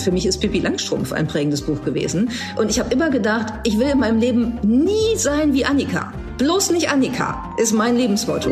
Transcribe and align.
Für 0.00 0.12
mich 0.12 0.26
ist 0.26 0.38
Pippi 0.38 0.60
Langstrumpf 0.60 1.12
ein 1.12 1.26
prägendes 1.26 1.62
Buch 1.62 1.82
gewesen. 1.84 2.30
Und 2.56 2.70
ich 2.70 2.78
habe 2.78 2.92
immer 2.92 3.10
gedacht, 3.10 3.52
ich 3.64 3.78
will 3.78 3.88
in 3.88 3.98
meinem 3.98 4.18
Leben 4.18 4.58
nie 4.62 5.16
sein 5.16 5.52
wie 5.52 5.64
Annika. 5.64 6.12
Bloß 6.38 6.70
nicht 6.70 6.90
Annika 6.90 7.54
ist 7.58 7.72
mein 7.72 7.96
Lebensmotto. 7.96 8.50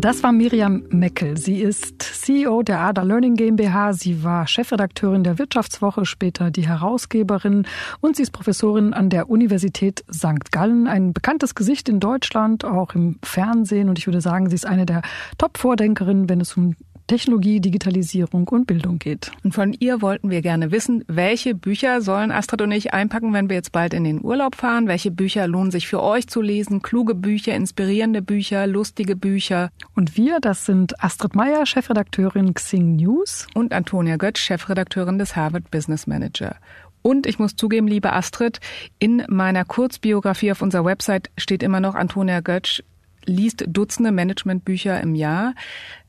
Das 0.00 0.22
war 0.22 0.30
Miriam 0.30 0.84
Meckel. 0.90 1.36
Sie 1.36 1.60
ist 1.60 2.02
CEO 2.02 2.62
der 2.62 2.78
ADA 2.78 3.02
Learning 3.02 3.34
GmbH. 3.34 3.94
Sie 3.94 4.22
war 4.22 4.46
Chefredakteurin 4.46 5.24
der 5.24 5.40
Wirtschaftswoche, 5.40 6.04
später 6.06 6.52
die 6.52 6.68
Herausgeberin 6.68 7.66
und 8.00 8.14
sie 8.14 8.22
ist 8.22 8.30
Professorin 8.30 8.92
an 8.92 9.10
der 9.10 9.28
Universität 9.28 10.04
St. 10.12 10.52
Gallen. 10.52 10.86
Ein 10.86 11.12
bekanntes 11.12 11.56
Gesicht 11.56 11.88
in 11.88 11.98
Deutschland, 11.98 12.64
auch 12.64 12.94
im 12.94 13.18
Fernsehen. 13.24 13.88
Und 13.88 13.98
ich 13.98 14.06
würde 14.06 14.20
sagen, 14.20 14.48
sie 14.48 14.54
ist 14.54 14.66
eine 14.66 14.86
der 14.86 15.02
Top-Vordenkerinnen, 15.36 16.28
wenn 16.28 16.40
es 16.40 16.56
um 16.56 16.76
Technologie, 17.08 17.58
Digitalisierung 17.58 18.46
und 18.48 18.66
Bildung 18.66 18.98
geht. 18.98 19.32
Und 19.42 19.54
von 19.54 19.72
ihr 19.72 20.02
wollten 20.02 20.30
wir 20.30 20.42
gerne 20.42 20.70
wissen, 20.70 21.04
welche 21.08 21.54
Bücher 21.54 22.02
sollen 22.02 22.30
Astrid 22.30 22.60
und 22.60 22.70
ich 22.70 22.92
einpacken, 22.92 23.32
wenn 23.32 23.48
wir 23.48 23.56
jetzt 23.56 23.72
bald 23.72 23.94
in 23.94 24.04
den 24.04 24.22
Urlaub 24.22 24.54
fahren? 24.54 24.88
Welche 24.88 25.10
Bücher 25.10 25.48
lohnen 25.48 25.70
sich 25.70 25.88
für 25.88 26.02
euch 26.02 26.28
zu 26.28 26.42
lesen? 26.42 26.82
Kluge 26.82 27.14
Bücher, 27.14 27.54
inspirierende 27.54 28.20
Bücher, 28.20 28.66
lustige 28.66 29.16
Bücher. 29.16 29.70
Und 29.96 30.18
wir, 30.18 30.38
das 30.38 30.66
sind 30.66 31.02
Astrid 31.02 31.34
Meyer, 31.34 31.64
Chefredakteurin 31.64 32.52
Xing 32.52 32.96
News. 32.96 33.46
Und 33.54 33.72
Antonia 33.72 34.18
Götz, 34.18 34.40
Chefredakteurin 34.40 35.18
des 35.18 35.34
Harvard 35.34 35.70
Business 35.70 36.06
Manager. 36.06 36.56
Und 37.00 37.26
ich 37.26 37.38
muss 37.38 37.56
zugeben, 37.56 37.88
liebe 37.88 38.12
Astrid, 38.12 38.60
in 38.98 39.24
meiner 39.28 39.64
Kurzbiografie 39.64 40.52
auf 40.52 40.60
unserer 40.60 40.84
Website 40.84 41.30
steht 41.38 41.62
immer 41.62 41.80
noch 41.80 41.94
Antonia 41.94 42.40
Götz 42.40 42.82
liest 43.28 43.64
Dutzende 43.68 44.10
Managementbücher 44.10 45.00
im 45.00 45.14
Jahr. 45.14 45.54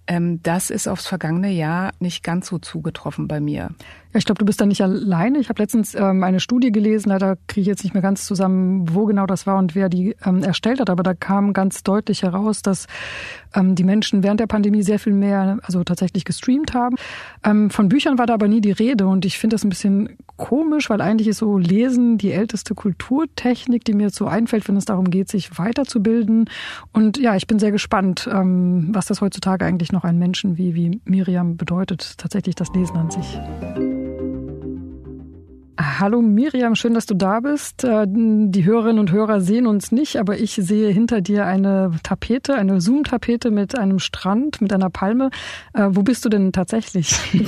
Ähm, 0.09 0.41
das 0.41 0.71
ist 0.71 0.87
aufs 0.87 1.05
vergangene 1.05 1.51
Jahr 1.51 1.91
nicht 1.99 2.23
ganz 2.23 2.47
so 2.47 2.57
zugetroffen 2.57 3.27
bei 3.27 3.39
mir. 3.39 3.69
Ja, 4.11 4.17
ich 4.17 4.25
glaube, 4.25 4.39
du 4.39 4.45
bist 4.45 4.59
da 4.59 4.65
nicht 4.65 4.81
alleine. 4.81 5.37
Ich 5.37 5.49
habe 5.49 5.61
letztens 5.61 5.93
ähm, 5.93 6.23
eine 6.23 6.39
Studie 6.39 6.71
gelesen, 6.71 7.09
leider 7.09 7.37
kriege 7.45 7.61
ich 7.61 7.67
jetzt 7.67 7.83
nicht 7.83 7.93
mehr 7.93 8.01
ganz 8.01 8.25
zusammen, 8.25 8.87
wo 8.91 9.05
genau 9.05 9.27
das 9.27 9.45
war 9.45 9.57
und 9.57 9.75
wer 9.75 9.87
die 9.87 10.15
ähm, 10.25 10.41
erstellt 10.41 10.79
hat, 10.79 10.89
aber 10.89 11.03
da 11.03 11.13
kam 11.13 11.53
ganz 11.53 11.83
deutlich 11.83 12.23
heraus, 12.23 12.63
dass 12.63 12.87
ähm, 13.53 13.75
die 13.75 13.83
Menschen 13.83 14.23
während 14.23 14.39
der 14.39 14.47
Pandemie 14.47 14.81
sehr 14.81 14.97
viel 14.97 15.13
mehr, 15.13 15.59
also 15.61 15.83
tatsächlich 15.83 16.25
gestreamt 16.25 16.73
haben. 16.73 16.95
Ähm, 17.43 17.69
von 17.69 17.87
Büchern 17.87 18.17
war 18.17 18.25
da 18.25 18.33
aber 18.33 18.47
nie 18.47 18.61
die 18.61 18.71
Rede 18.71 19.05
und 19.05 19.25
ich 19.25 19.37
finde 19.37 19.53
das 19.53 19.63
ein 19.63 19.69
bisschen 19.69 20.17
komisch, 20.37 20.89
weil 20.89 21.01
eigentlich 21.01 21.27
ist 21.27 21.37
so 21.37 21.59
Lesen 21.59 22.17
die 22.17 22.31
älteste 22.31 22.73
Kulturtechnik, 22.73 23.85
die 23.85 23.93
mir 23.93 24.09
so 24.09 24.25
einfällt, 24.25 24.67
wenn 24.67 24.77
es 24.77 24.85
darum 24.85 25.11
geht, 25.11 25.29
sich 25.29 25.59
weiterzubilden. 25.59 26.49
Und 26.93 27.19
ja, 27.19 27.35
ich 27.35 27.45
bin 27.45 27.59
sehr 27.59 27.71
gespannt, 27.71 28.27
ähm, 28.31 28.89
was 28.91 29.05
das 29.05 29.21
heutzutage 29.21 29.65
eigentlich 29.65 29.91
noch 29.91 30.03
einen 30.03 30.17
Menschen 30.17 30.57
wie, 30.57 30.73
wie 30.73 30.99
Miriam 31.05 31.57
bedeutet, 31.57 32.17
tatsächlich 32.17 32.55
das 32.55 32.69
Lesen 32.73 32.97
an 32.97 33.11
sich. 33.11 33.98
Hallo 35.81 36.21
Miriam, 36.21 36.75
schön, 36.75 36.93
dass 36.93 37.05
du 37.05 37.13
da 37.13 37.39
bist. 37.39 37.85
Äh, 37.85 38.05
die 38.05 38.65
Hörerinnen 38.65 38.99
und 38.99 39.13
Hörer 39.13 39.39
sehen 39.39 39.65
uns 39.65 39.93
nicht, 39.93 40.17
aber 40.17 40.37
ich 40.37 40.55
sehe 40.55 40.89
hinter 40.89 41.21
dir 41.21 41.45
eine 41.45 41.91
Tapete, 42.03 42.55
eine 42.55 42.81
Zoom-Tapete 42.81 43.49
mit 43.49 43.77
einem 43.77 43.99
Strand, 43.99 44.59
mit 44.59 44.73
einer 44.73 44.89
Palme. 44.89 45.29
Äh, 45.73 45.87
wo 45.91 46.03
bist 46.03 46.25
du 46.25 46.29
denn 46.29 46.51
tatsächlich? 46.51 47.15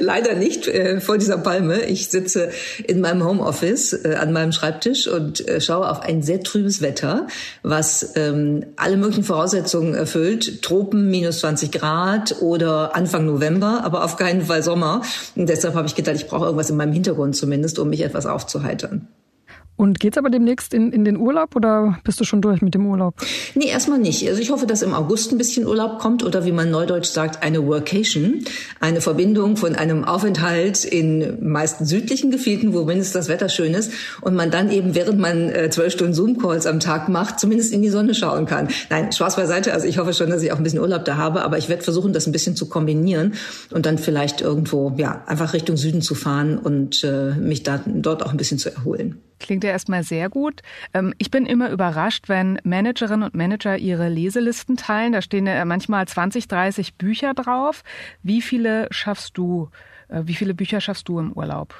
Leider 0.00 0.36
nicht 0.36 0.66
äh, 0.68 1.02
vor 1.02 1.18
dieser 1.18 1.36
Palme. 1.36 1.82
Ich 1.82 2.08
sitze 2.08 2.48
in 2.82 3.02
meinem 3.02 3.22
Homeoffice 3.22 4.06
an 4.06 4.32
meinem 4.32 4.52
Schreibtisch 4.52 5.06
und 5.06 5.44
schaue 5.58 5.90
auf 5.90 6.00
ein 6.00 6.22
sehr 6.22 6.42
trübes 6.42 6.80
Wetter, 6.80 7.26
was 7.62 8.12
ähm, 8.16 8.64
alle 8.76 8.96
möglichen 8.96 9.24
Voraussetzungen 9.24 9.94
erfüllt. 9.94 10.62
Tropen 10.62 11.10
minus 11.10 11.40
20 11.40 11.72
Grad 11.72 12.40
oder 12.40 12.96
Anfang 12.96 13.26
November, 13.26 13.82
aber 13.84 14.02
auf 14.04 14.16
keinen 14.16 14.42
Fall 14.42 14.62
Sommer. 14.62 15.02
Und 15.36 15.48
deshalb 15.48 15.74
habe 15.74 15.86
ich 15.86 15.94
gedacht, 15.94 16.16
ich 16.16 16.26
brauche 16.26 16.44
irgendwas 16.46 16.70
in 16.70 16.76
meinem 16.76 16.92
Hintergrund 16.92 17.01
zumindest, 17.32 17.78
um 17.78 17.90
mich 17.90 18.02
etwas 18.02 18.26
aufzuheitern. 18.26 19.08
Und 19.76 19.98
geht's 19.98 20.18
aber 20.18 20.30
demnächst 20.30 20.74
in, 20.74 20.92
in 20.92 21.04
den 21.04 21.16
Urlaub 21.16 21.56
oder 21.56 21.98
bist 22.04 22.20
du 22.20 22.24
schon 22.24 22.40
durch 22.40 22.62
mit 22.62 22.74
dem 22.74 22.86
Urlaub? 22.86 23.14
Nee, 23.54 23.68
erstmal 23.68 23.98
nicht. 23.98 24.28
Also 24.28 24.40
ich 24.40 24.50
hoffe, 24.50 24.66
dass 24.66 24.82
im 24.82 24.94
August 24.94 25.32
ein 25.32 25.38
bisschen 25.38 25.66
Urlaub 25.66 25.98
kommt 25.98 26.22
oder 26.22 26.44
wie 26.44 26.52
man 26.52 26.70
neudeutsch 26.70 27.08
sagt, 27.08 27.42
eine 27.42 27.66
Workation. 27.66 28.44
Eine 28.80 29.00
Verbindung 29.00 29.56
von 29.56 29.74
einem 29.74 30.04
Aufenthalt 30.04 30.84
in 30.84 31.50
meisten 31.50 31.84
südlichen 31.84 32.30
Gebieten, 32.30 32.74
wo 32.74 32.84
mindestens 32.84 33.12
das 33.14 33.28
Wetter 33.28 33.48
schön 33.48 33.74
ist 33.74 33.92
und 34.20 34.34
man 34.34 34.50
dann 34.50 34.70
eben, 34.70 34.94
während 34.94 35.18
man 35.18 35.48
äh, 35.48 35.70
zwölf 35.70 35.92
Stunden 35.92 36.14
Zoom-Calls 36.14 36.66
am 36.66 36.78
Tag 36.78 37.08
macht, 37.08 37.40
zumindest 37.40 37.72
in 37.72 37.82
die 37.82 37.88
Sonne 37.88 38.14
schauen 38.14 38.46
kann. 38.46 38.68
Nein, 38.90 39.10
Spaß 39.10 39.36
beiseite. 39.36 39.72
Also 39.72 39.86
ich 39.86 39.98
hoffe 39.98 40.12
schon, 40.12 40.30
dass 40.30 40.42
ich 40.42 40.52
auch 40.52 40.58
ein 40.58 40.62
bisschen 40.62 40.80
Urlaub 40.80 41.04
da 41.04 41.16
habe, 41.16 41.42
aber 41.42 41.58
ich 41.58 41.68
werde 41.68 41.82
versuchen, 41.82 42.12
das 42.12 42.26
ein 42.26 42.32
bisschen 42.32 42.56
zu 42.56 42.68
kombinieren 42.68 43.34
und 43.72 43.86
dann 43.86 43.98
vielleicht 43.98 44.42
irgendwo, 44.42 44.92
ja, 44.96 45.24
einfach 45.26 45.54
Richtung 45.54 45.76
Süden 45.76 46.02
zu 46.02 46.14
fahren 46.14 46.58
und 46.58 47.02
äh, 47.04 47.34
mich 47.34 47.62
da, 47.62 47.80
dort 47.86 48.24
auch 48.24 48.30
ein 48.30 48.36
bisschen 48.36 48.58
zu 48.58 48.72
erholen. 48.72 49.22
Klingt 49.42 49.64
ja 49.64 49.70
erstmal 49.70 50.04
sehr 50.04 50.30
gut. 50.30 50.62
Ähm, 50.94 51.12
ich 51.18 51.30
bin 51.30 51.46
immer 51.46 51.70
überrascht, 51.70 52.28
wenn 52.28 52.58
Managerinnen 52.62 53.24
und 53.24 53.34
Manager 53.34 53.76
ihre 53.76 54.08
Leselisten 54.08 54.76
teilen. 54.76 55.12
Da 55.12 55.20
stehen 55.20 55.46
ja 55.46 55.64
manchmal 55.64 56.06
20, 56.06 56.46
30 56.46 56.94
Bücher 56.94 57.34
drauf. 57.34 57.82
Wie 58.22 58.40
viele 58.40 58.86
schaffst 58.90 59.36
du? 59.36 59.68
Äh, 60.08 60.22
wie 60.24 60.34
viele 60.34 60.54
Bücher 60.54 60.80
schaffst 60.80 61.08
du 61.08 61.18
im 61.18 61.32
Urlaub? 61.32 61.74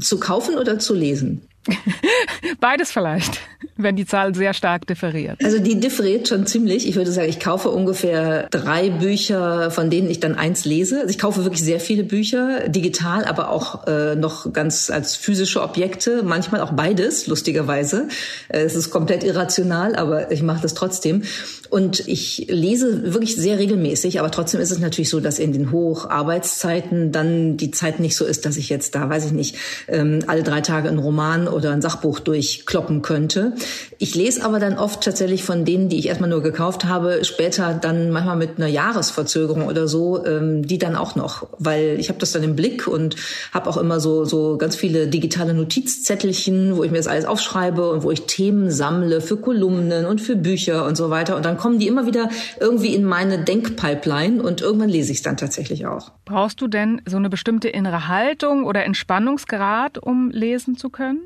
Zu 0.00 0.18
kaufen 0.18 0.56
oder 0.58 0.78
zu 0.80 0.94
lesen? 0.94 1.46
Beides 2.60 2.90
vielleicht, 2.90 3.40
wenn 3.76 3.94
die 3.94 4.06
Zahl 4.06 4.34
sehr 4.34 4.52
stark 4.52 4.86
differiert. 4.86 5.38
Also 5.44 5.58
die 5.58 5.78
differiert 5.78 6.28
schon 6.28 6.46
ziemlich. 6.46 6.88
Ich 6.88 6.96
würde 6.96 7.12
sagen, 7.12 7.28
ich 7.28 7.38
kaufe 7.38 7.70
ungefähr 7.70 8.48
drei 8.50 8.90
Bücher, 8.90 9.70
von 9.70 9.88
denen 9.88 10.10
ich 10.10 10.18
dann 10.18 10.34
eins 10.34 10.64
lese. 10.64 11.00
Also 11.00 11.10
ich 11.10 11.18
kaufe 11.18 11.44
wirklich 11.44 11.62
sehr 11.62 11.80
viele 11.80 12.02
Bücher, 12.02 12.68
digital, 12.68 13.24
aber 13.24 13.50
auch 13.50 13.86
äh, 13.86 14.16
noch 14.16 14.52
ganz 14.52 14.90
als 14.90 15.14
physische 15.14 15.62
Objekte. 15.62 16.22
Manchmal 16.24 16.60
auch 16.62 16.72
beides, 16.72 17.26
lustigerweise. 17.26 18.08
Äh, 18.48 18.62
es 18.62 18.74
ist 18.74 18.90
komplett 18.90 19.22
irrational, 19.22 19.94
aber 19.94 20.32
ich 20.32 20.42
mache 20.42 20.62
das 20.62 20.74
trotzdem. 20.74 21.22
Und 21.70 22.06
ich 22.06 22.48
lese 22.50 23.14
wirklich 23.14 23.36
sehr 23.36 23.58
regelmäßig, 23.58 24.20
aber 24.20 24.30
trotzdem 24.30 24.60
ist 24.60 24.70
es 24.70 24.78
natürlich 24.78 25.08
so, 25.08 25.20
dass 25.20 25.38
in 25.38 25.54
den 25.54 25.70
Hocharbeitszeiten 25.72 27.12
dann 27.12 27.56
die 27.56 27.70
Zeit 27.70 27.98
nicht 27.98 28.14
so 28.14 28.26
ist, 28.26 28.44
dass 28.44 28.58
ich 28.58 28.68
jetzt 28.68 28.94
da, 28.94 29.08
weiß 29.08 29.24
ich 29.24 29.32
nicht, 29.32 29.56
ähm, 29.88 30.18
alle 30.26 30.42
drei 30.42 30.60
Tage 30.60 30.88
einen 30.88 30.98
Roman 30.98 31.48
oder 31.52 31.72
ein 31.72 31.82
Sachbuch 31.82 32.20
durchkloppen 32.20 33.02
könnte. 33.02 33.54
Ich 34.02 34.16
lese 34.16 34.44
aber 34.44 34.58
dann 34.58 34.78
oft 34.78 35.00
tatsächlich 35.00 35.44
von 35.44 35.64
denen, 35.64 35.88
die 35.88 35.96
ich 35.96 36.08
erstmal 36.08 36.28
nur 36.28 36.42
gekauft 36.42 36.86
habe, 36.86 37.24
später 37.24 37.72
dann 37.72 38.10
manchmal 38.10 38.34
mit 38.34 38.56
einer 38.56 38.66
Jahresverzögerung 38.66 39.68
oder 39.68 39.86
so, 39.86 40.26
ähm, 40.26 40.66
die 40.66 40.78
dann 40.78 40.96
auch 40.96 41.14
noch, 41.14 41.46
weil 41.60 42.00
ich 42.00 42.08
habe 42.08 42.18
das 42.18 42.32
dann 42.32 42.42
im 42.42 42.56
Blick 42.56 42.88
und 42.88 43.14
habe 43.52 43.70
auch 43.70 43.76
immer 43.76 44.00
so 44.00 44.24
so 44.24 44.58
ganz 44.58 44.74
viele 44.74 45.06
digitale 45.06 45.54
Notizzettelchen, 45.54 46.76
wo 46.76 46.82
ich 46.82 46.90
mir 46.90 46.96
das 46.96 47.06
alles 47.06 47.26
aufschreibe 47.26 47.92
und 47.92 48.02
wo 48.02 48.10
ich 48.10 48.22
Themen 48.22 48.72
sammle 48.72 49.20
für 49.20 49.36
Kolumnen 49.36 50.04
und 50.04 50.20
für 50.20 50.34
Bücher 50.34 50.84
und 50.84 50.96
so 50.96 51.08
weiter 51.10 51.36
und 51.36 51.44
dann 51.44 51.56
kommen 51.56 51.78
die 51.78 51.86
immer 51.86 52.04
wieder 52.04 52.28
irgendwie 52.58 52.96
in 52.96 53.04
meine 53.04 53.44
Denkpipeline 53.44 54.42
und 54.42 54.62
irgendwann 54.62 54.88
lese 54.88 55.12
ich 55.12 55.18
es 55.18 55.22
dann 55.22 55.36
tatsächlich 55.36 55.86
auch. 55.86 56.10
Brauchst 56.24 56.60
du 56.60 56.66
denn 56.66 57.02
so 57.06 57.18
eine 57.18 57.30
bestimmte 57.30 57.68
innere 57.68 58.08
Haltung 58.08 58.64
oder 58.64 58.84
Entspannungsgrad, 58.84 59.98
um 59.98 60.32
lesen 60.32 60.76
zu 60.76 60.90
können? 60.90 61.20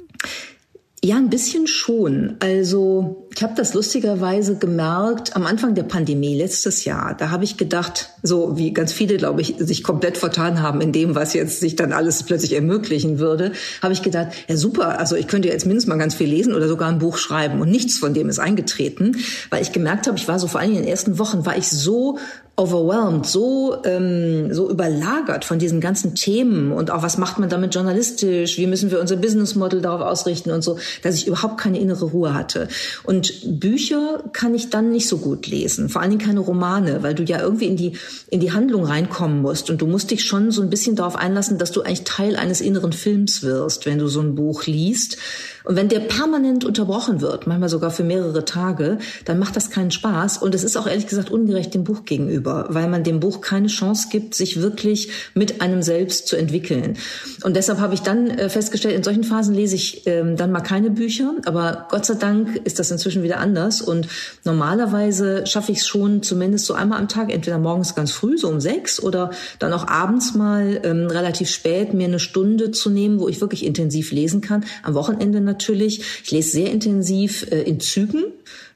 Ja, 1.07 1.19
ein 1.19 1.31
bisschen 1.31 1.69
schon. 1.69 2.35
Also 2.41 3.29
ich 3.33 3.41
habe 3.41 3.55
das 3.57 3.75
lustigerweise 3.75 4.57
gemerkt 4.57 5.37
am 5.37 5.47
Anfang 5.47 5.77
der 5.77 5.85
Pandemie 5.85 6.37
letztes 6.37 6.85
Jahr. 6.85 7.17
Da 7.17 7.31
habe 7.31 7.45
ich 7.45 7.57
gedacht, 7.57 8.11
so 8.25 8.59
wie 8.59 8.73
ganz 8.73 8.93
viele, 8.93 9.17
glaube 9.17 9.41
ich, 9.41 9.55
sich 9.57 9.85
komplett 9.85 10.19
vertan 10.19 10.63
haben 10.63 10.81
in 10.81 10.91
dem, 10.91 11.15
was 11.15 11.33
jetzt 11.33 11.61
sich 11.61 11.77
dann 11.77 11.93
alles 11.93 12.25
plötzlich 12.25 12.55
ermöglichen 12.55 13.21
würde, 13.21 13.53
habe 13.83 13.93
ich 13.93 14.03
gedacht, 14.03 14.33
ja 14.49 14.57
super, 14.57 14.99
also 14.99 15.15
ich 15.15 15.29
könnte 15.29 15.47
jetzt 15.47 15.65
mindestens 15.65 15.91
mal 15.91 15.97
ganz 15.97 16.17
viel 16.17 16.29
lesen 16.29 16.53
oder 16.53 16.67
sogar 16.67 16.89
ein 16.89 16.99
Buch 16.99 17.19
schreiben 17.19 17.61
und 17.61 17.71
nichts 17.71 17.99
von 17.99 18.13
dem 18.13 18.29
ist 18.29 18.41
eingetreten, 18.41 19.17
weil 19.51 19.63
ich 19.63 19.71
gemerkt 19.71 20.09
habe, 20.09 20.19
ich 20.19 20.27
war 20.27 20.41
so 20.41 20.49
vor 20.49 20.61
allem 20.61 20.73
in 20.73 20.79
den 20.79 20.89
ersten 20.89 21.21
Wochen, 21.21 21.47
war 21.47 21.57
ich 21.57 21.69
so 21.69 22.19
overwhelmed, 22.57 23.27
so 23.27 23.77
ähm, 23.85 24.53
so 24.53 24.71
überlagert 24.71 25.45
von 25.45 25.59
diesen 25.59 25.81
ganzen 25.81 26.15
Themen 26.15 26.73
und 26.73 26.91
auch 26.91 27.03
was 27.03 27.19
macht 27.19 27.39
man 27.39 27.51
damit 27.51 27.75
journalistisch, 27.75 28.57
wie 28.57 28.67
müssen 28.67 28.91
wir 28.91 28.99
unser 28.99 29.17
Business 29.17 29.55
Model 29.57 29.83
darauf 29.83 30.01
ausrichten 30.01 30.51
und 30.51 30.63
so, 30.63 30.79
dass 31.03 31.17
ich 31.17 31.27
überhaupt 31.27 31.59
keine 31.59 31.79
innere 31.79 32.07
Ruhe 32.07 32.33
hatte. 32.33 32.69
Und 33.05 33.61
Bücher 33.61 34.25
kann 34.33 34.55
ich 34.55 34.71
dann 34.71 34.91
nicht 34.91 35.07
so 35.07 35.19
gut 35.19 35.47
lesen, 35.47 35.91
vor 35.91 36.01
allen 36.01 36.11
Dingen 36.13 36.25
keine 36.27 36.41
Romane, 36.41 37.03
weil 37.03 37.15
du 37.15 37.25
ja 37.25 37.41
irgendwie 37.41 37.67
in 37.67 37.77
die 37.77 37.93
in 38.29 38.41
die 38.41 38.53
Handlung 38.53 38.85
reinkommen 38.85 39.43
musst 39.43 39.69
und 39.69 39.83
du 39.83 39.87
musst 39.87 40.11
dich 40.11 40.25
schon 40.25 40.51
so 40.51 40.63
ein 40.63 40.71
bisschen 40.71 40.97
darauf 40.97 41.17
einlassen, 41.17 41.59
dass 41.59 41.73
du 41.73 41.83
eigentlich 41.83 42.05
Teil 42.05 42.37
eines 42.37 42.63
inneren 42.63 42.95
Films 42.95 43.43
wirst, 43.43 43.85
wenn 43.85 43.99
du 43.99 44.09
so 44.09 44.21
ein 44.21 44.35
Buch 44.35 44.65
liest. 44.65 45.19
Und 45.67 45.75
wenn 45.75 45.89
der 45.89 45.99
permanent 45.99 46.65
unterbrochen 46.65 47.21
wird, 47.21 47.49
manchmal 47.49 47.69
sogar 47.69 47.91
für 47.91 48.05
mehrere 48.05 48.45
Tage, 48.45 48.99
dann 49.25 49.41
macht 49.41 49.57
das 49.57 49.69
keinen 49.69 49.91
Spaß. 49.91 50.39
Und 50.39 50.55
es 50.55 50.63
ist 50.63 50.77
auch 50.77 50.87
ehrlich 50.87 51.09
gesagt 51.09 51.29
ungerecht 51.29 51.75
dem 51.75 51.83
Buch 51.83 52.05
gegenüber, 52.05 52.46
weil 52.47 52.89
man 52.89 53.05
dem 53.05 53.21
Buch 53.21 53.41
keine 53.41 53.67
Chance 53.69 54.09
gibt, 54.11 54.35
sich 54.35 54.61
wirklich 54.61 55.11
mit 55.35 55.61
einem 55.61 55.83
selbst 55.83 56.29
zu 56.29 56.37
entwickeln. 56.37 56.97
Und 57.43 57.57
deshalb 57.57 57.81
habe 57.81 57.95
ich 57.95 58.01
dann 58.01 58.31
äh, 58.31 58.49
festgestellt, 58.49 58.95
in 58.95 59.03
solchen 59.03 59.25
Phasen 59.25 59.55
lese 59.55 59.75
ich 59.75 60.07
ähm, 60.07 60.37
dann 60.37 60.53
mal 60.53 60.61
keine 60.61 60.91
Bücher. 60.91 61.35
Aber 61.45 61.87
Gott 61.91 62.07
sei 62.07 62.15
Dank 62.15 62.57
ist 62.65 62.79
das 62.79 62.91
inzwischen 62.91 63.23
wieder 63.23 63.39
anders. 63.39 63.83
Und 63.83 64.09
normalerweise 64.45 65.47
schaffe 65.47 65.73
ich 65.73 65.79
es 65.79 65.87
schon 65.87 66.23
zumindest 66.23 66.67
so 66.67 66.75
einmal 66.75 66.99
am 66.99 67.09
Tag, 67.09 67.33
entweder 67.33 67.59
morgens 67.59 67.95
ganz 67.95 68.13
früh, 68.13 68.39
so 68.39 68.49
um 68.49 68.61
sechs, 68.61 69.03
oder 69.03 69.31
dann 69.59 69.73
auch 69.73 69.87
abends 69.87 70.35
mal 70.35 70.81
ähm, 70.85 71.09
relativ 71.09 71.51
spät 71.51 71.95
mir 71.95 72.07
eine 72.07 72.19
Stunde 72.19 72.71
zu 72.71 72.91
nehmen, 72.91 73.21
wo 73.21 73.29
ich 73.29 73.41
wirklich 73.41 73.65
intensiv 73.65 74.13
lesen 74.13 74.41
kann. 74.41 74.65
Am 74.83 74.95
Wochenende 74.95 75.41
natürlich. 75.41 76.03
Ich 76.25 76.31
lese 76.31 76.51
sehr 76.51 76.71
intensiv 76.71 77.47
äh, 77.51 77.63
in 77.63 77.81
Zügen. 77.81 78.25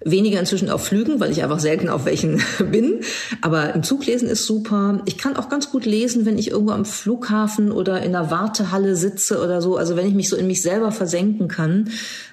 Weniger 0.03 0.41
inzwischen 0.41 0.71
auf 0.71 0.85
Flügen, 0.85 1.21
weil 1.21 1.31
ich 1.31 1.43
einfach 1.43 1.61
selten 1.61 1.89
auf 1.89 2.07
welchen 2.07 2.43
bin. 2.71 3.01
Aber 3.43 3.75
im 3.75 3.83
Zug 3.83 4.07
lesen 4.07 4.29
ist 4.29 4.47
super. 4.47 5.03
Ich 5.05 5.19
kann 5.19 5.37
auch 5.37 5.49
ganz 5.49 5.71
gut 5.71 5.85
lesen, 5.85 6.25
wenn 6.25 6.39
ich 6.39 6.51
irgendwo 6.51 6.73
am 6.73 6.85
Flughafen 6.85 7.71
oder 7.71 8.03
in 8.03 8.15
einer 8.15 8.31
Wartehalle 8.31 8.97
sitze 8.97 9.43
oder 9.43 9.61
so. 9.61 9.77
Also 9.77 9.97
wenn 9.97 10.07
ich 10.07 10.15
mich 10.15 10.29
so 10.29 10.37
in 10.37 10.47
mich 10.47 10.63
selber 10.63 10.93
versenken 10.93 11.49
kann. 11.49 11.91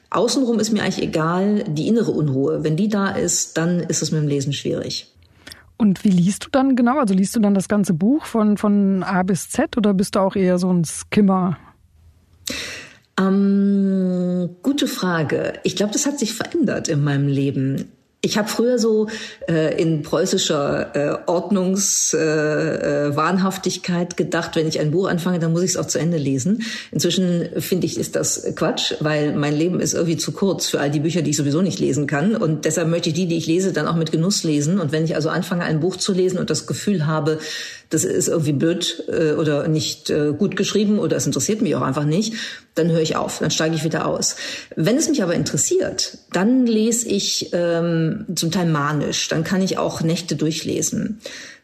Außenrum 0.09 0.59
ist 0.59 0.71
mir 0.71 0.81
eigentlich 0.81 1.03
egal. 1.03 1.65
Die 1.67 1.87
innere 1.87 2.11
Unruhe, 2.11 2.63
wenn 2.63 2.77
die 2.77 2.87
da 2.87 3.09
ist, 3.09 3.57
dann 3.57 3.81
ist 3.81 4.01
es 4.01 4.11
mit 4.11 4.21
dem 4.21 4.27
Lesen 4.29 4.53
schwierig. 4.53 5.11
Und 5.77 6.03
wie 6.03 6.09
liest 6.09 6.45
du 6.45 6.49
dann 6.49 6.75
genau? 6.75 6.97
Also 6.97 7.13
liest 7.13 7.35
du 7.35 7.39
dann 7.39 7.53
das 7.53 7.67
ganze 7.67 7.93
Buch 7.93 8.25
von, 8.25 8.57
von 8.57 9.03
A 9.03 9.23
bis 9.23 9.49
Z 9.49 9.77
oder 9.77 9.93
bist 9.93 10.15
du 10.15 10.19
auch 10.19 10.35
eher 10.35 10.57
so 10.57 10.71
ein 10.71 10.85
Skimmer? 10.85 11.57
Ähm, 13.19 14.57
gute 14.61 14.87
Frage. 14.87 15.53
Ich 15.63 15.75
glaube, 15.75 15.93
das 15.93 16.05
hat 16.05 16.19
sich 16.19 16.33
verändert 16.33 16.87
in 16.87 17.03
meinem 17.03 17.27
Leben. 17.27 17.91
Ich 18.21 18.37
habe 18.37 18.49
früher 18.49 18.79
so 18.79 19.07
äh, 19.47 19.79
in 19.79 20.01
preußischer 20.01 20.95
äh, 20.95 21.19
Ordnungswahnhaftigkeit 21.27 24.09
äh, 24.09 24.13
äh, 24.13 24.15
gedacht, 24.15 24.55
wenn 24.55 24.67
ich 24.67 24.79
ein 24.79 24.89
Buch 24.89 25.07
anfange, 25.07 25.37
dann 25.37 25.51
muss 25.51 25.61
ich 25.61 25.69
es 25.69 25.77
auch 25.77 25.85
zu 25.85 25.99
Ende 25.99 26.17
lesen. 26.17 26.63
Inzwischen 26.91 27.47
finde 27.59 27.85
ich, 27.85 27.95
ist 27.97 28.15
das 28.15 28.55
Quatsch, 28.55 28.95
weil 29.01 29.33
mein 29.33 29.55
Leben 29.55 29.79
ist 29.79 29.93
irgendwie 29.93 30.17
zu 30.17 30.31
kurz 30.31 30.67
für 30.67 30.79
all 30.79 30.89
die 30.89 30.99
Bücher, 30.99 31.21
die 31.21 31.29
ich 31.29 31.37
sowieso 31.37 31.61
nicht 31.61 31.77
lesen 31.79 32.07
kann. 32.07 32.35
Und 32.35 32.65
deshalb 32.65 32.87
möchte 32.87 33.09
ich 33.09 33.15
die, 33.15 33.27
die 33.27 33.37
ich 33.37 33.45
lese, 33.45 33.71
dann 33.71 33.87
auch 33.87 33.95
mit 33.95 34.11
Genuss 34.11 34.43
lesen. 34.43 34.79
Und 34.79 34.91
wenn 34.91 35.05
ich 35.05 35.13
also 35.15 35.29
anfange, 35.29 35.63
ein 35.63 35.79
Buch 35.79 35.95
zu 35.95 36.11
lesen 36.11 36.39
und 36.39 36.49
das 36.49 36.65
Gefühl 36.65 37.05
habe, 37.05 37.37
das 37.89 38.03
ist 38.03 38.27
irgendwie 38.27 38.53
blöd 38.53 39.03
äh, 39.07 39.33
oder 39.33 39.67
nicht 39.67 40.09
äh, 40.09 40.33
gut 40.37 40.55
geschrieben 40.55 40.99
oder 40.99 41.17
es 41.17 41.25
interessiert 41.25 41.61
mich 41.61 41.75
auch 41.75 41.81
einfach 41.81 42.03
nicht, 42.03 42.33
dann 42.75 42.91
höre 42.91 43.01
ich 43.01 43.15
auf, 43.15 43.39
dann 43.39 43.51
steige 43.51 43.75
ich 43.75 43.83
wieder 43.83 44.07
aus. 44.07 44.35
Wenn 44.75 44.97
es 44.97 45.09
mich 45.09 45.23
aber 45.23 45.33
interessiert, 45.33 46.17
dann 46.31 46.65
lese 46.65 47.07
ich 47.07 47.49
ähm, 47.53 48.25
zum 48.35 48.51
Teil 48.51 48.67
manisch, 48.67 49.27
dann 49.29 49.43
kann 49.43 49.61
ich 49.61 49.77
auch 49.77 50.01
Nächte 50.01 50.35
durchlesen. 50.35 51.19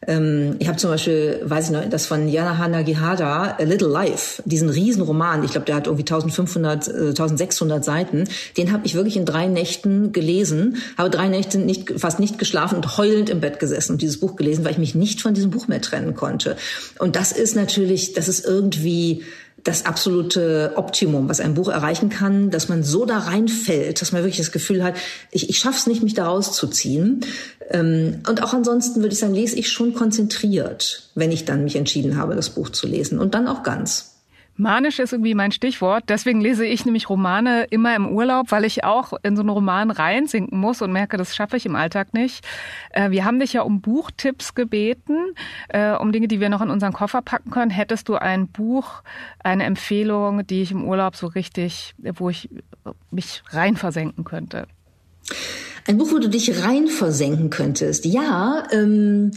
Ähm, 0.08 0.56
ich 0.60 0.68
habe 0.68 0.78
zum 0.78 0.90
Beispiel, 0.90 1.42
weiß 1.44 1.66
ich 1.66 1.72
noch, 1.72 1.90
das 1.90 2.06
von 2.06 2.28
Yanaha 2.28 2.68
Nagihara, 2.68 3.58
A 3.60 3.64
Little 3.64 3.88
Life, 3.88 4.42
diesen 4.46 4.70
Riesenroman, 4.70 5.44
ich 5.44 5.52
glaube, 5.52 5.66
der 5.66 5.76
hat 5.76 5.88
irgendwie 5.88 6.04
1500, 6.04 6.88
äh, 6.88 6.92
1600 7.10 7.84
Seiten, 7.84 8.26
den 8.58 8.72
habe 8.72 8.86
ich 8.86 8.96
wirklich 8.96 9.18
in 9.18 9.26
drei 9.26 9.48
Nächten 9.48 10.12
gelesen, 10.12 10.78
habe 10.98 11.10
drei 11.10 11.28
Nächte 11.28 11.58
nicht, 11.58 11.94
fast 12.00 12.20
nicht 12.20 12.38
geschlafen 12.38 12.76
und 12.76 12.98
heulend 12.98 13.30
im 13.30 13.40
Bett 13.40 13.60
gesessen 13.60 13.94
und 13.94 14.02
dieses 14.02 14.20
Buch 14.20 14.36
gelesen, 14.36 14.66
weil 14.66 14.72
ich 14.72 14.78
mich 14.78 14.96
nicht 14.96 15.22
von 15.22 15.34
diesem 15.34 15.52
Buch 15.52 15.68
mehr 15.68 15.82
trennen 15.82 16.16
konnte. 16.16 16.58
Und 17.00 17.16
das 17.16 17.32
ist 17.32 17.56
natürlich, 17.56 18.14
das 18.14 18.28
ist 18.28 18.46
irgendwie 18.46 19.24
das 19.64 19.86
absolute 19.86 20.74
Optimum, 20.76 21.30
was 21.30 21.40
ein 21.40 21.54
Buch 21.54 21.70
erreichen 21.70 22.10
kann, 22.10 22.50
dass 22.50 22.68
man 22.68 22.84
so 22.84 23.06
da 23.06 23.20
reinfällt, 23.20 24.02
dass 24.02 24.12
man 24.12 24.22
wirklich 24.22 24.38
das 24.38 24.52
Gefühl 24.52 24.84
hat, 24.84 24.96
ich, 25.32 25.50
ich 25.50 25.58
schaffe 25.58 25.78
es 25.78 25.88
nicht, 25.88 26.04
mich 26.04 26.14
da 26.14 26.28
rauszuziehen. 26.28 27.22
Ähm, 27.70 28.20
und 28.28 28.44
auch 28.44 28.54
ansonsten 28.54 29.02
würde 29.02 29.14
ich 29.14 29.20
sagen, 29.20 29.34
lese 29.34 29.58
ich 29.58 29.72
schon 29.72 29.94
konzentriert, 29.94 31.10
wenn 31.16 31.32
ich 31.32 31.46
dann 31.46 31.64
mich 31.64 31.76
entschieden 31.76 32.18
habe, 32.18 32.36
das 32.36 32.50
Buch 32.50 32.70
zu 32.70 32.88
lesen. 32.88 33.20
Und 33.20 33.34
dann 33.36 33.48
auch 33.48 33.64
ganz. 33.64 34.13
Manisch 34.56 35.00
ist 35.00 35.14
irgendwie 35.14 35.34
mein 35.34 35.52
Stichwort. 35.52 36.06
Deswegen 36.10 36.40
lese 36.40 36.66
ich 36.66 36.86
nämlich 36.86 37.10
Romane 37.10 37.64
immer 37.72 37.96
im 37.96 38.08
Urlaub, 38.08 38.52
weil 38.52 38.66
ich 38.66 38.84
auch 38.84 39.14
in 39.24 39.36
so 39.36 39.42
einen 39.42 39.50
Roman 39.50 39.90
reinsinken 39.90 40.60
muss 40.60 40.82
und 40.82 40.92
merke, 40.92 41.18
das 41.18 41.36
schaffe 41.36 41.58
ich 41.58 41.66
im 41.66 41.76
Alltag 41.76 42.14
nicht. 42.14 42.46
Äh, 42.92 43.10
wir 43.10 43.26
haben 43.26 43.40
dich 43.40 43.54
ja 43.54 43.62
um 43.64 43.82
Buchtipps 43.82 44.54
gebeten, 44.54 45.18
äh, 45.70 45.94
um 45.94 46.12
Dinge, 46.12 46.28
die 46.28 46.40
wir 46.40 46.50
noch 46.50 46.62
in 46.62 46.70
unseren 46.70 46.94
Koffer 46.94 47.22
packen 47.22 47.50
können. 47.50 47.72
Hättest 47.72 48.10
du 48.10 48.16
ein 48.16 48.48
Buch, 48.48 49.02
eine 49.44 49.64
Empfehlung, 49.64 50.46
die 50.46 50.62
ich 50.62 50.72
im 50.72 50.84
Urlaub 50.86 51.16
so 51.16 51.28
richtig, 51.28 51.96
wo 51.98 52.30
ich 52.30 52.50
mich 53.10 53.44
rein 53.50 53.76
versenken 53.76 54.24
könnte? 54.24 54.68
Ein 55.88 55.98
Buch, 55.98 56.12
wo 56.12 56.20
du 56.20 56.30
dich 56.30 56.64
rein 56.64 56.88
versenken 56.88 57.50
könntest. 57.50 58.06
Ja, 58.06 58.64
ähm, 58.72 59.32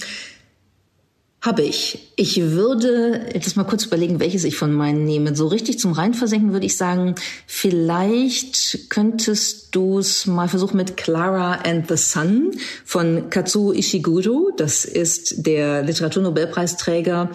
habe 1.47 1.63
ich. 1.63 2.13
Ich 2.17 2.41
würde 2.41 3.27
jetzt 3.33 3.57
mal 3.57 3.65
kurz 3.65 3.85
überlegen, 3.85 4.21
welches 4.21 4.45
ich 4.45 4.57
von 4.57 4.73
meinen 4.73 5.05
nehme. 5.05 5.37
So 5.37 5.47
richtig 5.47 5.79
zum 5.79 5.93
Reinversenken 5.93 6.53
würde 6.53 6.67
ich 6.67 6.77
sagen, 6.77 7.15
vielleicht 7.47 8.91
könntest 8.91 9.75
du 9.75 9.99
es 9.99 10.27
mal 10.27 10.49
versuchen 10.49 10.77
mit 10.77 10.97
Clara 10.97 11.61
and 11.65 11.89
the 11.89 11.97
Sun 11.97 12.53
von 12.85 13.31
Katsuo 13.31 13.73
Ishiguro. 13.73 14.51
Das 14.57 14.85
ist 14.85 15.47
der 15.47 15.83
Literaturnobelpreisträger, 15.83 17.31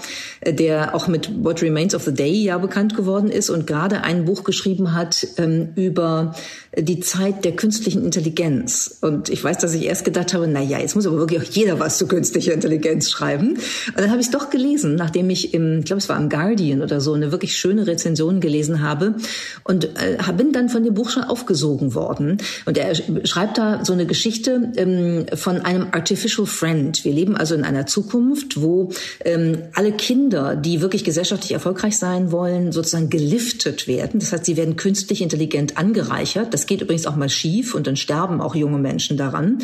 der 0.46 0.94
auch 0.96 1.08
mit 1.08 1.44
What 1.44 1.62
Remains 1.62 1.96
of 1.96 2.04
the 2.04 2.14
Day 2.14 2.34
ja 2.34 2.58
bekannt 2.58 2.96
geworden 2.96 3.30
ist 3.30 3.50
und 3.50 3.66
gerade 3.66 4.02
ein 4.02 4.26
Buch 4.26 4.44
geschrieben 4.44 4.94
hat 4.94 5.26
ähm, 5.38 5.70
über 5.76 6.36
die 6.78 7.02
Zeit 7.02 7.44
der 7.44 7.56
künstlichen 7.56 8.06
Intelligenz. 8.06 8.98
Und 9.02 9.28
ich 9.28 9.44
weiß, 9.44 9.58
dass 9.58 9.74
ich 9.74 9.86
erst 9.86 10.06
gedacht 10.06 10.34
habe, 10.34 10.48
na 10.48 10.62
ja, 10.62 10.80
jetzt 10.80 10.96
muss 10.96 11.06
aber 11.06 11.18
wirklich 11.18 11.42
auch 11.42 11.52
jeder 11.54 11.80
was 11.80 11.98
zu 11.98 12.08
künstlicher 12.08 12.54
Intelligenz 12.54 13.10
schreiben. 13.10 13.58
Und 13.88 13.98
dann 13.98 14.10
habe 14.10 14.22
ich 14.22 14.28
es 14.28 14.32
doch 14.32 14.50
gelesen, 14.50 14.96
nachdem 14.96 15.30
ich 15.30 15.54
im, 15.54 15.80
ich 15.80 15.86
glaube, 15.86 16.00
es 16.00 16.08
war 16.08 16.18
im 16.18 16.30
Guardian 16.30 16.82
oder 16.82 17.02
so, 17.02 17.14
eine 17.14 17.32
wirklich 17.32 17.58
schöne 17.58 17.88
Rezension 17.88 18.40
gelesen 18.40 18.82
habe 18.82 19.16
und 19.66 19.86
äh, 19.86 20.18
bin 20.38 20.54
dann 20.54 20.70
von 20.70 20.84
dem 20.84 20.94
Buch 20.94 21.10
schon 21.10 21.24
aufgesogen 21.24 21.94
worden. 21.94 22.38
Und 22.66 22.78
er 22.78 22.96
schreibt 23.26 23.58
da 23.58 23.84
so 23.84 23.92
eine 23.92 24.06
Geschichte 24.06 24.72
ähm, 24.78 25.26
von 25.34 25.60
einem 25.60 25.88
Artificial 25.92 26.48
Friend. 26.48 27.04
Wir 27.04 27.12
leben 27.12 27.36
also 27.36 27.54
in 27.54 27.66
einer 27.66 27.86
Zukunft, 27.86 28.62
wo 28.62 28.92
ähm, 29.26 29.58
alle 29.74 29.92
Kinder, 29.92 30.56
die 30.56 30.80
wirklich 30.80 31.04
gesellschaftlich 31.04 31.52
erfolgreich 31.52 31.98
sein 31.98 32.32
wollen, 32.32 32.72
sozusagen 32.72 33.10
geliftet 33.10 33.88
werden. 33.88 34.22
Das 34.22 34.32
heißt, 34.32 34.46
sie 34.46 34.56
werden 34.56 34.78
künstlich 34.78 35.22
intelligent 35.22 35.78
angereichert. 35.78 36.54
Das 36.54 36.61
das 36.62 36.68
geht 36.68 36.82
übrigens 36.82 37.08
auch 37.08 37.16
mal 37.16 37.28
schief 37.28 37.74
und 37.74 37.88
dann 37.88 37.96
sterben 37.96 38.40
auch 38.40 38.54
junge 38.54 38.78
Menschen 38.78 39.18
daran. 39.18 39.64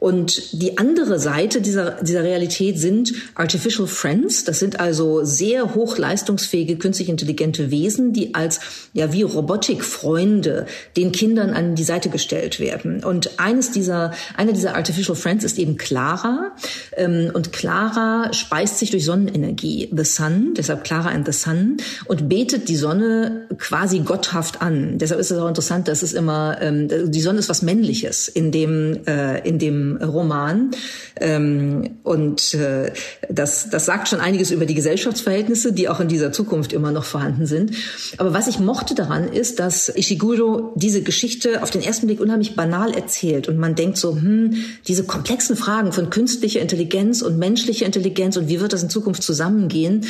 Und 0.00 0.60
die 0.60 0.78
andere 0.78 1.20
Seite 1.20 1.60
dieser, 1.60 2.02
dieser 2.02 2.24
Realität 2.24 2.78
sind 2.78 3.12
Artificial 3.34 3.86
Friends. 3.86 4.44
Das 4.44 4.58
sind 4.58 4.80
also 4.80 5.24
sehr 5.24 5.74
hochleistungsfähige, 5.74 6.76
künstlich 6.76 7.10
intelligente 7.10 7.70
Wesen, 7.70 8.14
die 8.14 8.34
als, 8.34 8.60
ja, 8.94 9.12
wie 9.12 9.22
Robotikfreunde 9.22 10.66
den 10.96 11.12
Kindern 11.12 11.50
an 11.50 11.74
die 11.74 11.84
Seite 11.84 12.08
gestellt 12.08 12.58
werden. 12.58 13.04
Und 13.04 13.38
eines 13.38 13.72
dieser, 13.72 14.12
einer 14.36 14.52
dieser 14.52 14.74
Artificial 14.74 15.16
Friends 15.16 15.44
ist 15.44 15.58
eben 15.58 15.76
Clara. 15.76 16.52
Ähm, 16.96 17.30
und 17.34 17.52
Clara 17.52 18.32
speist 18.32 18.78
sich 18.78 18.90
durch 18.90 19.04
Sonnenenergie, 19.04 19.90
the 19.94 20.04
Sun, 20.04 20.54
deshalb 20.56 20.82
Clara 20.82 21.10
and 21.10 21.26
the 21.26 21.38
Sun, 21.38 21.76
und 22.06 22.28
betet 22.30 22.70
die 22.70 22.76
Sonne 22.76 23.46
quasi 23.58 23.98
gotthaft 23.98 24.62
an. 24.62 24.96
Deshalb 24.96 25.20
ist 25.20 25.30
es 25.30 25.38
auch 25.38 25.48
interessant, 25.48 25.88
dass 25.88 26.02
es 26.02 26.14
immer, 26.14 26.56
ähm, 26.62 26.88
die 27.10 27.20
Sonne 27.20 27.38
ist 27.38 27.50
was 27.50 27.60
Männliches 27.60 28.28
in 28.28 28.50
dem, 28.50 29.00
äh, 29.06 29.46
in 29.46 29.58
dem 29.58 29.89
Roman. 29.96 30.70
Ähm, 31.16 31.96
und 32.02 32.54
äh, 32.54 32.92
das, 33.28 33.70
das 33.70 33.86
sagt 33.86 34.08
schon 34.08 34.20
einiges 34.20 34.50
über 34.50 34.66
die 34.66 34.74
Gesellschaftsverhältnisse, 34.74 35.72
die 35.72 35.88
auch 35.88 36.00
in 36.00 36.08
dieser 36.08 36.32
Zukunft 36.32 36.72
immer 36.72 36.92
noch 36.92 37.04
vorhanden 37.04 37.46
sind. 37.46 37.72
Aber 38.18 38.32
was 38.34 38.48
ich 38.48 38.58
mochte 38.58 38.94
daran 38.94 39.32
ist, 39.32 39.60
dass 39.60 39.88
Ishiguro 39.88 40.72
diese 40.76 41.02
Geschichte 41.02 41.62
auf 41.62 41.70
den 41.70 41.82
ersten 41.82 42.06
Blick 42.06 42.20
unheimlich 42.20 42.56
banal 42.56 42.92
erzählt. 42.92 43.48
Und 43.48 43.58
man 43.58 43.74
denkt 43.74 43.96
so, 43.96 44.14
hm, 44.14 44.54
diese 44.86 45.04
komplexen 45.04 45.56
Fragen 45.56 45.92
von 45.92 46.10
künstlicher 46.10 46.60
Intelligenz 46.60 47.22
und 47.22 47.38
menschlicher 47.38 47.86
Intelligenz 47.86 48.36
und 48.36 48.48
wie 48.48 48.60
wird 48.60 48.72
das 48.72 48.82
in 48.82 48.90
Zukunft 48.90 49.22
zusammengehen, 49.22 50.06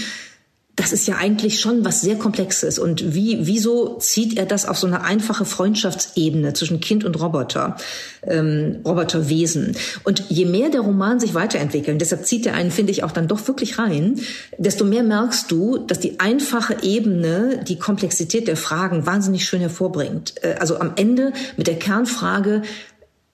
das 0.81 0.93
ist 0.93 1.07
ja 1.07 1.17
eigentlich 1.17 1.61
schon 1.61 1.85
was 1.85 2.01
sehr 2.01 2.17
Komplexes. 2.17 2.79
Und 2.79 3.15
wie, 3.15 3.41
wieso 3.43 3.99
zieht 3.99 4.39
er 4.39 4.47
das 4.47 4.65
auf 4.65 4.79
so 4.79 4.87
eine 4.87 5.03
einfache 5.03 5.45
Freundschaftsebene 5.45 6.55
zwischen 6.55 6.81
Kind 6.81 7.05
und 7.05 7.21
Roboter, 7.21 7.77
ähm, 8.23 8.79
Roboterwesen? 8.83 9.77
Und 10.05 10.25
je 10.31 10.47
mehr 10.47 10.71
der 10.71 10.81
Roman 10.81 11.21
sich 11.21 11.35
weiterentwickelt, 11.35 12.01
deshalb 12.01 12.25
zieht 12.25 12.47
er 12.47 12.55
einen, 12.55 12.71
finde 12.71 12.93
ich, 12.93 13.05
auch 13.05 13.13
dann 13.13 13.29
doch 13.29 13.47
wirklich 13.47 13.79
rein, 13.79 14.21
desto 14.57 14.87
mehr 14.87 15.03
merkst 15.03 15.51
du, 15.51 15.77
dass 15.77 16.01
die 16.01 16.19
einfache 16.19 16.79
Ebene 16.81 17.63
die 17.69 17.79
Komplexität 17.79 18.49
der 18.49 18.57
Fragen 18.57 19.05
wahnsinnig 19.05 19.45
schön 19.45 19.61
hervorbringt. 19.61 20.43
Äh, 20.43 20.55
also 20.61 20.79
am 20.79 20.93
Ende 20.97 21.35
mit 21.59 21.67
der 21.67 21.79
Kernfrage, 21.79 22.63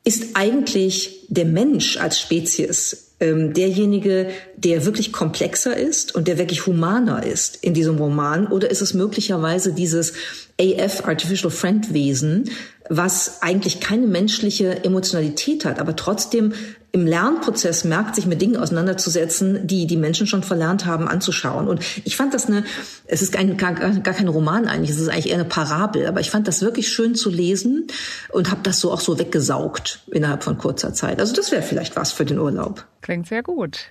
ist 0.06 0.36
eigentlich 0.36 1.26
der 1.28 1.44
Mensch 1.44 1.96
als 1.96 2.20
Spezies 2.20 3.12
ähm, 3.18 3.54
derjenige, 3.54 4.28
der 4.56 4.84
wirklich 4.84 5.12
komplexer 5.12 5.76
ist 5.76 6.14
und 6.14 6.28
der 6.28 6.38
wirklich 6.38 6.66
humaner 6.66 7.26
ist 7.26 7.56
in 7.56 7.74
diesem 7.74 7.96
Roman? 7.96 8.46
Oder 8.46 8.70
ist 8.70 8.82
es 8.82 8.94
möglicherweise 8.94 9.72
dieses 9.72 10.12
AF, 10.60 11.04
Artificial 11.06 11.50
Friend 11.50 11.92
Wesen, 11.92 12.50
was 12.88 13.42
eigentlich 13.42 13.80
keine 13.80 14.06
menschliche 14.06 14.84
Emotionalität 14.84 15.64
hat, 15.64 15.80
aber 15.80 15.96
trotzdem 15.96 16.52
im 16.96 17.06
Lernprozess 17.06 17.84
merkt, 17.84 18.14
sich 18.14 18.26
mit 18.26 18.40
Dingen 18.40 18.56
auseinanderzusetzen, 18.56 19.66
die 19.66 19.86
die 19.86 19.98
Menschen 19.98 20.26
schon 20.26 20.42
verlernt 20.42 20.86
haben 20.86 21.08
anzuschauen. 21.08 21.68
Und 21.68 21.84
ich 22.04 22.16
fand 22.16 22.32
das 22.32 22.46
eine, 22.46 22.64
es 23.06 23.20
ist 23.20 23.36
ein, 23.36 23.58
gar, 23.58 23.74
gar 23.74 24.14
kein 24.14 24.28
Roman 24.28 24.66
eigentlich, 24.66 24.90
es 24.90 24.98
ist 24.98 25.08
eigentlich 25.08 25.28
eher 25.28 25.34
eine 25.34 25.44
Parabel, 25.44 26.06
aber 26.06 26.20
ich 26.20 26.30
fand 26.30 26.48
das 26.48 26.62
wirklich 26.62 26.88
schön 26.88 27.14
zu 27.14 27.28
lesen 27.28 27.88
und 28.30 28.50
habe 28.50 28.62
das 28.62 28.80
so 28.80 28.90
auch 28.92 29.00
so 29.00 29.18
weggesaugt 29.18 30.00
innerhalb 30.10 30.42
von 30.42 30.56
kurzer 30.56 30.94
Zeit. 30.94 31.20
Also 31.20 31.34
das 31.36 31.52
wäre 31.52 31.62
vielleicht 31.62 31.96
was 31.96 32.12
für 32.12 32.24
den 32.24 32.38
Urlaub. 32.38 32.86
Klingt 33.02 33.26
sehr 33.26 33.42
gut. 33.42 33.90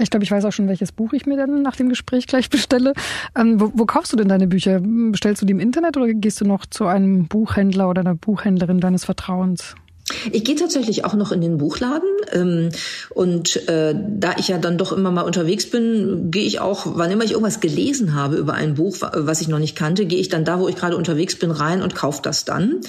Ich 0.00 0.10
glaube, 0.10 0.24
ich 0.24 0.30
weiß 0.32 0.44
auch 0.44 0.52
schon, 0.52 0.66
welches 0.66 0.90
Buch 0.90 1.12
ich 1.12 1.24
mir 1.26 1.36
dann 1.36 1.62
nach 1.62 1.76
dem 1.76 1.88
Gespräch 1.88 2.26
gleich 2.26 2.50
bestelle. 2.50 2.94
Ähm, 3.36 3.60
wo, 3.60 3.70
wo, 3.74 3.86
kaufst 3.86 4.12
du 4.12 4.16
denn 4.16 4.28
deine 4.28 4.48
Bücher? 4.48 4.80
Bestellst 4.82 5.42
du 5.42 5.46
die 5.46 5.52
im 5.52 5.60
Internet 5.60 5.96
oder 5.96 6.12
gehst 6.12 6.40
du 6.40 6.44
noch 6.44 6.66
zu 6.66 6.86
einem 6.86 7.28
Buchhändler 7.28 7.88
oder 7.88 8.00
einer 8.00 8.14
Buchhändlerin 8.16 8.80
deines 8.80 9.04
Vertrauens? 9.04 9.76
Ich 10.32 10.44
gehe 10.44 10.54
tatsächlich 10.54 11.04
auch 11.04 11.14
noch 11.14 11.32
in 11.32 11.40
den 11.40 11.58
Buchladen 11.58 12.08
ähm, 12.32 12.70
und 13.10 13.68
äh, 13.68 13.94
da 13.94 14.36
ich 14.38 14.48
ja 14.48 14.58
dann 14.58 14.78
doch 14.78 14.92
immer 14.92 15.10
mal 15.10 15.22
unterwegs 15.22 15.68
bin, 15.70 16.30
gehe 16.30 16.44
ich 16.44 16.60
auch, 16.60 16.86
wann 16.96 17.10
immer 17.10 17.24
ich 17.24 17.32
irgendwas 17.32 17.60
gelesen 17.60 18.14
habe 18.14 18.36
über 18.36 18.54
ein 18.54 18.74
Buch, 18.74 18.96
was 19.00 19.40
ich 19.40 19.48
noch 19.48 19.58
nicht 19.58 19.76
kannte, 19.76 20.06
gehe 20.06 20.18
ich 20.18 20.28
dann 20.28 20.44
da, 20.44 20.60
wo 20.60 20.68
ich 20.68 20.76
gerade 20.76 20.96
unterwegs 20.96 21.38
bin, 21.38 21.50
rein 21.50 21.82
und 21.82 21.94
kaufe 21.94 22.22
das 22.22 22.44
dann. 22.44 22.80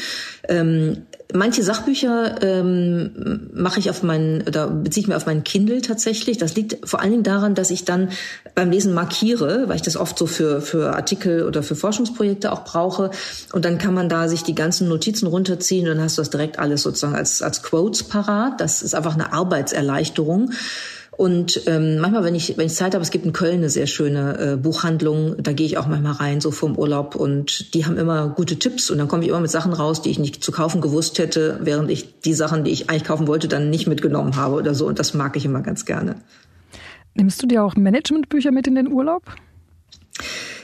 Ähm, 0.48 1.06
Manche 1.32 1.62
Sachbücher 1.62 2.42
ähm, 2.42 3.52
mache 3.54 3.80
ich 3.80 3.92
auf 3.92 4.02
meinen 4.02 4.42
oder 4.48 4.66
beziehe 4.66 5.04
ich 5.04 5.08
mir 5.08 5.16
auf 5.16 5.28
meinen 5.28 5.44
Kindle 5.44 5.80
tatsächlich. 5.84 6.40
Das 6.40 6.56
liegt 6.56 6.90
vor 6.90 7.02
allen 7.02 7.12
Dingen 7.12 7.24
daran, 7.24 7.54
dass 7.54 7.70
ich 7.70 7.86
dann 7.86 8.10
beim 8.56 8.72
Lesen 8.72 8.96
markiere, 8.96 9.66
weil 9.68 9.76
ich 9.76 9.84
das 9.84 9.96
oft 9.96 10.18
so 10.18 10.26
für 10.26 10.60
für 10.60 10.96
Artikel 10.96 11.44
oder 11.46 11.62
für 11.62 11.76
Forschungsprojekte 11.76 12.52
auch 12.52 12.64
brauche. 12.64 13.12
Und 13.54 13.64
dann 13.64 13.78
kann 13.78 13.94
man 13.94 14.10
da 14.10 14.28
sich 14.28 14.42
die 14.42 14.56
ganzen 14.56 14.90
Notizen 14.90 15.28
runterziehen 15.28 15.88
und 15.88 15.98
dann 15.98 16.04
hast 16.04 16.18
du 16.18 16.22
das 16.24 16.32
direkt 16.32 16.58
alles 16.58 16.82
sozusagen 16.82 17.14
als 17.14 17.44
als 17.44 17.62
Quotes 17.62 18.06
parat. 18.06 18.60
Das 18.60 18.82
ist 18.82 18.96
einfach 18.96 19.14
eine 19.14 19.32
Arbeitserleichterung. 19.32 20.52
Und 21.20 21.64
ähm, 21.68 21.98
manchmal, 21.98 22.24
wenn 22.24 22.34
ich, 22.34 22.58
wenn 22.58 22.68
ich 22.68 22.76
Zeit 22.76 22.94
habe, 22.94 23.04
es 23.04 23.12
gibt 23.12 23.26
in 23.26 23.34
Köln 23.34 23.56
eine 23.56 23.70
sehr 23.70 23.88
schöne 23.88 24.54
äh, 24.54 24.56
Buchhandlung, 24.56 25.36
da 25.38 25.52
gehe 25.52 25.66
ich 25.66 25.78
auch 25.78 25.86
manchmal 25.86 26.14
rein, 26.14 26.40
so 26.40 26.50
vorm 26.50 26.78
Urlaub. 26.78 27.14
Und 27.16 27.74
die 27.74 27.86
haben 27.86 27.98
immer 27.98 28.30
gute 28.30 28.58
Tipps 28.58 28.90
und 28.90 29.00
dann 29.00 29.10
komme 29.10 29.24
ich 29.24 29.30
immer 29.30 29.42
mit 29.42 29.52
Sachen 29.52 29.74
raus, 29.74 30.02
die 30.02 30.12
ich 30.12 30.18
nicht 30.18 30.42
zu 30.42 30.54
kaufen 30.54 30.80
gewusst 30.80 31.20
hätte, 31.20 31.60
während 31.62 31.92
ich 31.92 32.22
die 32.22 32.34
Sachen, 32.34 32.64
die 32.64 32.72
ich 32.72 32.90
eigentlich 32.90 33.04
kaufen 33.04 33.28
wollte, 33.28 33.50
dann 33.50 33.70
nicht 33.70 33.86
mitgenommen 33.86 34.38
habe 34.38 34.56
oder 34.56 34.74
so. 34.74 34.88
Und 34.88 34.98
das 34.98 35.14
mag 35.14 35.36
ich 35.36 35.44
immer 35.44 35.60
ganz 35.60 35.86
gerne. 35.86 36.16
Nimmst 37.16 37.44
du 37.44 37.48
dir 37.48 37.66
auch 37.66 37.76
Managementbücher 37.76 38.54
mit 38.54 38.68
in 38.68 38.76
den 38.76 38.88
Urlaub? 38.88 39.24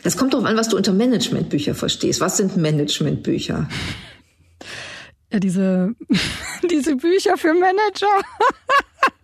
Das 0.04 0.16
kommt 0.16 0.34
darauf 0.34 0.48
an, 0.48 0.56
was 0.56 0.70
du 0.70 0.78
unter 0.78 0.94
Managementbücher 0.94 1.76
verstehst. 1.76 2.22
Was 2.22 2.38
sind 2.38 2.56
Managementbücher? 2.56 3.68
Ja, 5.34 5.40
diese, 5.42 5.96
diese 6.72 6.96
Bücher 6.96 7.36
für 7.36 7.54
Manager. 7.54 8.08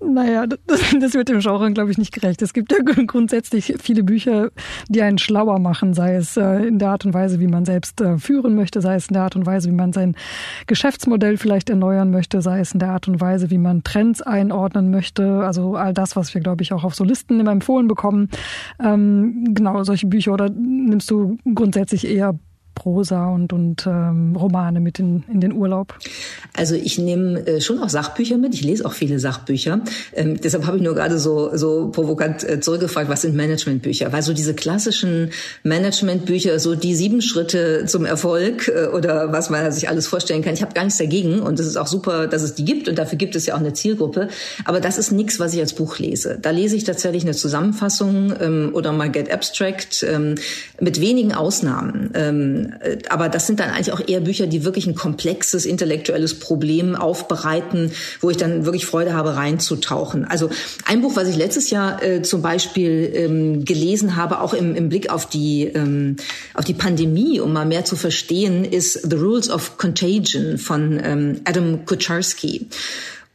Naja, 0.00 0.46
das, 0.46 0.80
das 1.00 1.14
wird 1.14 1.28
dem 1.28 1.40
Genre, 1.40 1.72
glaube 1.72 1.90
ich, 1.90 1.98
nicht 1.98 2.12
gerecht. 2.12 2.40
Es 2.42 2.52
gibt 2.52 2.72
ja 2.72 2.78
grundsätzlich 3.06 3.74
viele 3.80 4.02
Bücher, 4.04 4.50
die 4.88 5.02
einen 5.02 5.18
schlauer 5.18 5.58
machen, 5.58 5.94
sei 5.94 6.14
es 6.14 6.36
äh, 6.36 6.66
in 6.66 6.78
der 6.78 6.90
Art 6.90 7.04
und 7.04 7.14
Weise, 7.14 7.40
wie 7.40 7.46
man 7.46 7.64
selbst 7.64 8.00
äh, 8.00 8.18
führen 8.18 8.54
möchte, 8.54 8.80
sei 8.80 8.94
es 8.94 9.08
in 9.08 9.14
der 9.14 9.22
Art 9.24 9.36
und 9.36 9.46
Weise, 9.46 9.68
wie 9.68 9.74
man 9.74 9.92
sein 9.92 10.14
Geschäftsmodell 10.66 11.36
vielleicht 11.36 11.70
erneuern 11.70 12.10
möchte, 12.10 12.40
sei 12.40 12.60
es 12.60 12.72
in 12.72 12.78
der 12.78 12.90
Art 12.90 13.08
und 13.08 13.20
Weise, 13.20 13.50
wie 13.50 13.58
man 13.58 13.82
Trends 13.82 14.22
einordnen 14.22 14.90
möchte. 14.90 15.44
Also 15.44 15.74
all 15.74 15.92
das, 15.92 16.14
was 16.14 16.34
wir, 16.34 16.40
glaube 16.40 16.62
ich, 16.62 16.72
auch 16.72 16.84
auf 16.84 16.94
so 16.94 17.04
Listen 17.04 17.40
immer 17.40 17.52
empfohlen 17.52 17.88
bekommen. 17.88 18.30
Ähm, 18.82 19.54
genau, 19.54 19.82
solche 19.82 20.06
Bücher. 20.06 20.32
Oder 20.32 20.48
nimmst 20.50 21.10
du 21.10 21.38
grundsätzlich 21.54 22.06
eher 22.06 22.38
Prosa 22.76 23.30
und, 23.30 23.52
und 23.52 23.86
ähm, 23.86 24.36
Romane 24.36 24.78
mit 24.78 25.00
in, 25.00 25.24
in 25.32 25.40
den 25.40 25.52
Urlaub? 25.52 25.98
Also 26.52 26.76
ich 26.76 26.98
nehme 26.98 27.44
äh, 27.46 27.60
schon 27.60 27.80
auch 27.80 27.88
Sachbücher 27.88 28.38
mit. 28.38 28.54
Ich 28.54 28.62
lese 28.62 28.86
auch 28.86 28.92
viele 28.92 29.18
Sachbücher. 29.18 29.80
Ähm, 30.12 30.40
deshalb 30.40 30.66
habe 30.66 30.76
ich 30.76 30.82
nur 30.82 30.94
gerade 30.94 31.18
so, 31.18 31.56
so 31.56 31.88
provokant 31.88 32.48
äh, 32.48 32.60
zurückgefragt, 32.60 33.08
was 33.08 33.22
sind 33.22 33.34
Managementbücher? 33.34 34.12
Weil 34.12 34.22
so 34.22 34.32
diese 34.32 34.54
klassischen 34.54 35.30
Managementbücher, 35.64 36.60
so 36.60 36.76
die 36.76 36.94
sieben 36.94 37.22
Schritte 37.22 37.86
zum 37.86 38.04
Erfolg 38.04 38.68
äh, 38.68 38.86
oder 38.86 39.32
was 39.32 39.50
man 39.50 39.72
sich 39.72 39.88
alles 39.88 40.06
vorstellen 40.06 40.42
kann, 40.42 40.54
ich 40.54 40.62
habe 40.62 40.74
gar 40.74 40.84
nichts 40.84 40.98
dagegen 40.98 41.40
und 41.40 41.58
es 41.58 41.66
ist 41.66 41.76
auch 41.76 41.88
super, 41.88 42.28
dass 42.28 42.42
es 42.42 42.54
die 42.54 42.64
gibt 42.64 42.88
und 42.88 42.98
dafür 42.98 43.18
gibt 43.18 43.34
es 43.34 43.46
ja 43.46 43.54
auch 43.54 43.60
eine 43.60 43.72
Zielgruppe. 43.72 44.28
Aber 44.64 44.80
das 44.80 44.98
ist 44.98 45.12
nichts, 45.12 45.40
was 45.40 45.54
ich 45.54 45.60
als 45.60 45.72
Buch 45.72 45.98
lese. 45.98 46.38
Da 46.40 46.50
lese 46.50 46.76
ich 46.76 46.84
tatsächlich 46.84 47.24
eine 47.24 47.32
Zusammenfassung 47.32 48.34
ähm, 48.38 48.70
oder 48.74 48.92
mal 48.92 49.10
Get 49.10 49.32
Abstract 49.32 50.04
ähm, 50.08 50.34
mit 50.78 51.00
wenigen 51.00 51.32
Ausnahmen. 51.32 52.10
Ähm, 52.14 52.65
äh, 52.80 52.98
aber 53.08 53.28
das 53.28 53.46
sind 53.46 53.60
dann 53.60 53.70
eigentlich 53.70 53.92
auch 53.92 54.00
eher 54.06 54.20
Bücher, 54.20 54.46
die 54.46 54.64
wirklich 54.64 54.86
ein 54.86 54.94
komplexes 54.94 55.66
intellektuelles 55.66 56.38
Problem 56.38 56.94
aufbereiten, 56.94 57.92
wo 58.20 58.30
ich 58.30 58.36
dann 58.36 58.64
wirklich 58.64 58.86
Freude 58.86 59.14
habe, 59.14 59.36
reinzutauchen. 59.36 60.24
Also 60.24 60.50
ein 60.84 61.02
Buch, 61.02 61.16
was 61.16 61.28
ich 61.28 61.36
letztes 61.36 61.70
Jahr 61.70 62.02
äh, 62.02 62.22
zum 62.22 62.42
Beispiel 62.42 63.10
ähm, 63.14 63.64
gelesen 63.64 64.16
habe, 64.16 64.40
auch 64.40 64.54
im, 64.54 64.74
im 64.74 64.88
Blick 64.88 65.10
auf 65.10 65.26
die, 65.26 65.64
ähm, 65.64 66.16
auf 66.54 66.64
die 66.64 66.74
Pandemie, 66.74 67.40
um 67.40 67.52
mal 67.52 67.66
mehr 67.66 67.84
zu 67.84 67.96
verstehen, 67.96 68.64
ist 68.64 69.08
The 69.08 69.16
Rules 69.16 69.50
of 69.50 69.78
Contagion 69.78 70.58
von 70.58 71.00
ähm, 71.02 71.40
Adam 71.44 71.84
Kucharski. 71.84 72.66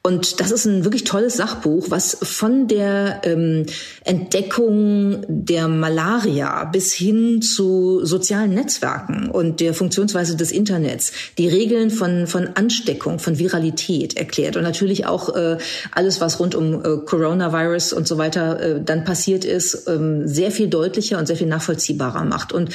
Und 0.03 0.39
das 0.39 0.49
ist 0.49 0.65
ein 0.65 0.83
wirklich 0.83 1.03
tolles 1.03 1.37
Sachbuch, 1.37 1.91
was 1.91 2.17
von 2.23 2.67
der 2.67 3.21
ähm, 3.23 3.67
Entdeckung 4.03 5.23
der 5.27 5.67
Malaria 5.67 6.65
bis 6.65 6.91
hin 6.91 7.43
zu 7.43 8.03
sozialen 8.03 8.55
Netzwerken 8.55 9.29
und 9.29 9.59
der 9.59 9.75
Funktionsweise 9.75 10.35
des 10.35 10.51
Internets, 10.51 11.11
die 11.37 11.47
Regeln 11.47 11.91
von, 11.91 12.25
von 12.25 12.49
Ansteckung, 12.55 13.19
von 13.19 13.37
Viralität 13.37 14.17
erklärt 14.17 14.57
und 14.57 14.63
natürlich 14.63 15.05
auch 15.05 15.35
äh, 15.35 15.57
alles, 15.91 16.19
was 16.19 16.39
rund 16.39 16.55
um 16.55 16.83
äh, 16.83 16.97
Coronavirus 17.05 17.93
und 17.93 18.07
so 18.07 18.17
weiter 18.17 18.59
äh, 18.59 18.81
dann 18.83 19.03
passiert 19.03 19.45
ist, 19.45 19.87
ähm, 19.87 20.27
sehr 20.27 20.49
viel 20.49 20.67
deutlicher 20.67 21.19
und 21.19 21.27
sehr 21.27 21.35
viel 21.35 21.47
nachvollziehbarer 21.47 22.25
macht. 22.25 22.53
Und 22.53 22.71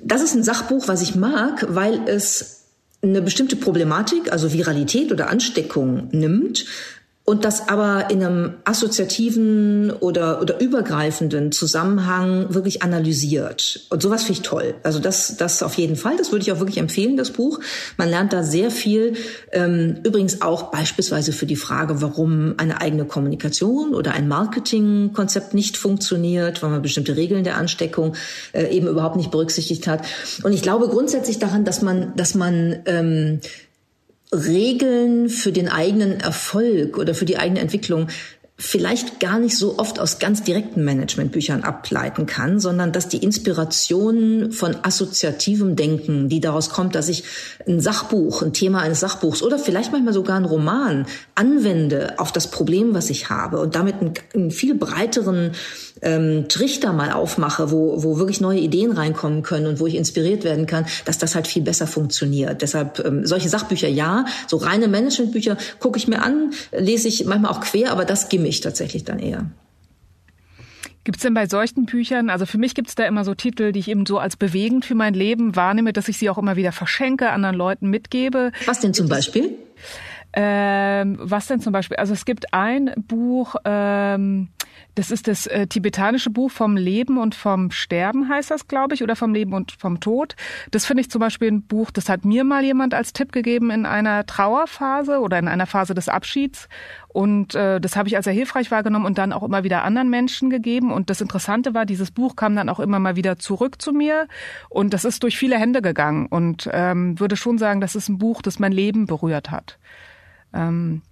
das 0.00 0.22
ist 0.22 0.36
ein 0.36 0.44
Sachbuch, 0.44 0.86
was 0.86 1.02
ich 1.02 1.16
mag, 1.16 1.66
weil 1.68 2.00
es 2.06 2.59
eine 3.02 3.22
bestimmte 3.22 3.56
Problematik, 3.56 4.30
also 4.32 4.52
Viralität 4.52 5.10
oder 5.10 5.30
Ansteckung 5.30 6.08
nimmt 6.12 6.66
und 7.30 7.44
das 7.44 7.68
aber 7.68 8.10
in 8.10 8.24
einem 8.24 8.54
assoziativen 8.64 9.92
oder, 9.92 10.42
oder 10.42 10.60
übergreifenden 10.60 11.52
Zusammenhang 11.52 12.52
wirklich 12.52 12.82
analysiert. 12.82 13.86
Und 13.88 14.02
sowas 14.02 14.24
finde 14.24 14.40
ich 14.40 14.48
toll. 14.48 14.74
Also 14.82 14.98
das, 14.98 15.36
das 15.36 15.62
auf 15.62 15.74
jeden 15.74 15.94
Fall. 15.94 16.16
Das 16.16 16.32
würde 16.32 16.42
ich 16.42 16.50
auch 16.50 16.58
wirklich 16.58 16.78
empfehlen, 16.78 17.16
das 17.16 17.30
Buch. 17.30 17.60
Man 17.96 18.08
lernt 18.08 18.32
da 18.32 18.42
sehr 18.42 18.72
viel. 18.72 19.14
Ähm, 19.52 20.00
übrigens 20.02 20.42
auch 20.42 20.72
beispielsweise 20.72 21.32
für 21.32 21.46
die 21.46 21.54
Frage, 21.54 22.02
warum 22.02 22.54
eine 22.56 22.80
eigene 22.80 23.04
Kommunikation 23.04 23.94
oder 23.94 24.12
ein 24.12 24.26
Marketingkonzept 24.26 25.54
nicht 25.54 25.76
funktioniert, 25.76 26.64
weil 26.64 26.70
man 26.70 26.82
bestimmte 26.82 27.14
Regeln 27.14 27.44
der 27.44 27.58
Ansteckung 27.58 28.16
äh, 28.50 28.76
eben 28.76 28.88
überhaupt 28.88 29.14
nicht 29.14 29.30
berücksichtigt 29.30 29.86
hat. 29.86 30.04
Und 30.42 30.52
ich 30.52 30.62
glaube 30.62 30.88
grundsätzlich 30.88 31.38
daran, 31.38 31.64
dass 31.64 31.80
man, 31.80 32.12
dass 32.16 32.34
man 32.34 32.80
ähm, 32.86 33.40
Regeln 34.32 35.28
für 35.28 35.52
den 35.52 35.68
eigenen 35.68 36.20
Erfolg 36.20 36.98
oder 36.98 37.14
für 37.14 37.24
die 37.24 37.38
eigene 37.38 37.60
Entwicklung 37.60 38.08
vielleicht 38.60 39.20
gar 39.20 39.38
nicht 39.38 39.56
so 39.56 39.78
oft 39.78 39.98
aus 39.98 40.18
ganz 40.18 40.42
direkten 40.42 40.84
Managementbüchern 40.84 41.64
ableiten 41.64 42.26
kann, 42.26 42.60
sondern 42.60 42.92
dass 42.92 43.08
die 43.08 43.16
Inspiration 43.16 44.52
von 44.52 44.76
assoziativem 44.82 45.76
Denken, 45.76 46.28
die 46.28 46.40
daraus 46.40 46.68
kommt, 46.68 46.94
dass 46.94 47.08
ich 47.08 47.24
ein 47.66 47.80
Sachbuch, 47.80 48.42
ein 48.42 48.52
Thema 48.52 48.80
eines 48.80 49.00
Sachbuchs 49.00 49.42
oder 49.42 49.58
vielleicht 49.58 49.92
manchmal 49.92 50.12
sogar 50.12 50.36
einen 50.36 50.44
Roman 50.44 51.06
anwende 51.34 52.18
auf 52.18 52.32
das 52.32 52.50
Problem, 52.50 52.92
was 52.92 53.08
ich 53.08 53.30
habe 53.30 53.60
und 53.60 53.74
damit 53.74 53.96
einen, 54.00 54.12
einen 54.34 54.50
viel 54.50 54.74
breiteren 54.74 55.52
ähm, 56.02 56.48
Trichter 56.48 56.92
mal 56.92 57.12
aufmache, 57.12 57.70
wo, 57.70 58.02
wo 58.02 58.18
wirklich 58.18 58.40
neue 58.40 58.58
Ideen 58.58 58.92
reinkommen 58.92 59.42
können 59.42 59.66
und 59.66 59.80
wo 59.80 59.86
ich 59.86 59.94
inspiriert 59.94 60.44
werden 60.44 60.66
kann, 60.66 60.86
dass 61.06 61.18
das 61.18 61.34
halt 61.34 61.46
viel 61.46 61.62
besser 61.62 61.86
funktioniert. 61.86 62.60
Deshalb 62.60 63.02
ähm, 63.04 63.26
solche 63.26 63.48
Sachbücher 63.48 63.88
ja, 63.88 64.26
so 64.46 64.58
reine 64.58 64.88
Managementbücher 64.88 65.56
gucke 65.78 65.98
ich 65.98 66.08
mir 66.08 66.22
an, 66.22 66.52
lese 66.72 67.08
ich 67.08 67.24
manchmal 67.24 67.52
auch 67.52 67.60
quer, 67.60 67.92
aber 67.92 68.04
das 68.04 68.28
gimme 68.28 68.49
ich 68.50 68.60
tatsächlich 68.60 69.04
dann 69.04 69.18
eher. 69.18 69.50
Gibt 71.04 71.16
es 71.16 71.22
denn 71.22 71.32
bei 71.32 71.46
solchen 71.46 71.86
Büchern, 71.86 72.28
also 72.28 72.44
für 72.44 72.58
mich 72.58 72.74
gibt 72.74 72.88
es 72.88 72.94
da 72.94 73.04
immer 73.04 73.24
so 73.24 73.34
Titel, 73.34 73.72
die 73.72 73.80
ich 73.80 73.88
eben 73.88 74.04
so 74.04 74.18
als 74.18 74.36
bewegend 74.36 74.84
für 74.84 74.94
mein 74.94 75.14
Leben 75.14 75.56
wahrnehme, 75.56 75.94
dass 75.94 76.08
ich 76.08 76.18
sie 76.18 76.28
auch 76.28 76.36
immer 76.36 76.56
wieder 76.56 76.72
verschenke, 76.72 77.30
anderen 77.30 77.56
Leuten 77.56 77.88
mitgebe. 77.88 78.52
Was 78.66 78.80
denn 78.80 78.92
zum 78.92 79.08
Beispiel? 79.08 79.56
Ähm, 80.32 81.18
was 81.20 81.46
denn 81.46 81.60
zum 81.60 81.72
Beispiel? 81.72 81.96
Also 81.96 82.12
es 82.12 82.24
gibt 82.24 82.52
ein 82.52 82.92
Buch, 83.08 83.56
ähm, 83.64 84.48
Das 84.94 85.10
ist 85.10 85.28
das 85.28 85.46
äh, 85.46 85.66
tibetanische 85.66 86.30
Buch 86.30 86.50
vom 86.50 86.76
Leben 86.76 87.18
und 87.18 87.34
vom 87.34 87.70
Sterben, 87.70 88.28
heißt 88.28 88.50
das, 88.50 88.68
glaube 88.68 88.94
ich, 88.94 89.02
oder 89.02 89.16
vom 89.16 89.34
Leben 89.34 89.54
und 89.54 89.72
vom 89.72 90.00
Tod. 90.00 90.36
Das 90.70 90.86
finde 90.86 91.02
ich 91.02 91.10
zum 91.10 91.20
Beispiel 91.20 91.48
ein 91.48 91.62
Buch, 91.62 91.90
das 91.90 92.08
hat 92.08 92.24
mir 92.24 92.44
mal 92.44 92.64
jemand 92.64 92.94
als 92.94 93.12
Tipp 93.12 93.32
gegeben 93.32 93.70
in 93.70 93.86
einer 93.86 94.26
Trauerphase 94.26 95.20
oder 95.20 95.38
in 95.38 95.48
einer 95.48 95.66
Phase 95.66 95.94
des 95.94 96.08
Abschieds. 96.08 96.68
Und 97.08 97.54
äh, 97.54 97.80
das 97.80 97.96
habe 97.96 98.08
ich 98.08 98.16
als 98.16 98.24
sehr 98.24 98.34
hilfreich 98.34 98.70
wahrgenommen 98.70 99.04
und 99.04 99.18
dann 99.18 99.32
auch 99.32 99.42
immer 99.42 99.64
wieder 99.64 99.82
anderen 99.82 100.10
Menschen 100.10 100.48
gegeben. 100.48 100.92
Und 100.92 101.10
das 101.10 101.20
Interessante 101.20 101.74
war, 101.74 101.84
dieses 101.84 102.10
Buch 102.10 102.36
kam 102.36 102.54
dann 102.54 102.68
auch 102.68 102.78
immer 102.78 103.00
mal 103.00 103.16
wieder 103.16 103.38
zurück 103.38 103.82
zu 103.82 103.92
mir. 103.92 104.28
Und 104.68 104.94
das 104.94 105.04
ist 105.04 105.22
durch 105.22 105.36
viele 105.36 105.58
Hände 105.58 105.82
gegangen. 105.82 106.26
Und 106.26 106.68
ähm, 106.72 107.18
würde 107.18 107.36
schon 107.36 107.58
sagen, 107.58 107.80
das 107.80 107.96
ist 107.96 108.08
ein 108.08 108.18
Buch, 108.18 108.42
das 108.42 108.58
mein 108.58 108.72
Leben 108.72 109.06
berührt 109.06 109.50
hat. 109.50 109.78
Ähm, 110.54 111.02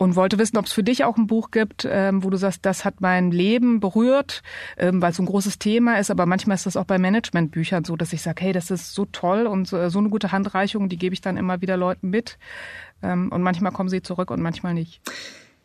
und 0.00 0.16
wollte 0.16 0.38
wissen, 0.38 0.56
ob 0.56 0.64
es 0.64 0.72
für 0.72 0.82
dich 0.82 1.04
auch 1.04 1.18
ein 1.18 1.26
Buch 1.26 1.50
gibt, 1.50 1.86
ähm, 1.88 2.24
wo 2.24 2.30
du 2.30 2.38
sagst, 2.38 2.64
das 2.64 2.86
hat 2.86 3.02
mein 3.02 3.30
Leben 3.30 3.80
berührt, 3.80 4.42
ähm, 4.78 5.02
weil 5.02 5.10
es 5.10 5.18
so 5.18 5.22
ein 5.22 5.26
großes 5.26 5.58
Thema 5.58 5.98
ist. 5.98 6.10
Aber 6.10 6.24
manchmal 6.24 6.54
ist 6.54 6.64
das 6.64 6.78
auch 6.78 6.86
bei 6.86 6.98
Managementbüchern 6.98 7.84
so, 7.84 7.96
dass 7.96 8.14
ich 8.14 8.22
sage, 8.22 8.42
hey, 8.42 8.54
das 8.54 8.70
ist 8.70 8.94
so 8.94 9.04
toll 9.04 9.46
und 9.46 9.68
so, 9.68 9.90
so 9.90 9.98
eine 9.98 10.08
gute 10.08 10.32
Handreichung, 10.32 10.88
die 10.88 10.96
gebe 10.96 11.12
ich 11.12 11.20
dann 11.20 11.36
immer 11.36 11.60
wieder 11.60 11.76
Leuten 11.76 12.08
mit. 12.08 12.38
Ähm, 13.02 13.30
und 13.30 13.42
manchmal 13.42 13.72
kommen 13.72 13.90
sie 13.90 14.00
zurück 14.00 14.30
und 14.30 14.40
manchmal 14.40 14.72
nicht. 14.72 15.02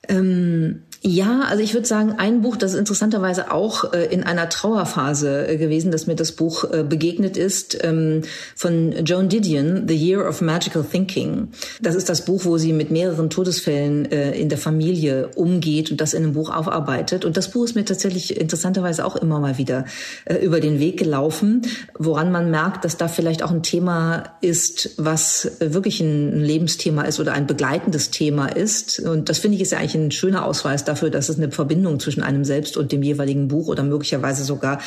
Ähm, 0.09 0.83
ja, 1.07 1.41
also 1.41 1.61
ich 1.61 1.75
würde 1.75 1.85
sagen, 1.85 2.15
ein 2.17 2.41
Buch, 2.41 2.57
das 2.57 2.73
ist 2.73 2.79
interessanterweise 2.79 3.51
auch 3.51 3.93
äh, 3.93 4.05
in 4.05 4.23
einer 4.23 4.49
Trauerphase 4.49 5.47
äh, 5.47 5.57
gewesen, 5.57 5.91
dass 5.91 6.07
mir 6.07 6.15
das 6.15 6.31
Buch 6.31 6.63
äh, 6.63 6.83
begegnet 6.83 7.37
ist, 7.37 7.77
ähm, 7.83 8.23
von 8.55 9.05
Joan 9.05 9.29
Didion, 9.29 9.87
The 9.87 9.95
Year 9.95 10.27
of 10.27 10.41
Magical 10.41 10.83
Thinking. 10.83 11.49
Das 11.79 11.93
ist 11.93 12.09
das 12.09 12.25
Buch, 12.25 12.45
wo 12.45 12.57
sie 12.57 12.73
mit 12.73 12.89
mehreren 12.89 13.29
Todesfällen 13.29 14.11
äh, 14.11 14.31
in 14.31 14.49
der 14.49 14.57
Familie 14.57 15.29
umgeht 15.35 15.91
und 15.91 16.01
das 16.01 16.15
in 16.15 16.23
einem 16.23 16.33
Buch 16.33 16.49
aufarbeitet. 16.49 17.23
Und 17.23 17.37
das 17.37 17.51
Buch 17.51 17.65
ist 17.65 17.75
mir 17.75 17.85
tatsächlich 17.85 18.41
interessanterweise 18.41 19.05
auch 19.05 19.15
immer 19.15 19.39
mal 19.39 19.59
wieder 19.59 19.85
äh, 20.25 20.37
über 20.37 20.59
den 20.59 20.79
Weg 20.79 20.97
gelaufen, 20.97 21.61
woran 21.99 22.31
man 22.31 22.49
merkt, 22.49 22.83
dass 22.83 22.97
da 22.97 23.07
vielleicht 23.07 23.43
auch 23.43 23.51
ein 23.51 23.61
Thema 23.61 24.37
ist, 24.41 24.95
was 24.97 25.51
wirklich 25.59 25.99
ein 25.99 26.41
Lebensthema 26.41 27.03
ist 27.03 27.19
oder 27.19 27.33
ein 27.33 27.45
begleitendes 27.45 28.09
Thema 28.09 28.47
ist. 28.47 28.99
Und 29.01 29.29
das 29.29 29.37
finde 29.37 29.57
ich 29.57 29.61
ist 29.61 29.71
ja 29.71 29.77
eigentlich 29.77 29.93
ein 29.93 30.09
schöner 30.09 30.45
Ausweis 30.45 30.83
dafür, 30.83 30.94
dass 30.95 31.29
es 31.29 31.37
eine 31.37 31.51
Verbindung 31.51 31.99
zwischen 31.99 32.23
einem 32.23 32.43
selbst 32.45 32.77
und 32.77 32.91
dem 32.91 33.03
jeweiligen 33.03 33.47
Buch 33.47 33.67
oder 33.67 33.83
möglicherweise 33.83 34.43
sogar 34.43 34.79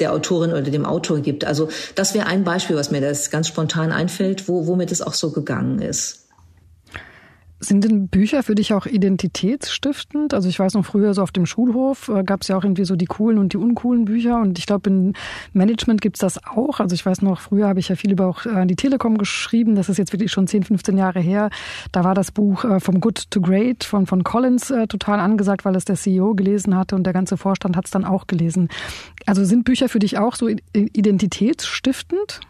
der 0.00 0.12
Autorin 0.12 0.50
oder 0.50 0.62
dem 0.62 0.84
Autor 0.84 1.20
gibt. 1.20 1.44
Also 1.44 1.68
das 1.94 2.14
wäre 2.14 2.26
ein 2.26 2.44
Beispiel, 2.44 2.76
was 2.76 2.90
mir 2.90 3.00
das 3.00 3.30
ganz 3.30 3.48
spontan 3.48 3.92
einfällt, 3.92 4.48
wo, 4.48 4.66
womit 4.66 4.92
es 4.92 5.02
auch 5.02 5.14
so 5.14 5.30
gegangen 5.30 5.80
ist. 5.80 6.25
Sind 7.58 7.84
denn 7.84 8.08
Bücher 8.08 8.42
für 8.42 8.54
dich 8.54 8.74
auch 8.74 8.84
identitätsstiftend? 8.84 10.34
Also 10.34 10.46
ich 10.48 10.58
weiß 10.58 10.74
noch 10.74 10.84
früher 10.84 11.14
so 11.14 11.22
auf 11.22 11.32
dem 11.32 11.46
Schulhof 11.46 12.08
äh, 12.08 12.22
gab 12.22 12.42
es 12.42 12.48
ja 12.48 12.58
auch 12.58 12.64
irgendwie 12.64 12.84
so 12.84 12.96
die 12.96 13.06
coolen 13.06 13.38
und 13.38 13.54
die 13.54 13.56
uncoolen 13.56 14.04
Bücher 14.04 14.40
und 14.40 14.58
ich 14.58 14.66
glaube 14.66 14.90
im 14.90 15.14
Management 15.54 16.02
gibt's 16.02 16.20
das 16.20 16.38
auch. 16.44 16.80
Also 16.80 16.94
ich 16.94 17.06
weiß 17.06 17.22
noch, 17.22 17.40
früher 17.40 17.66
habe 17.66 17.80
ich 17.80 17.88
ja 17.88 17.96
viel 17.96 18.12
über 18.12 18.26
auch 18.26 18.44
äh, 18.44 18.66
die 18.66 18.76
Telekom 18.76 19.16
geschrieben, 19.16 19.74
das 19.74 19.88
ist 19.88 19.96
jetzt 19.96 20.12
wirklich 20.12 20.32
schon 20.32 20.46
10, 20.46 20.64
15 20.64 20.98
Jahre 20.98 21.20
her. 21.20 21.48
Da 21.92 22.04
war 22.04 22.14
das 22.14 22.30
Buch 22.30 22.64
äh, 22.64 22.78
vom 22.78 23.00
Good 23.00 23.30
to 23.30 23.40
Great 23.40 23.84
von, 23.84 24.04
von 24.06 24.22
Collins 24.22 24.70
äh, 24.70 24.86
total 24.86 25.18
angesagt, 25.18 25.64
weil 25.64 25.76
es 25.76 25.86
der 25.86 25.96
CEO 25.96 26.34
gelesen 26.34 26.76
hatte 26.76 26.94
und 26.94 27.04
der 27.04 27.14
ganze 27.14 27.38
Vorstand 27.38 27.74
hat's 27.74 27.90
dann 27.90 28.04
auch 28.04 28.26
gelesen. 28.26 28.68
Also 29.24 29.44
sind 29.44 29.64
Bücher 29.64 29.88
für 29.88 29.98
dich 29.98 30.18
auch 30.18 30.36
so 30.36 30.48
identitätsstiftend? 30.74 32.40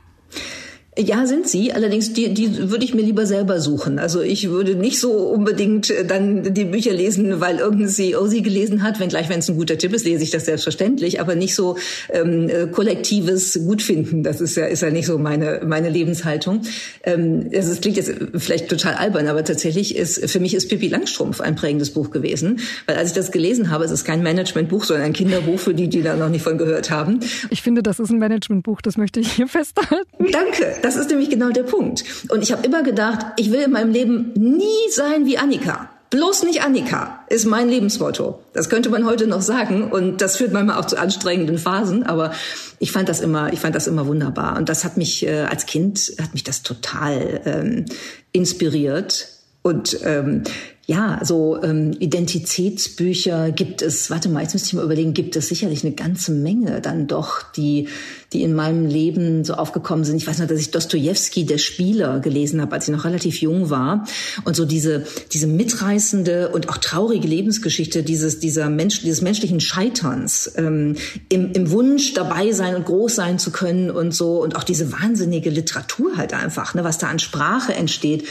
Ja, 0.98 1.26
sind 1.26 1.46
sie. 1.46 1.74
Allerdings, 1.74 2.14
die, 2.14 2.32
die 2.32 2.70
würde 2.70 2.84
ich 2.84 2.94
mir 2.94 3.02
lieber 3.02 3.26
selber 3.26 3.60
suchen. 3.60 3.98
Also 3.98 4.22
ich 4.22 4.48
würde 4.48 4.76
nicht 4.76 4.98
so 4.98 5.12
unbedingt 5.12 5.90
äh, 5.90 6.06
dann 6.06 6.54
die 6.54 6.64
Bücher 6.64 6.92
lesen, 6.92 7.38
weil 7.38 7.58
irgendein 7.58 7.88
CEO 7.88 8.26
sie 8.28 8.40
gelesen 8.40 8.82
hat. 8.82 8.98
Wenngleich, 8.98 9.28
wenn 9.28 9.40
es 9.40 9.48
ein 9.50 9.58
guter 9.58 9.76
Tipp 9.76 9.92
ist, 9.92 10.06
lese 10.06 10.22
ich 10.22 10.30
das 10.30 10.46
selbstverständlich. 10.46 11.20
Aber 11.20 11.34
nicht 11.34 11.54
so 11.54 11.76
ähm, 12.10 12.48
äh, 12.48 12.66
kollektives 12.66 13.60
Gutfinden. 13.66 14.22
Das 14.22 14.40
ist 14.40 14.56
ja, 14.56 14.64
ist 14.64 14.80
ja 14.80 14.90
nicht 14.90 15.04
so 15.04 15.18
meine, 15.18 15.60
meine 15.66 15.90
Lebenshaltung. 15.90 16.62
Ähm, 17.04 17.50
das 17.50 17.78
klingt 17.82 17.98
jetzt 17.98 18.14
vielleicht 18.34 18.70
total 18.70 18.94
albern, 18.94 19.28
aber 19.28 19.44
tatsächlich 19.44 19.96
ist, 19.96 20.30
für 20.30 20.40
mich 20.40 20.54
ist 20.54 20.68
Pippi 20.68 20.88
Langstrumpf 20.88 21.42
ein 21.42 21.56
prägendes 21.56 21.90
Buch 21.90 22.10
gewesen. 22.10 22.60
Weil 22.86 22.96
als 22.96 23.10
ich 23.10 23.14
das 23.14 23.32
gelesen 23.32 23.70
habe, 23.70 23.84
es 23.84 23.90
ist 23.90 24.06
kein 24.06 24.22
Managementbuch, 24.22 24.84
sondern 24.84 25.04
ein 25.04 25.12
Kinderbuch 25.12 25.58
für 25.58 25.74
die, 25.74 25.88
die 25.88 26.00
da 26.00 26.16
noch 26.16 26.30
nicht 26.30 26.42
von 26.42 26.56
gehört 26.56 26.90
haben. 26.90 27.20
Ich 27.50 27.60
finde, 27.60 27.82
das 27.82 28.00
ist 28.00 28.08
ein 28.08 28.18
Managementbuch. 28.18 28.80
Das 28.80 28.96
möchte 28.96 29.20
ich 29.20 29.32
hier 29.32 29.46
festhalten. 29.46 30.06
Danke. 30.32 30.85
Das 30.86 30.94
ist 30.94 31.10
nämlich 31.10 31.30
genau 31.30 31.50
der 31.50 31.64
Punkt. 31.64 32.04
Und 32.28 32.44
ich 32.44 32.52
habe 32.52 32.64
immer 32.64 32.84
gedacht, 32.84 33.26
ich 33.38 33.50
will 33.50 33.62
in 33.62 33.72
meinem 33.72 33.90
Leben 33.90 34.32
nie 34.36 34.88
sein 34.92 35.26
wie 35.26 35.36
Annika. 35.36 35.90
Bloß 36.10 36.44
nicht 36.44 36.62
Annika 36.62 37.24
ist 37.28 37.44
mein 37.44 37.68
Lebensmotto. 37.68 38.38
Das 38.52 38.68
könnte 38.68 38.88
man 38.88 39.04
heute 39.04 39.26
noch 39.26 39.42
sagen 39.42 39.90
und 39.90 40.20
das 40.20 40.36
führt 40.36 40.52
manchmal 40.52 40.78
auch 40.78 40.84
zu 40.84 40.96
anstrengenden 40.96 41.58
Phasen, 41.58 42.04
aber 42.04 42.32
ich 42.78 42.92
fand 42.92 43.08
das 43.08 43.20
immer, 43.20 43.52
ich 43.52 43.58
fand 43.58 43.74
das 43.74 43.88
immer 43.88 44.06
wunderbar 44.06 44.56
und 44.56 44.68
das 44.68 44.84
hat 44.84 44.96
mich 44.96 45.26
äh, 45.26 45.40
als 45.40 45.66
Kind 45.66 46.12
hat 46.22 46.34
mich 46.34 46.44
das 46.44 46.62
total 46.62 47.40
ähm, 47.44 47.86
inspiriert 48.30 49.26
und 49.62 49.98
ähm, 50.04 50.44
ja, 50.86 51.18
so 51.24 51.60
ähm, 51.62 51.96
Identitätsbücher 51.98 53.50
gibt 53.50 53.82
es, 53.82 54.08
warte 54.08 54.28
mal, 54.28 54.42
jetzt 54.42 54.54
müsste 54.54 54.68
ich 54.68 54.74
mal 54.74 54.84
überlegen, 54.84 55.14
gibt 55.14 55.34
es 55.34 55.48
sicherlich 55.48 55.84
eine 55.84 55.94
ganze 55.94 56.30
Menge 56.30 56.80
dann 56.80 57.08
doch, 57.08 57.42
die 57.42 57.88
die 58.32 58.42
in 58.42 58.54
meinem 58.54 58.86
Leben 58.86 59.44
so 59.44 59.54
aufgekommen 59.54 60.04
sind. 60.04 60.16
Ich 60.16 60.26
weiß 60.26 60.40
noch, 60.40 60.48
dass 60.48 60.58
ich 60.58 60.70
Dostoevsky, 60.70 61.46
der 61.46 61.58
Spieler, 61.58 62.20
gelesen 62.20 62.60
habe, 62.60 62.72
als 62.74 62.88
ich 62.88 62.94
noch 62.94 63.04
relativ 63.04 63.40
jung 63.40 63.70
war. 63.70 64.04
Und 64.44 64.56
so 64.56 64.64
diese, 64.64 65.06
diese 65.32 65.46
mitreißende 65.46 66.48
und 66.48 66.68
auch 66.68 66.78
traurige 66.78 67.26
Lebensgeschichte 67.26 68.02
dieses, 68.02 68.40
dieser 68.40 68.68
Mensch, 68.68 69.00
dieses 69.00 69.22
menschlichen 69.22 69.60
Scheiterns, 69.60 70.52
ähm, 70.56 70.96
im, 71.28 71.52
im 71.52 71.70
Wunsch 71.70 72.14
dabei 72.14 72.52
sein 72.52 72.74
und 72.74 72.84
groß 72.84 73.14
sein 73.14 73.38
zu 73.38 73.52
können 73.52 73.90
und 73.90 74.12
so. 74.12 74.42
Und 74.42 74.56
auch 74.56 74.64
diese 74.64 74.92
wahnsinnige 74.92 75.50
Literatur 75.50 76.16
halt 76.16 76.34
einfach, 76.34 76.74
ne, 76.74 76.82
was 76.82 76.98
da 76.98 77.06
an 77.06 77.18
Sprache 77.18 77.74
entsteht 77.74 78.24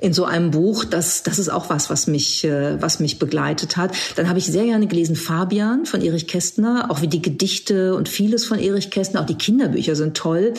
in 0.00 0.12
so 0.12 0.24
einem 0.24 0.50
Buch, 0.50 0.84
das, 0.84 1.22
das 1.22 1.38
ist 1.38 1.48
auch 1.48 1.70
was, 1.70 1.90
was 1.90 1.97
mich, 2.06 2.44
äh, 2.44 2.80
was 2.80 3.00
mich 3.00 3.18
begleitet 3.18 3.76
hat. 3.76 3.94
Dann 4.16 4.28
habe 4.28 4.38
ich 4.38 4.46
sehr 4.46 4.64
gerne 4.64 4.86
gelesen 4.86 5.16
Fabian 5.16 5.86
von 5.86 6.02
Erich 6.02 6.26
Kästner, 6.26 6.86
auch 6.90 7.02
wie 7.02 7.08
die 7.08 7.22
Gedichte 7.22 7.94
und 7.94 8.08
vieles 8.08 8.44
von 8.44 8.58
Erich 8.58 8.90
Kästner, 8.90 9.22
auch 9.22 9.26
die 9.26 9.34
Kinderbücher 9.34 9.96
sind 9.96 10.16
toll, 10.16 10.54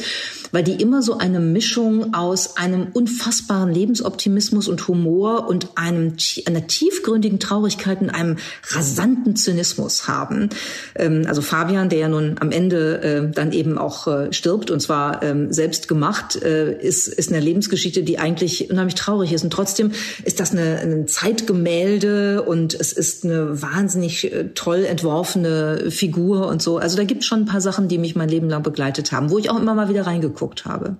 weil 0.52 0.64
die 0.64 0.74
immer 0.74 1.02
so 1.02 1.18
eine 1.18 1.40
Mischung 1.40 2.14
aus 2.14 2.58
einem 2.58 2.88
unfassbaren 2.94 3.72
Lebensoptimismus 3.72 4.68
und 4.68 4.88
Humor 4.88 5.48
und 5.48 5.70
einem, 5.76 6.16
einer 6.46 6.68
tiefgründigen 6.68 7.40
Traurigkeit 7.40 8.02
und 8.02 8.10
einem 8.10 8.38
rasanten 8.72 9.36
Zynismus 9.36 10.08
haben. 10.08 10.50
Ähm, 10.96 11.26
also 11.28 11.42
Fabian, 11.42 11.90
der 11.90 12.00
ja 12.00 12.10
nun 12.10 12.36
am 12.40 12.52
Ende 12.52 13.02
äh, 13.02 13.32
dann 13.32 13.52
eben 13.52 13.78
auch 13.78 14.08
äh, 14.08 14.34
stirbt 14.34 14.72
und 14.72 14.82
zwar 14.82 15.24
ähm, 15.24 15.52
selbst 15.52 15.88
gemacht, 15.88 16.42
äh, 16.42 16.74
ist, 16.80 17.08
ist 17.08 17.32
eine 17.32 17.40
Lebensgeschichte, 17.40 18.04
die 18.04 18.20
eigentlich 18.20 18.70
unheimlich 18.70 18.96
traurig 18.96 19.34
ist. 19.34 19.44
Und 19.44 19.52
trotzdem 19.52 19.92
ist 20.24 20.40
das 20.40 20.52
eine, 20.52 20.80
ein 20.80 21.08
Zeitgemälde 21.30 22.42
und 22.42 22.74
es 22.74 22.92
ist 22.92 23.24
eine 23.24 23.62
wahnsinnig 23.62 24.32
toll 24.56 24.86
entworfene 24.86 25.92
Figur 25.92 26.48
und 26.48 26.62
so. 26.62 26.78
Also 26.78 26.98
da 26.98 27.04
gibt 27.04 27.22
es 27.22 27.28
schon 27.28 27.42
ein 27.42 27.46
paar 27.46 27.62
Sachen, 27.62 27.88
die 27.88 27.98
mich 27.98 28.16
mein 28.16 28.30
Leben 28.30 28.50
lang 28.50 28.64
begleitet 28.64 29.12
haben, 29.12 29.30
wo 29.30 29.38
ich 29.38 29.50
auch 29.50 29.60
immer 29.60 29.76
mal 29.76 29.90
wieder 29.90 30.08
reingeguckt 30.08 30.66
habe. 30.66 30.98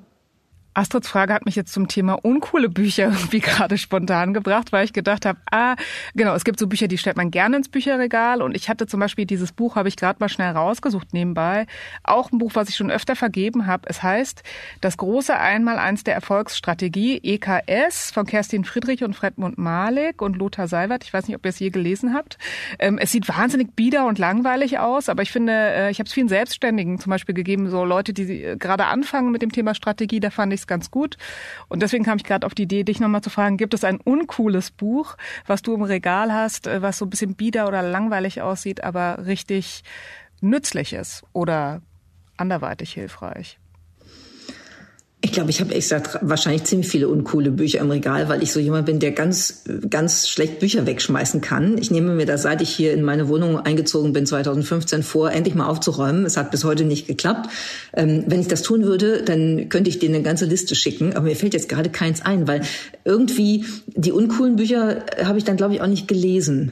Astrids 0.80 1.10
Frage 1.10 1.34
hat 1.34 1.46
mich 1.46 1.58
jetzt 1.58 1.74
zum 1.74 1.90
Thema 1.90 2.14
uncoole 2.14 2.70
Bücher 2.70 3.06
irgendwie 3.12 3.42
gerade 3.42 3.78
spontan 3.78 4.34
gebracht, 4.34 4.72
weil 4.72 4.86
ich 4.86 4.94
gedacht 4.94 5.26
habe, 5.26 5.38
ah, 5.52 5.76
genau, 6.16 6.34
es 6.36 6.46
gibt 6.46 6.58
so 6.58 6.68
Bücher, 6.68 6.88
die 6.88 6.98
stellt 6.98 7.18
man 7.18 7.32
gerne 7.32 7.58
ins 7.58 7.68
Bücherregal 7.68 8.42
und 8.42 8.56
ich 8.56 8.70
hatte 8.70 8.88
zum 8.88 9.02
Beispiel 9.02 9.26
dieses 9.26 9.52
Buch, 9.52 9.76
habe 9.76 9.90
ich 9.90 9.98
gerade 9.98 10.20
mal 10.20 10.30
schnell 10.30 10.52
rausgesucht 10.52 11.14
nebenbei, 11.14 11.68
auch 12.04 12.32
ein 12.32 12.38
Buch, 12.38 12.52
was 12.54 12.70
ich 12.70 12.78
schon 12.78 12.92
öfter 12.92 13.16
vergeben 13.18 13.68
habe. 13.68 13.90
Es 13.90 14.02
heißt 14.02 14.44
Das 14.80 14.96
große 14.96 15.38
Einmaleins 15.38 16.04
der 16.06 16.16
Erfolgsstrategie, 16.16 17.20
EKS, 17.24 18.12
von 18.12 18.26
Kerstin 18.26 18.64
Friedrich 18.64 19.04
und 19.04 19.16
Fredmund 19.16 19.58
Malik 19.58 20.22
und 20.22 20.38
Lothar 20.38 20.68
Seiwert. 20.68 21.04
Ich 21.04 21.14
weiß 21.14 21.28
nicht, 21.28 21.36
ob 21.36 21.46
ihr 21.46 21.50
es 21.50 21.60
je 21.60 21.72
gelesen 21.72 22.14
habt. 22.14 22.38
Ähm, 22.80 22.98
es 22.98 23.12
sieht 23.12 23.28
wahnsinnig 23.28 23.76
bieder 23.76 24.06
und 24.06 24.18
langweilig 24.18 24.80
aus, 24.80 25.10
aber 25.10 25.24
ich 25.24 25.32
finde, 25.32 25.54
äh, 25.54 25.92
ich 25.92 26.00
habe 26.00 26.08
es 26.08 26.14
vielen 26.14 26.30
Selbstständigen 26.30 27.00
zum 27.00 27.10
Beispiel 27.10 27.36
gegeben, 27.36 27.70
so 27.70 27.84
Leute, 27.84 28.14
die 28.14 28.44
äh, 28.44 28.56
gerade 28.56 28.86
anfangen 28.86 29.32
mit 29.32 29.42
dem 29.42 29.52
Thema 29.52 29.76
Strategie, 29.76 30.22
da 30.22 30.30
fand 30.30 30.54
ich 30.54 30.62
ganz 30.70 30.90
gut. 30.90 31.18
Und 31.68 31.82
deswegen 31.82 32.06
kam 32.06 32.16
ich 32.16 32.24
gerade 32.24 32.48
auf 32.48 32.56
die 32.56 32.64
Idee, 32.64 32.86
dich 32.86 33.02
nochmal 33.02 33.22
zu 33.22 33.30
fragen, 33.30 33.58
gibt 33.58 33.74
es 33.74 33.84
ein 33.84 34.00
uncooles 34.00 34.72
Buch, 34.72 35.18
was 35.46 35.62
du 35.62 35.74
im 35.74 35.82
Regal 35.82 36.32
hast, 36.32 36.68
äh, 36.68 36.82
was 36.82 36.98
so 36.98 37.06
ein 37.06 37.10
bisschen 37.10 37.36
bieder 37.36 37.68
oder 37.68 37.82
langweilig 37.82 38.42
aussieht, 38.42 38.86
aber 38.86 39.26
richtig 39.26 39.84
nützlich 40.40 40.94
ist 40.94 41.24
oder 41.34 41.82
anderweitig 42.38 42.94
hilfreich? 42.94 43.60
Ich 45.22 45.34
glaube, 45.34 45.50
ich 45.50 45.60
habe 45.60 45.74
gesagt 45.74 46.18
wahrscheinlich 46.22 46.64
ziemlich 46.64 46.88
viele 46.88 47.10
uncoole 47.10 47.52
Bücher 47.52 47.80
im 47.80 47.92
Regal, 47.92 48.30
weil 48.30 48.42
ich 48.42 48.54
so 48.54 48.60
jemand 48.62 48.86
bin, 48.86 49.00
der 49.00 49.12
ganz, 49.12 49.66
ganz 49.90 50.30
schlecht 50.30 50.60
Bücher 50.60 50.86
wegschmeißen 50.86 51.42
kann. 51.42 51.78
Ich 51.78 51.92
nehme 51.92 52.14
mir 52.14 52.26
das, 52.26 52.44
seit 52.44 52.62
ich 52.62 52.70
hier 52.70 52.94
in 52.94 53.04
meine 53.04 53.28
Wohnung 53.28 53.60
eingezogen 53.60 54.14
bin, 54.14 54.26
2015 54.26 55.04
vor, 55.04 55.30
endlich 55.32 55.56
mal 55.56 55.68
aufzuräumen. 55.68 56.26
Es 56.26 56.38
hat 56.38 56.52
bis 56.52 56.64
heute 56.64 56.86
nicht 56.86 57.06
geklappt. 57.06 57.50
Ähm, 57.94 58.24
wenn 58.28 58.40
ich 58.40 58.48
das 58.48 58.62
tun 58.62 58.86
würde, 58.86 59.22
dann 59.22 59.68
könnte 59.68 59.90
ich 59.90 60.00
dir 60.00 60.08
eine 60.08 60.24
ganze 60.24 60.46
Liste 60.46 60.74
schicken. 60.74 61.14
Aber 61.14 61.26
mir 61.26 61.36
fällt 61.36 61.54
jetzt 61.54 61.68
gerade 61.68 61.90
keins 61.90 62.22
ein, 62.22 62.48
weil 62.48 62.62
irgendwie 63.04 63.66
die 63.88 64.14
uncoolen 64.14 64.56
Bücher 64.56 65.04
habe 65.22 65.38
ich 65.38 65.44
dann, 65.44 65.58
glaube 65.58 65.74
ich, 65.74 65.82
auch 65.82 65.88
nicht 65.88 66.08
gelesen 66.08 66.72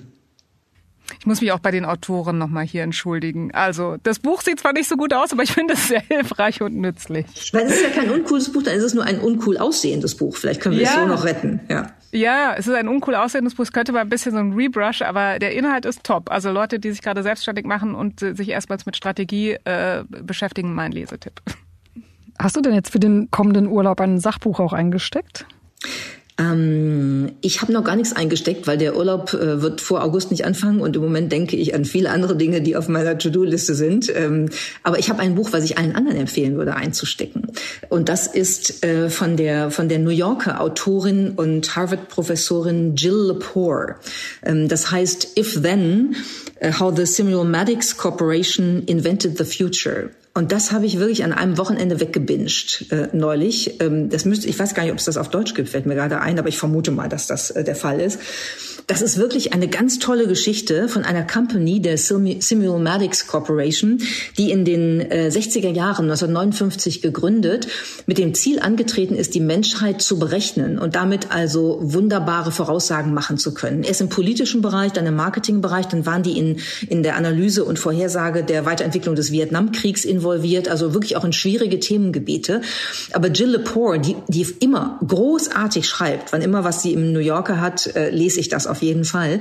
muss 1.28 1.42
mich 1.42 1.52
auch 1.52 1.60
bei 1.60 1.72
den 1.72 1.86
Autoren 1.86 2.38
nochmal 2.38 2.66
hier 2.66 2.84
entschuldigen. 2.84 3.54
Also, 3.54 3.98
das 4.02 4.20
Buch 4.20 4.42
sieht 4.42 4.60
zwar 4.60 4.74
nicht 4.74 4.90
so 4.90 4.96
gut 4.96 5.14
aus, 5.14 5.32
aber 5.32 5.44
ich 5.44 5.52
finde 5.52 5.76
es 5.76 5.88
sehr 5.88 6.02
hilfreich 6.02 6.62
und 6.62 6.76
nützlich. 6.76 7.26
Weil 7.54 7.68
es 7.68 7.74
ist 7.74 7.84
ja 7.84 7.90
kein 7.90 8.10
uncooles 8.10 8.52
Buch, 8.52 8.64
dann 8.64 8.76
ist 8.76 8.84
es 8.84 8.94
nur 8.94 9.04
ein 9.04 9.20
uncool 9.20 9.58
aussehendes 9.58 10.16
Buch. 10.16 10.36
Vielleicht 10.36 10.62
können 10.62 10.76
wir 10.76 10.84
ja. 10.84 10.90
es 10.90 10.96
so 10.96 11.06
noch 11.06 11.24
retten, 11.26 11.60
ja. 11.70 11.92
Ja, 12.12 12.56
es 12.58 12.68
ist 12.68 12.74
ein 12.74 12.88
uncool 12.88 13.16
aussehendes 13.16 13.56
Buch. 13.56 13.64
Es 13.64 13.74
könnte 13.74 13.92
mal 13.92 14.00
ein 14.00 14.10
bisschen 14.10 14.32
so 14.32 14.38
ein 14.38 14.54
Rebrush, 14.54 15.02
aber 15.02 15.40
der 15.40 15.54
Inhalt 15.54 15.86
ist 15.86 16.04
top. 16.04 16.32
Also 16.32 16.52
Leute, 16.52 16.80
die 16.80 16.92
sich 16.92 17.02
gerade 17.02 17.22
selbstständig 17.22 17.66
machen 17.66 17.94
und 17.94 18.22
sich 18.22 18.50
erstmals 18.50 18.86
mit 18.86 18.96
Strategie 18.96 19.58
äh, 19.66 20.04
beschäftigen, 20.10 20.74
mein 20.74 20.94
Lesetipp. 20.94 21.42
Hast 22.40 22.56
du 22.56 22.62
denn 22.62 22.74
jetzt 22.74 22.92
für 22.92 23.00
den 23.00 23.30
kommenden 23.30 23.68
Urlaub 23.68 24.00
ein 24.00 24.20
Sachbuch 24.20 24.60
auch 24.60 24.72
eingesteckt? 24.72 25.46
Ähm, 26.40 27.32
ich 27.42 27.62
habe 27.62 27.74
noch 27.74 27.84
gar 27.84 27.96
nichts 27.96 28.16
eingesteckt, 28.16 28.68
weil 28.68 28.78
der 28.78 28.96
Urlaub 28.96 29.34
äh, 29.34 29.62
wird 29.62 29.82
vor 29.82 30.04
August 30.04 30.30
nicht 30.32 30.46
anfangen 30.46 30.82
und 30.82 30.96
im 30.96 31.02
Moment 31.02 31.32
denke 31.32 31.56
ich 31.56 31.74
an 31.74 31.86
viele 31.86 32.12
andere 32.12 32.36
Dinge, 32.36 32.62
die 32.62 32.76
auf 32.76 32.88
meiner 32.88 33.18
To-Do-Liste 33.18 33.74
sind. 33.74 34.12
Ähm, 34.16 34.50
aber 34.84 35.00
ich 35.00 35.10
habe 35.10 35.20
ein 35.20 35.36
Buch, 35.36 35.50
was 35.52 35.64
ich 35.64 35.78
allen 35.78 35.96
anderen 35.96 36.18
empfehlen 36.18 36.58
würde, 36.58 36.76
einzustecken. 36.76 37.48
Und 37.90 38.10
das 38.10 38.28
ist 38.28 38.84
äh, 38.86 39.10
von 39.10 39.38
der 39.38 39.72
von 39.72 39.90
der 39.90 40.00
New 40.00 40.12
Yorker 40.12 40.62
Autorin 40.62 41.32
und 41.32 41.76
Harvard-Professorin 41.76 42.96
Jill 42.96 43.28
Lepore. 43.28 43.96
Ähm, 44.44 44.68
das 44.68 44.92
heißt 44.92 45.38
If 45.38 45.62
Then: 45.62 46.16
uh, 46.64 46.80
How 46.80 46.94
the 46.96 47.06
Simulmatics 47.06 47.98
Corporation 47.98 48.84
Invented 48.86 49.38
the 49.38 49.44
Future. 49.44 50.12
Und 50.38 50.52
das 50.52 50.72
habe 50.72 50.86
ich 50.86 51.00
wirklich 51.00 51.24
an 51.24 51.34
einem 51.34 51.58
Wochenende 51.58 52.00
weggebinged 52.00 52.92
äh, 52.92 53.08
neulich. 53.12 53.82
Ähm, 53.82 54.10
das 54.10 54.24
müsste, 54.24 54.48
ich 54.48 54.60
weiß 54.60 54.76
gar 54.76 54.84
nicht, 54.84 54.92
ob 54.92 55.00
es 55.00 55.06
das 55.06 55.18
auf 55.18 55.30
Deutsch 55.30 55.56
gibt, 55.56 55.68
fällt 55.68 55.88
mir 55.88 55.96
gerade 55.96 56.22
ein, 56.22 56.38
aber 56.38 56.48
ich 56.48 56.60
vermute 56.60 56.92
mal, 56.92 57.10
dass 57.10 57.26
das 57.26 57.50
äh, 57.50 57.64
der 57.64 57.76
Fall 57.76 58.00
ist. 58.00 58.20
Das 58.86 59.02
ist 59.02 59.18
wirklich 59.18 59.52
eine 59.54 59.68
ganz 59.68 59.98
tolle 59.98 60.28
Geschichte 60.28 60.88
von 60.90 61.04
einer 61.04 61.24
Company, 61.24 61.82
der 61.82 61.98
Simulmatics 61.98 63.26
Corporation, 63.26 63.98
die 64.38 64.52
in 64.52 64.64
den 64.64 65.02
äh, 65.02 65.32
60er 65.34 65.72
Jahren 65.72 66.06
1959 66.06 67.02
gegründet, 67.02 67.68
mit 68.06 68.20
dem 68.20 68.36
Ziel 68.36 68.60
angetreten 68.60 69.16
ist, 69.16 69.34
die 69.34 69.40
Menschheit 69.40 70.04
zu 70.04 70.20
berechnen 70.20 70.78
und 70.78 70.94
damit 70.94 71.32
also 71.32 71.80
wunderbare 71.82 72.52
Voraussagen 72.52 73.12
machen 73.12 73.40
zu 73.40 73.56
können. 73.56 73.82
Erst 73.82 74.02
im 74.02 74.10
politischen 74.10 74.62
Bereich, 74.62 74.94
dann 74.94 75.08
im 75.08 75.16
Marketingbereich, 75.16 75.88
dann 75.88 76.06
waren 76.06 76.22
die 76.22 76.38
in, 76.38 76.60
in 76.88 77.02
der 77.02 77.16
Analyse 77.16 77.66
und 77.66 77.80
Vorhersage 77.80 78.44
der 78.44 78.66
Weiterentwicklung 78.68 79.16
des 79.16 79.32
Vietnamkriegs 79.32 80.06
involviert, 80.06 80.27
also 80.70 80.94
wirklich 80.94 81.16
auch 81.18 81.24
in 81.24 81.34
schwierige 81.34 81.80
Themengebiete. 81.80 82.62
Aber 83.14 83.30
Jill 83.30 83.52
Lepore, 83.52 84.00
die, 84.00 84.16
die 84.28 84.48
immer 84.60 85.00
großartig 85.06 85.88
schreibt, 85.88 86.34
wann 86.34 86.42
immer 86.42 86.64
was 86.64 86.82
sie 86.82 86.94
im 86.94 87.12
New 87.12 87.20
Yorker 87.20 87.60
hat, 87.62 87.96
äh, 87.96 88.10
lese 88.10 88.40
ich 88.40 88.50
das 88.50 88.68
auf 88.68 88.82
jeden 88.82 89.06
Fall. 89.06 89.40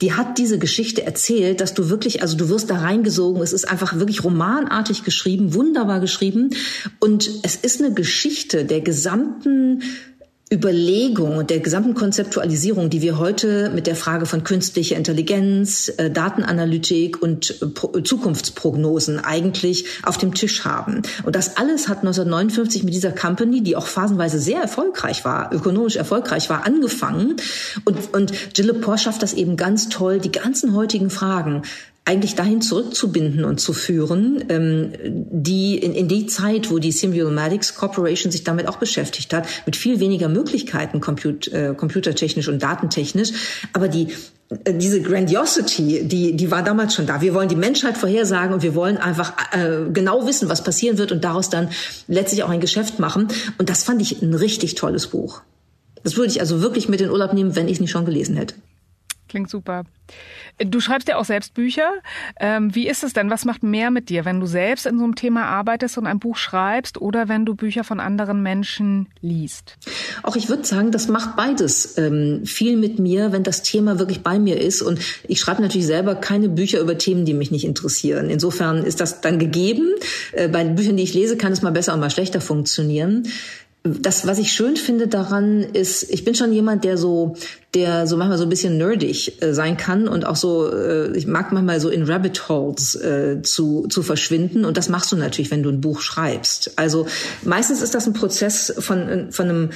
Die 0.00 0.12
hat 0.12 0.38
diese 0.38 0.58
Geschichte 0.58 1.04
erzählt, 1.04 1.60
dass 1.60 1.74
du 1.74 1.88
wirklich, 1.88 2.22
also 2.22 2.36
du 2.36 2.48
wirst 2.48 2.70
da 2.70 2.78
reingesogen. 2.78 3.42
Es 3.42 3.52
ist 3.52 3.68
einfach 3.68 3.98
wirklich 3.98 4.24
romanartig 4.24 5.04
geschrieben, 5.04 5.54
wunderbar 5.54 6.00
geschrieben. 6.00 6.50
Und 7.00 7.30
es 7.42 7.56
ist 7.56 7.80
eine 7.80 7.94
Geschichte 7.94 8.64
der 8.64 8.80
gesamten 8.80 9.82
Überlegung 10.52 11.38
und 11.38 11.50
der 11.50 11.58
gesamten 11.58 11.94
Konzeptualisierung, 11.94 12.88
die 12.88 13.02
wir 13.02 13.18
heute 13.18 13.68
mit 13.70 13.88
der 13.88 13.96
Frage 13.96 14.26
von 14.26 14.44
künstlicher 14.44 14.94
Intelligenz, 14.94 15.92
äh, 15.96 16.08
Datenanalytik 16.08 17.20
und 17.20 17.60
äh, 17.60 18.02
Zukunftsprognosen 18.04 19.18
eigentlich 19.18 19.86
auf 20.04 20.18
dem 20.18 20.34
Tisch 20.34 20.64
haben. 20.64 21.02
Und 21.24 21.34
das 21.34 21.56
alles 21.56 21.88
hat 21.88 21.98
1959 21.98 22.84
mit 22.84 22.94
dieser 22.94 23.10
Company, 23.10 23.64
die 23.64 23.74
auch 23.74 23.88
phasenweise 23.88 24.38
sehr 24.38 24.60
erfolgreich 24.60 25.24
war, 25.24 25.52
ökonomisch 25.52 25.96
erfolgreich 25.96 26.48
war, 26.48 26.64
angefangen. 26.64 27.36
Und, 27.84 28.14
und 28.14 28.32
Jill 28.54 28.66
Lepore 28.66 28.98
schafft 28.98 29.24
das 29.24 29.34
eben 29.34 29.56
ganz 29.56 29.88
toll, 29.88 30.20
die 30.20 30.30
ganzen 30.30 30.74
heutigen 30.74 31.10
Fragen 31.10 31.62
eigentlich 32.06 32.36
dahin 32.36 32.62
zurückzubinden 32.62 33.44
und 33.44 33.60
zu 33.60 33.72
führen, 33.72 34.44
ähm, 34.48 34.92
die 35.04 35.76
in, 35.76 35.92
in 35.92 36.06
die 36.06 36.26
Zeit, 36.26 36.70
wo 36.70 36.78
die 36.78 36.92
Simulmatics 36.92 37.74
Corporation 37.74 38.30
sich 38.30 38.44
damit 38.44 38.68
auch 38.68 38.76
beschäftigt 38.76 39.34
hat, 39.34 39.46
mit 39.66 39.74
viel 39.74 39.98
weniger 39.98 40.28
Möglichkeiten 40.28 41.00
comput, 41.00 41.48
äh, 41.48 41.74
computertechnisch 41.76 42.46
und 42.46 42.62
datentechnisch, 42.62 43.32
aber 43.72 43.88
die 43.88 44.08
äh, 44.64 44.74
diese 44.74 45.02
Grandiosity, 45.02 46.04
die, 46.04 46.36
die 46.36 46.50
war 46.52 46.62
damals 46.62 46.94
schon 46.94 47.06
da. 47.06 47.20
Wir 47.20 47.34
wollen 47.34 47.48
die 47.48 47.56
Menschheit 47.56 47.98
vorhersagen 47.98 48.54
und 48.54 48.62
wir 48.62 48.76
wollen 48.76 48.98
einfach 48.98 49.34
äh, 49.52 49.90
genau 49.92 50.28
wissen, 50.28 50.48
was 50.48 50.62
passieren 50.62 50.98
wird 50.98 51.10
und 51.10 51.24
daraus 51.24 51.50
dann 51.50 51.70
letztlich 52.06 52.44
auch 52.44 52.50
ein 52.50 52.60
Geschäft 52.60 53.00
machen. 53.00 53.26
Und 53.58 53.68
das 53.68 53.82
fand 53.82 54.00
ich 54.00 54.22
ein 54.22 54.32
richtig 54.32 54.76
tolles 54.76 55.08
Buch. 55.08 55.42
Das 56.04 56.16
würde 56.16 56.30
ich 56.30 56.40
also 56.40 56.62
wirklich 56.62 56.88
mit 56.88 57.00
in 57.00 57.10
Urlaub 57.10 57.32
nehmen, 57.32 57.56
wenn 57.56 57.66
ich 57.66 57.74
es 57.74 57.80
nicht 57.80 57.90
schon 57.90 58.04
gelesen 58.04 58.36
hätte. 58.36 58.54
Klingt 59.36 59.50
super. 59.50 59.84
Du 60.58 60.80
schreibst 60.80 61.08
ja 61.08 61.18
auch 61.18 61.26
selbst 61.26 61.52
Bücher. 61.52 61.90
Ähm, 62.40 62.74
wie 62.74 62.88
ist 62.88 63.04
es 63.04 63.12
denn? 63.12 63.28
Was 63.28 63.44
macht 63.44 63.62
mehr 63.62 63.90
mit 63.90 64.08
dir, 64.08 64.24
wenn 64.24 64.40
du 64.40 64.46
selbst 64.46 64.86
in 64.86 64.96
so 64.96 65.04
einem 65.04 65.14
Thema 65.14 65.44
arbeitest 65.44 65.98
und 65.98 66.06
ein 66.06 66.18
Buch 66.18 66.38
schreibst 66.38 66.98
oder 66.98 67.28
wenn 67.28 67.44
du 67.44 67.54
Bücher 67.54 67.84
von 67.84 68.00
anderen 68.00 68.42
Menschen 68.42 69.08
liest? 69.20 69.76
Auch 70.22 70.36
ich 70.36 70.48
würde 70.48 70.64
sagen, 70.64 70.90
das 70.90 71.08
macht 71.08 71.36
beides 71.36 71.98
ähm, 71.98 72.46
viel 72.46 72.78
mit 72.78 72.98
mir, 72.98 73.30
wenn 73.32 73.42
das 73.42 73.62
Thema 73.62 73.98
wirklich 73.98 74.22
bei 74.22 74.38
mir 74.38 74.58
ist. 74.58 74.80
Und 74.80 75.00
ich 75.28 75.38
schreibe 75.38 75.60
natürlich 75.60 75.86
selber 75.86 76.14
keine 76.14 76.48
Bücher 76.48 76.80
über 76.80 76.96
Themen, 76.96 77.26
die 77.26 77.34
mich 77.34 77.50
nicht 77.50 77.66
interessieren. 77.66 78.30
Insofern 78.30 78.84
ist 78.84 79.00
das 79.00 79.20
dann 79.20 79.38
gegeben. 79.38 79.92
Äh, 80.32 80.48
bei 80.48 80.64
den 80.64 80.76
Büchern, 80.76 80.96
die 80.96 81.02
ich 81.02 81.12
lese, 81.12 81.36
kann 81.36 81.52
es 81.52 81.60
mal 81.60 81.72
besser 81.72 81.92
und 81.92 82.00
mal 82.00 82.08
schlechter 82.08 82.40
funktionieren 82.40 83.24
das, 83.86 84.26
was 84.26 84.38
ich 84.38 84.52
schön 84.52 84.76
finde 84.76 85.08
daran, 85.08 85.62
ist, 85.62 86.10
ich 86.10 86.24
bin 86.24 86.34
schon 86.34 86.52
jemand, 86.52 86.84
der 86.84 86.98
so 86.98 87.36
der 87.76 88.06
so 88.06 88.16
manchmal 88.16 88.38
so 88.38 88.44
ein 88.44 88.48
bisschen 88.48 88.78
nerdig 88.78 89.42
äh, 89.42 89.52
sein 89.52 89.76
kann 89.76 90.08
und 90.08 90.24
auch 90.24 90.34
so, 90.34 90.72
äh, 90.72 91.14
ich 91.14 91.26
mag 91.26 91.52
manchmal 91.52 91.78
so 91.78 91.90
in 91.90 92.04
Rabbit 92.04 92.48
Holes 92.48 92.94
äh, 92.94 93.42
zu, 93.42 93.86
zu 93.88 94.02
verschwinden. 94.02 94.64
Und 94.64 94.78
das 94.78 94.88
machst 94.88 95.12
du 95.12 95.16
natürlich, 95.16 95.50
wenn 95.50 95.62
du 95.62 95.68
ein 95.68 95.82
Buch 95.82 96.00
schreibst. 96.00 96.72
Also 96.76 97.06
meistens 97.44 97.82
ist 97.82 97.94
das 97.94 98.06
ein 98.06 98.14
Prozess 98.14 98.72
von, 98.78 99.30
von 99.30 99.48
einem, 99.48 99.70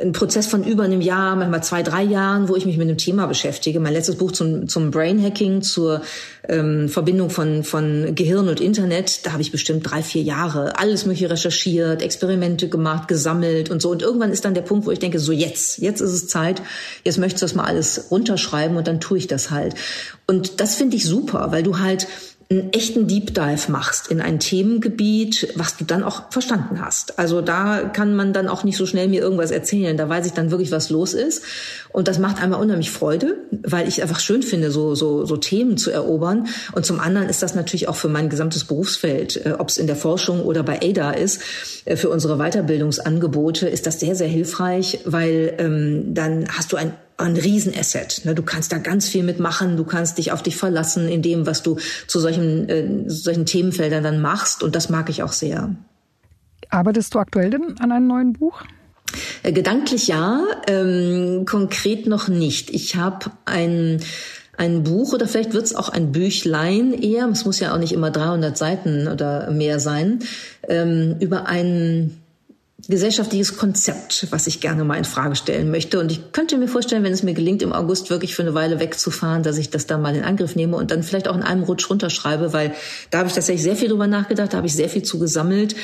ein 0.00 0.12
Prozess 0.12 0.46
von 0.46 0.62
über 0.62 0.84
einem 0.84 1.00
Jahr, 1.00 1.34
manchmal 1.34 1.62
zwei, 1.64 1.82
drei 1.82 2.04
Jahren, 2.04 2.48
wo 2.48 2.54
ich 2.54 2.66
mich 2.66 2.76
mit 2.76 2.86
einem 2.86 2.98
Thema 2.98 3.26
beschäftige. 3.26 3.80
Mein 3.80 3.94
letztes 3.94 4.14
Buch 4.14 4.30
zum, 4.30 4.68
zum 4.68 4.92
Brain 4.92 5.20
Hacking, 5.20 5.62
zur 5.62 6.02
ähm, 6.48 6.88
Verbindung 6.88 7.30
von, 7.30 7.64
von 7.64 8.14
Gehirn 8.14 8.48
und 8.48 8.60
Internet, 8.60 9.26
da 9.26 9.32
habe 9.32 9.42
ich 9.42 9.50
bestimmt 9.50 9.90
drei, 9.90 10.02
vier 10.02 10.22
Jahre 10.22 10.78
alles 10.78 11.04
mögliche 11.04 11.30
recherchiert, 11.30 12.00
Experimente 12.00 12.68
gemacht, 12.68 13.08
gesammelt 13.08 13.49
und 13.70 13.80
so. 13.80 13.90
Und 13.90 14.02
irgendwann 14.02 14.30
ist 14.30 14.44
dann 14.44 14.54
der 14.54 14.62
Punkt, 14.62 14.86
wo 14.86 14.90
ich 14.90 14.98
denke, 14.98 15.18
so 15.18 15.32
jetzt, 15.32 15.78
jetzt 15.78 16.00
ist 16.00 16.12
es 16.12 16.26
Zeit, 16.26 16.60
jetzt 17.04 17.18
möchte 17.18 17.30
möchtest 17.30 17.42
das 17.44 17.54
mal 17.54 17.64
alles 17.64 18.10
runterschreiben 18.10 18.76
und 18.76 18.88
dann 18.88 19.00
tue 19.00 19.18
ich 19.18 19.28
das 19.28 19.50
halt. 19.50 19.74
Und 20.26 20.60
das 20.60 20.74
finde 20.74 20.96
ich 20.96 21.04
super, 21.04 21.52
weil 21.52 21.62
du 21.62 21.78
halt 21.78 22.08
einen 22.52 22.72
echten 22.72 23.06
Deep 23.06 23.32
Dive 23.32 23.70
machst 23.70 24.08
in 24.08 24.20
ein 24.20 24.40
Themengebiet, 24.40 25.52
was 25.54 25.76
du 25.76 25.84
dann 25.84 26.02
auch 26.02 26.32
verstanden 26.32 26.84
hast. 26.84 27.16
Also 27.16 27.42
da 27.42 27.82
kann 27.82 28.16
man 28.16 28.32
dann 28.32 28.48
auch 28.48 28.64
nicht 28.64 28.76
so 28.76 28.86
schnell 28.86 29.06
mir 29.06 29.20
irgendwas 29.20 29.52
erzählen. 29.52 29.96
Da 29.96 30.08
weiß 30.08 30.26
ich 30.26 30.32
dann 30.32 30.50
wirklich, 30.50 30.72
was 30.72 30.90
los 30.90 31.14
ist. 31.14 31.44
Und 31.90 32.08
das 32.08 32.18
macht 32.18 32.42
einmal 32.42 32.60
unheimlich 32.60 32.90
Freude, 32.90 33.36
weil 33.62 33.86
ich 33.86 34.02
einfach 34.02 34.18
schön 34.18 34.42
finde, 34.42 34.72
so, 34.72 34.96
so, 34.96 35.24
so 35.26 35.36
Themen 35.36 35.76
zu 35.76 35.92
erobern. 35.92 36.48
Und 36.72 36.84
zum 36.84 36.98
anderen 36.98 37.28
ist 37.28 37.40
das 37.40 37.54
natürlich 37.54 37.86
auch 37.86 37.94
für 37.94 38.08
mein 38.08 38.28
gesamtes 38.28 38.64
Berufsfeld, 38.64 39.46
äh, 39.46 39.52
ob 39.56 39.68
es 39.68 39.78
in 39.78 39.86
der 39.86 39.94
Forschung 39.94 40.42
oder 40.42 40.64
bei 40.64 40.80
ADA 40.82 41.12
ist, 41.12 41.40
äh, 41.84 41.94
für 41.94 42.08
unsere 42.08 42.36
Weiterbildungsangebote 42.36 43.68
ist 43.68 43.86
das 43.86 44.00
sehr, 44.00 44.16
sehr 44.16 44.28
hilfreich, 44.28 44.98
weil 45.04 45.54
ähm, 45.58 46.14
dann 46.14 46.48
hast 46.48 46.72
du 46.72 46.76
ein 46.76 46.94
ein 47.20 47.36
Riesenasset. 47.36 48.22
Ne? 48.24 48.34
Du 48.34 48.42
kannst 48.42 48.72
da 48.72 48.78
ganz 48.78 49.08
viel 49.08 49.22
mitmachen, 49.22 49.76
du 49.76 49.84
kannst 49.84 50.18
dich 50.18 50.32
auf 50.32 50.42
dich 50.42 50.56
verlassen 50.56 51.08
in 51.08 51.22
dem, 51.22 51.46
was 51.46 51.62
du 51.62 51.78
zu 52.06 52.20
solchen, 52.20 52.68
äh, 52.68 52.88
solchen 53.06 53.46
Themenfeldern 53.46 54.02
dann 54.02 54.20
machst. 54.20 54.62
Und 54.62 54.74
das 54.74 54.88
mag 54.88 55.08
ich 55.10 55.22
auch 55.22 55.32
sehr. 55.32 55.74
Arbeitest 56.68 57.14
du 57.14 57.18
aktuell 57.18 57.50
denn 57.50 57.76
an 57.80 57.92
einem 57.92 58.06
neuen 58.06 58.32
Buch? 58.32 58.62
Äh, 59.42 59.52
gedanklich 59.52 60.06
ja, 60.06 60.44
ähm, 60.68 61.44
konkret 61.46 62.06
noch 62.06 62.28
nicht. 62.28 62.70
Ich 62.70 62.96
habe 62.96 63.32
ein 63.44 64.00
ein 64.60 64.82
Buch 64.82 65.14
oder 65.14 65.26
vielleicht 65.26 65.54
wird 65.54 65.64
es 65.64 65.74
auch 65.74 65.88
ein 65.88 66.12
Büchlein 66.12 66.92
eher, 66.92 67.26
es 67.28 67.46
muss 67.46 67.60
ja 67.60 67.72
auch 67.72 67.78
nicht 67.78 67.92
immer 67.92 68.10
300 68.10 68.58
Seiten 68.58 69.08
oder 69.08 69.50
mehr 69.50 69.80
sein, 69.80 70.18
ähm, 70.68 71.16
über 71.18 71.46
einen 71.46 72.19
gesellschaftliches 72.88 73.56
Konzept, 73.56 74.26
was 74.30 74.46
ich 74.46 74.60
gerne 74.60 74.84
mal 74.84 74.96
in 74.96 75.04
Frage 75.04 75.36
stellen 75.36 75.70
möchte. 75.70 75.98
Und 75.98 76.10
ich 76.12 76.32
könnte 76.32 76.56
mir 76.58 76.68
vorstellen, 76.68 77.02
wenn 77.04 77.12
es 77.12 77.22
mir 77.22 77.34
gelingt, 77.34 77.62
im 77.62 77.72
August 77.72 78.10
wirklich 78.10 78.34
für 78.34 78.42
eine 78.42 78.54
Weile 78.54 78.80
wegzufahren, 78.80 79.42
dass 79.42 79.58
ich 79.58 79.70
das 79.70 79.86
da 79.86 79.98
mal 79.98 80.14
in 80.14 80.24
Angriff 80.24 80.56
nehme 80.56 80.76
und 80.76 80.90
dann 80.90 81.02
vielleicht 81.02 81.28
auch 81.28 81.36
in 81.36 81.42
einem 81.42 81.62
Rutsch 81.62 81.88
runterschreibe, 81.90 82.52
weil 82.52 82.74
da 83.10 83.18
habe 83.18 83.28
ich 83.28 83.34
tatsächlich 83.34 83.62
sehr 83.62 83.76
viel 83.76 83.88
drüber 83.88 84.06
nachgedacht, 84.06 84.52
da 84.52 84.58
habe 84.58 84.66
ich 84.66 84.74
sehr 84.74 84.88
viel 84.88 85.02
zu 85.02 85.18
gesammelt. 85.18 85.74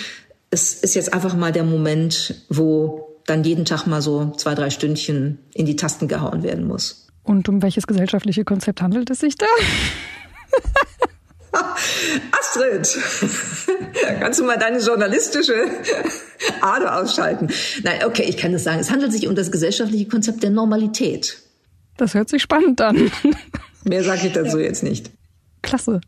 Es 0.51 0.75
ist 0.75 0.95
jetzt 0.95 1.13
einfach 1.13 1.35
mal 1.35 1.53
der 1.53 1.65
Moment, 1.65 2.35
wo 2.49 3.21
dann 3.27 3.45
jeden 3.45 3.65
Tag 3.65 3.87
mal 3.87 4.03
so 4.03 4.33
zwei, 4.37 4.55
drei 4.55 4.71
Stündchen 4.71 5.39
in 5.53 5.67
die 5.67 5.77
Tasten 5.77 6.09
gehauen 6.09 6.43
werden 6.43 6.67
muss. 6.67 7.09
Und 7.23 7.49
um 7.49 7.63
welches 7.63 7.87
gesellschaftliche 7.87 8.45
Konzept 8.45 8.81
handelt 8.83 9.11
es 9.11 9.21
sich 9.21 9.37
da? 9.37 9.47
Astrid, 12.33 12.99
kannst 14.21 14.41
du 14.41 14.45
mal 14.45 14.59
deine 14.59 14.79
journalistische 14.79 15.55
Ader 16.61 17.01
ausschalten? 17.01 17.49
Nein, 17.83 18.05
okay, 18.05 18.25
ich 18.25 18.37
kann 18.37 18.53
das 18.53 18.65
sagen. 18.65 18.81
Es 18.81 18.91
handelt 18.91 19.13
sich 19.13 19.27
um 19.27 19.35
das 19.35 19.51
gesellschaftliche 19.51 20.09
Konzept 20.09 20.43
der 20.43 20.51
Normalität. 20.51 21.39
Das 21.97 22.15
hört 22.15 22.29
sich 22.29 22.43
spannend 22.43 22.81
an. 22.81 23.11
Mehr 23.85 24.03
sage 24.03 24.27
ich 24.27 24.33
dazu 24.33 24.59
jetzt 24.59 24.83
nicht. 24.83 25.11
Klasse. 25.63 26.01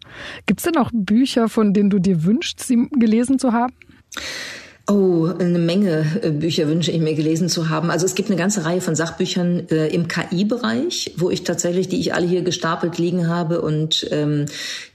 Gibt 0.47 0.61
es 0.61 0.65
denn 0.65 0.77
auch 0.77 0.91
Bücher, 0.93 1.49
von 1.49 1.73
denen 1.73 1.91
du 1.91 1.99
dir 1.99 2.25
wünschst, 2.25 2.61
sie 2.61 2.89
gelesen 2.93 3.39
zu 3.39 3.53
haben? 3.53 3.75
Oh, 4.91 5.29
eine 5.39 5.59
Menge 5.59 6.07
äh, 6.23 6.31
Bücher 6.31 6.67
wünsche 6.67 6.91
ich 6.91 6.99
mir 6.99 7.15
gelesen 7.15 7.51
zu 7.51 7.69
haben. 7.69 7.91
Also 7.91 8.07
es 8.07 8.15
gibt 8.15 8.31
eine 8.31 8.39
ganze 8.39 8.65
Reihe 8.65 8.81
von 8.81 8.97
Sachbüchern 8.97 9.69
äh, 9.69 9.89
im 9.89 10.09
KI-Bereich, 10.09 11.13
wo 11.19 11.29
ich 11.29 11.45
tatsächlich, 11.45 11.89
die 11.89 12.01
ich 12.01 12.15
alle 12.15 12.27
hier 12.27 12.41
gestapelt 12.41 12.97
liegen 12.97 13.29
habe 13.29 13.61
und 13.61 14.09
ähm, 14.11 14.47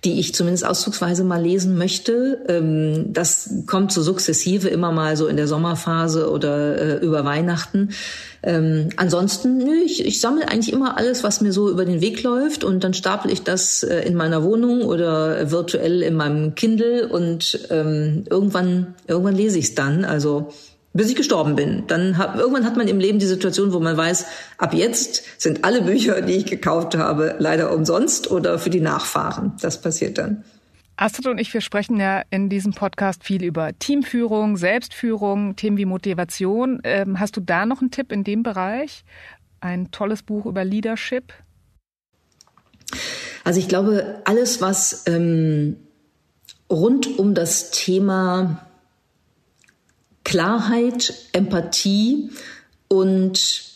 die 0.03 0.19
ich 0.19 0.33
zumindest 0.33 0.65
auszugsweise 0.65 1.23
mal 1.23 1.39
lesen 1.39 1.77
möchte. 1.77 2.43
Ähm, 2.47 3.13
das 3.13 3.51
kommt 3.67 3.91
so 3.91 4.01
sukzessive 4.01 4.67
immer 4.67 4.91
mal 4.91 5.15
so 5.15 5.27
in 5.27 5.37
der 5.37 5.47
Sommerphase 5.47 6.31
oder 6.31 7.01
äh, 7.01 7.05
über 7.05 7.23
Weihnachten. 7.23 7.89
Ähm, 8.43 8.89
ansonsten, 8.97 9.57
nö, 9.57 9.73
ich, 9.85 10.05
ich 10.05 10.19
sammle 10.19 10.49
eigentlich 10.49 10.73
immer 10.73 10.97
alles, 10.97 11.23
was 11.23 11.39
mir 11.39 11.53
so 11.53 11.69
über 11.69 11.85
den 11.85 12.01
Weg 12.01 12.23
läuft 12.23 12.65
und 12.65 12.83
dann 12.83 12.93
stapel 12.93 13.31
ich 13.31 13.43
das 13.43 13.83
äh, 13.83 14.01
in 14.01 14.15
meiner 14.15 14.43
Wohnung 14.43 14.81
oder 14.81 15.49
virtuell 15.49 16.01
in 16.01 16.15
meinem 16.15 16.53
Kindle 16.53 17.07
und 17.07 17.67
ähm, 17.69 18.25
irgendwann, 18.29 18.95
irgendwann 19.07 19.35
lese 19.35 19.59
ich 19.59 19.65
es 19.65 19.75
dann. 19.75 20.03
Also 20.03 20.51
bis 20.93 21.09
ich 21.09 21.15
gestorben 21.15 21.55
bin. 21.55 21.85
Dann 21.87 22.17
hat, 22.17 22.37
irgendwann 22.37 22.65
hat 22.65 22.77
man 22.77 22.87
im 22.87 22.99
Leben 22.99 23.17
die 23.17 23.25
Situation, 23.25 23.73
wo 23.73 23.79
man 23.79 23.97
weiß, 23.97 24.25
ab 24.57 24.73
jetzt 24.73 25.23
sind 25.37 25.63
alle 25.63 25.81
Bücher, 25.81 26.21
die 26.21 26.33
ich 26.33 26.45
gekauft 26.45 26.95
habe, 26.95 27.35
leider 27.39 27.73
umsonst 27.73 28.29
oder 28.29 28.59
für 28.59 28.69
die 28.69 28.81
Nachfahren. 28.81 29.53
Das 29.61 29.81
passiert 29.81 30.17
dann. 30.19 30.43
Astrid 30.95 31.27
und 31.27 31.39
ich, 31.39 31.53
wir 31.53 31.61
sprechen 31.61 31.99
ja 31.99 32.23
in 32.29 32.49
diesem 32.49 32.73
Podcast 32.73 33.23
viel 33.23 33.43
über 33.43 33.77
Teamführung, 33.77 34.57
Selbstführung, 34.57 35.55
Themen 35.55 35.77
wie 35.77 35.85
Motivation. 35.85 36.81
Ähm, 36.83 37.19
hast 37.19 37.35
du 37.35 37.41
da 37.41 37.65
noch 37.65 37.81
einen 37.81 37.91
Tipp 37.91 38.11
in 38.11 38.23
dem 38.23 38.43
Bereich? 38.43 39.03
Ein 39.59 39.91
tolles 39.91 40.21
Buch 40.21 40.45
über 40.45 40.63
Leadership? 40.63 41.33
Also 43.43 43.59
ich 43.59 43.67
glaube, 43.67 44.21
alles, 44.25 44.61
was 44.61 45.03
ähm, 45.07 45.77
rund 46.69 47.17
um 47.17 47.33
das 47.33 47.71
Thema 47.71 48.67
Klarheit, 50.23 51.13
Empathie 51.33 52.29
und 52.87 53.72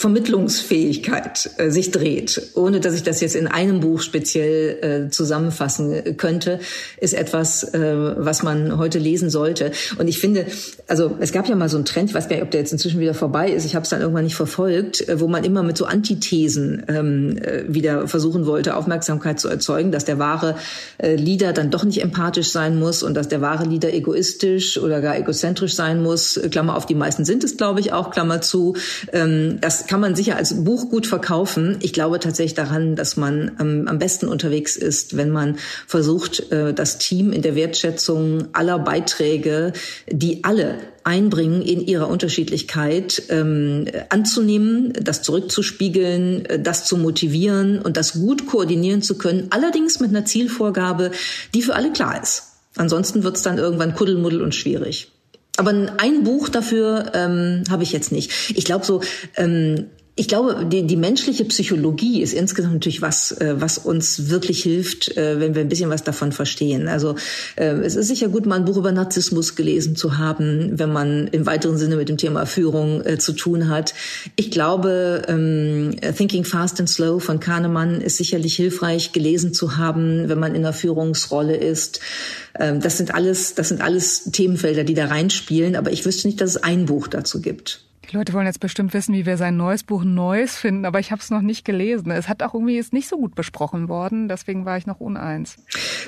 Vermittlungsfähigkeit 0.00 1.50
äh, 1.58 1.68
sich 1.68 1.90
dreht, 1.90 2.52
ohne 2.54 2.80
dass 2.80 2.94
ich 2.94 3.02
das 3.02 3.20
jetzt 3.20 3.36
in 3.36 3.46
einem 3.46 3.80
Buch 3.80 4.00
speziell 4.00 4.78
äh, 4.80 5.10
zusammenfassen 5.10 6.16
könnte, 6.16 6.58
ist 6.98 7.12
etwas, 7.12 7.64
äh, 7.74 8.14
was 8.16 8.42
man 8.42 8.78
heute 8.78 8.98
lesen 8.98 9.28
sollte. 9.28 9.72
Und 9.98 10.08
ich 10.08 10.18
finde, 10.18 10.46
also 10.86 11.18
es 11.20 11.32
gab 11.32 11.50
ja 11.50 11.54
mal 11.54 11.68
so 11.68 11.76
einen 11.76 11.84
Trend, 11.84 12.08
ich 12.08 12.14
weiß 12.14 12.30
gar 12.30 12.36
nicht, 12.36 12.44
ob 12.44 12.50
der 12.50 12.60
jetzt 12.60 12.72
inzwischen 12.72 12.98
wieder 12.98 13.12
vorbei 13.12 13.50
ist, 13.50 13.66
ich 13.66 13.74
habe 13.74 13.82
es 13.82 13.90
dann 13.90 14.00
irgendwann 14.00 14.24
nicht 14.24 14.36
verfolgt, 14.36 15.06
äh, 15.06 15.20
wo 15.20 15.28
man 15.28 15.44
immer 15.44 15.62
mit 15.62 15.76
so 15.76 15.84
Antithesen 15.84 16.82
ähm, 16.88 17.36
äh, 17.36 17.64
wieder 17.68 18.08
versuchen 18.08 18.46
wollte, 18.46 18.76
Aufmerksamkeit 18.76 19.38
zu 19.38 19.48
erzeugen, 19.48 19.92
dass 19.92 20.06
der 20.06 20.18
wahre 20.18 20.56
äh, 20.96 21.14
Leader 21.14 21.52
dann 21.52 21.70
doch 21.70 21.84
nicht 21.84 22.02
empathisch 22.02 22.52
sein 22.52 22.78
muss 22.78 23.02
und 23.02 23.12
dass 23.12 23.28
der 23.28 23.42
wahre 23.42 23.64
Leader 23.64 23.92
egoistisch 23.92 24.78
oder 24.78 25.02
gar 25.02 25.18
egozentrisch 25.18 25.74
sein 25.74 26.02
muss. 26.02 26.40
Klammer 26.50 26.78
auf, 26.78 26.86
die 26.86 26.94
meisten 26.94 27.26
sind 27.26 27.44
es, 27.44 27.58
glaube 27.58 27.80
ich, 27.80 27.92
auch, 27.92 28.10
Klammer 28.10 28.40
zu. 28.40 28.76
Ähm, 29.12 29.58
das 29.60 29.89
kann 29.90 30.00
man 30.00 30.14
sicher 30.14 30.36
als 30.36 30.62
Buch 30.62 30.88
gut 30.88 31.04
verkaufen. 31.08 31.78
Ich 31.80 31.92
glaube 31.92 32.20
tatsächlich 32.20 32.54
daran, 32.54 32.94
dass 32.94 33.16
man 33.16 33.56
ähm, 33.58 33.88
am 33.88 33.98
besten 33.98 34.28
unterwegs 34.28 34.76
ist, 34.76 35.16
wenn 35.16 35.30
man 35.30 35.56
versucht, 35.88 36.52
äh, 36.52 36.72
das 36.72 36.98
Team 36.98 37.32
in 37.32 37.42
der 37.42 37.56
Wertschätzung 37.56 38.46
aller 38.52 38.78
Beiträge, 38.78 39.72
die 40.08 40.44
alle 40.44 40.78
einbringen 41.02 41.60
in 41.62 41.84
ihrer 41.84 42.06
Unterschiedlichkeit 42.06 43.20
ähm, 43.30 43.86
anzunehmen, 44.10 44.92
das 44.92 45.22
zurückzuspiegeln, 45.22 46.44
äh, 46.44 46.62
das 46.62 46.84
zu 46.84 46.96
motivieren 46.96 47.82
und 47.82 47.96
das 47.96 48.12
gut 48.12 48.46
koordinieren 48.46 49.02
zu 49.02 49.18
können, 49.18 49.48
allerdings 49.50 49.98
mit 49.98 50.10
einer 50.10 50.24
Zielvorgabe, 50.24 51.10
die 51.52 51.62
für 51.62 51.74
alle 51.74 51.90
klar 51.90 52.22
ist. 52.22 52.44
Ansonsten 52.76 53.24
wird 53.24 53.38
es 53.38 53.42
dann 53.42 53.58
irgendwann 53.58 53.96
kuddelmuddel 53.96 54.40
und 54.40 54.54
schwierig. 54.54 55.10
Aber 55.60 55.74
ein 55.98 56.24
Buch 56.24 56.48
dafür 56.48 57.12
ähm, 57.12 57.64
habe 57.68 57.82
ich 57.82 57.92
jetzt 57.92 58.12
nicht. 58.12 58.32
Ich 58.56 58.64
glaube 58.64 58.86
so, 58.86 59.02
ähm, 59.36 59.90
ich 60.16 60.28
glaube, 60.28 60.66
die, 60.66 60.86
die 60.86 60.96
menschliche 60.96 61.44
Psychologie 61.46 62.20
ist 62.20 62.34
insgesamt 62.34 62.74
natürlich 62.74 63.00
was, 63.00 63.32
äh, 63.32 63.54
was 63.58 63.78
uns 63.78 64.28
wirklich 64.28 64.62
hilft, 64.62 65.16
äh, 65.16 65.40
wenn 65.40 65.54
wir 65.54 65.62
ein 65.62 65.68
bisschen 65.68 65.88
was 65.88 66.04
davon 66.04 66.32
verstehen. 66.32 66.88
Also 66.88 67.14
äh, 67.56 67.72
es 67.76 67.96
ist 67.96 68.08
sicher 68.08 68.28
gut, 68.28 68.44
mal 68.44 68.56
ein 68.56 68.64
Buch 68.64 68.76
über 68.76 68.92
Narzissmus 68.92 69.54
gelesen 69.56 69.96
zu 69.96 70.18
haben, 70.18 70.78
wenn 70.78 70.92
man 70.92 71.28
im 71.28 71.46
weiteren 71.46 71.78
Sinne 71.78 71.96
mit 71.96 72.08
dem 72.08 72.16
Thema 72.16 72.44
Führung 72.44 73.02
zu 73.18 73.32
tun 73.32 73.68
hat. 73.68 73.94
Ich 74.36 74.50
glaube, 74.50 75.22
ähm, 75.28 75.96
Thinking 76.16 76.44
Fast 76.44 76.80
and 76.80 76.88
Slow 76.88 77.20
von 77.20 77.40
Kahnemann 77.40 78.00
ist 78.00 78.16
sicherlich 78.16 78.56
hilfreich 78.56 79.12
gelesen 79.12 79.54
zu 79.54 79.76
haben, 79.76 80.28
wenn 80.28 80.38
man 80.38 80.54
in 80.54 80.64
einer 80.64 80.72
Führungsrolle 80.72 81.56
ist. 81.56 82.00
Ähm, 82.58 82.80
das 82.80 82.98
sind 82.98 83.14
alles, 83.14 83.54
das 83.54 83.68
sind 83.68 83.80
alles 83.80 84.30
Themenfelder, 84.32 84.84
die 84.84 84.94
da 84.94 85.06
reinspielen. 85.06 85.76
Aber 85.76 85.92
ich 85.92 86.04
wüsste 86.04 86.28
nicht, 86.28 86.40
dass 86.40 86.50
es 86.50 86.62
ein 86.62 86.86
Buch 86.86 87.08
dazu 87.08 87.40
gibt. 87.40 87.84
Die 88.10 88.16
Leute 88.16 88.32
wollen 88.32 88.46
jetzt 88.46 88.58
bestimmt 88.58 88.92
wissen, 88.92 89.14
wie 89.14 89.24
wir 89.24 89.36
sein 89.36 89.56
neues 89.56 89.84
Buch 89.84 90.02
Neues 90.02 90.56
finden, 90.56 90.84
aber 90.84 90.98
ich 90.98 91.12
habe 91.12 91.22
es 91.22 91.30
noch 91.30 91.42
nicht 91.42 91.64
gelesen. 91.64 92.10
Es 92.10 92.26
hat 92.26 92.42
auch 92.42 92.54
irgendwie 92.54 92.76
ist 92.76 92.92
nicht 92.92 93.08
so 93.08 93.16
gut 93.16 93.36
besprochen 93.36 93.88
worden, 93.88 94.28
deswegen 94.28 94.64
war 94.64 94.76
ich 94.76 94.86
noch 94.86 94.98
uneins. 94.98 95.56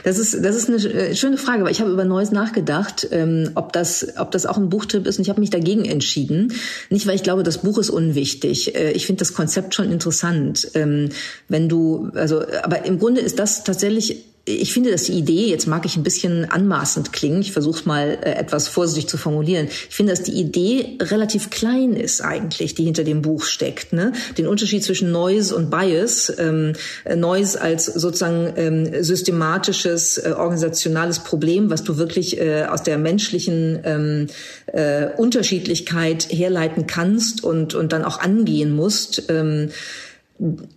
Das 0.03 0.19
ist 0.19 0.45
das 0.45 0.57
ist 0.57 0.69
eine 0.69 0.79
äh, 0.79 1.15
schöne 1.15 1.37
Frage, 1.37 1.63
weil 1.63 1.71
ich 1.71 1.81
habe 1.81 1.93
über 1.93 2.05
Neues 2.05 2.33
nachgedacht, 2.33 3.07
ähm, 3.13 3.51
ob 3.55 3.73
das 3.73 4.17
ob 4.19 4.33
das 4.33 4.47
auch 4.47 4.57
ein 4.57 4.69
Buchtipp 4.69 5.07
ist 5.07 5.19
und 5.19 5.23
ich 5.23 5.31
habe 5.31 5.41
mich 5.41 5.51
dagegen 5.51 5.85
entschieden. 5.85 6.53
Nicht, 6.91 7.07
weil 7.07 7.15
ich 7.15 7.23
glaube, 7.23 7.45
das 7.45 7.59
Buch 7.59 7.79
ist 7.79 7.91
unwichtig. 7.91 8.75
Äh, 8.75 8.91
ich 8.93 9.07
finde 9.07 9.21
das 9.21 9.33
Konzept 9.33 9.75
schon 9.75 9.93
interessant. 9.93 10.73
Ähm, 10.75 11.11
wenn 11.49 11.69
du 11.69 12.11
also, 12.17 12.43
aber 12.65 12.85
im 12.85 12.99
Grunde 12.99 13.21
ist 13.21 13.39
das 13.39 13.63
tatsächlich 13.63 14.32
ich 14.45 14.73
finde, 14.73 14.91
dass 14.91 15.05
die 15.05 15.13
Idee, 15.13 15.47
jetzt 15.47 15.69
mag 15.69 15.87
ich 15.87 15.97
ein 15.97 16.03
bisschen 16.03 16.51
anmaßend 16.51 17.13
klingen, 17.13 17.43
ich 17.43 17.53
versuche 17.53 17.79
es 17.79 17.87
mal 17.87 18.19
äh, 18.23 18.33
etwas 18.33 18.67
vorsichtig 18.67 19.09
zu 19.09 19.17
formulieren, 19.17 19.69
ich 19.69 19.95
finde, 19.95 20.13
dass 20.13 20.25
die 20.25 20.33
Idee 20.33 20.99
relativ 21.01 21.51
klein 21.51 21.93
ist 21.93 22.21
eigentlich, 22.23 22.75
die 22.75 22.85
hinter 22.85 23.05
dem 23.05 23.23
Buch 23.23 23.45
steckt. 23.45 23.93
Ne? 23.93 24.13
Den 24.39 24.49
Unterschied 24.49 24.83
zwischen 24.83 25.13
Noise 25.13 25.55
und 25.55 25.71
Bias, 25.71 26.33
ähm, 26.39 26.73
Noise 27.15 27.61
als 27.61 27.87
sozusagen 27.87 28.53
ähm, 28.57 29.05
systematisches, 29.05 30.19
äh, 30.19 30.35
organisationales 30.37 31.21
Problem, 31.21 31.71
was 31.71 31.85
du 31.85 31.97
wirklich 31.97 32.41
äh, 32.41 32.65
aus 32.65 32.83
der 32.83 32.99
menschlichen 32.99 33.79
ähm, 33.85 34.27
äh, 34.67 35.07
Unterschiedlichkeit 35.17 36.27
herleiten 36.31 36.89
kannst 36.89 37.45
und, 37.45 37.75
und 37.75 37.93
dann 37.93 38.05
auch 38.05 38.19
angehen 38.19 38.75
musst. 38.75 39.25
Ähm, 39.29 39.71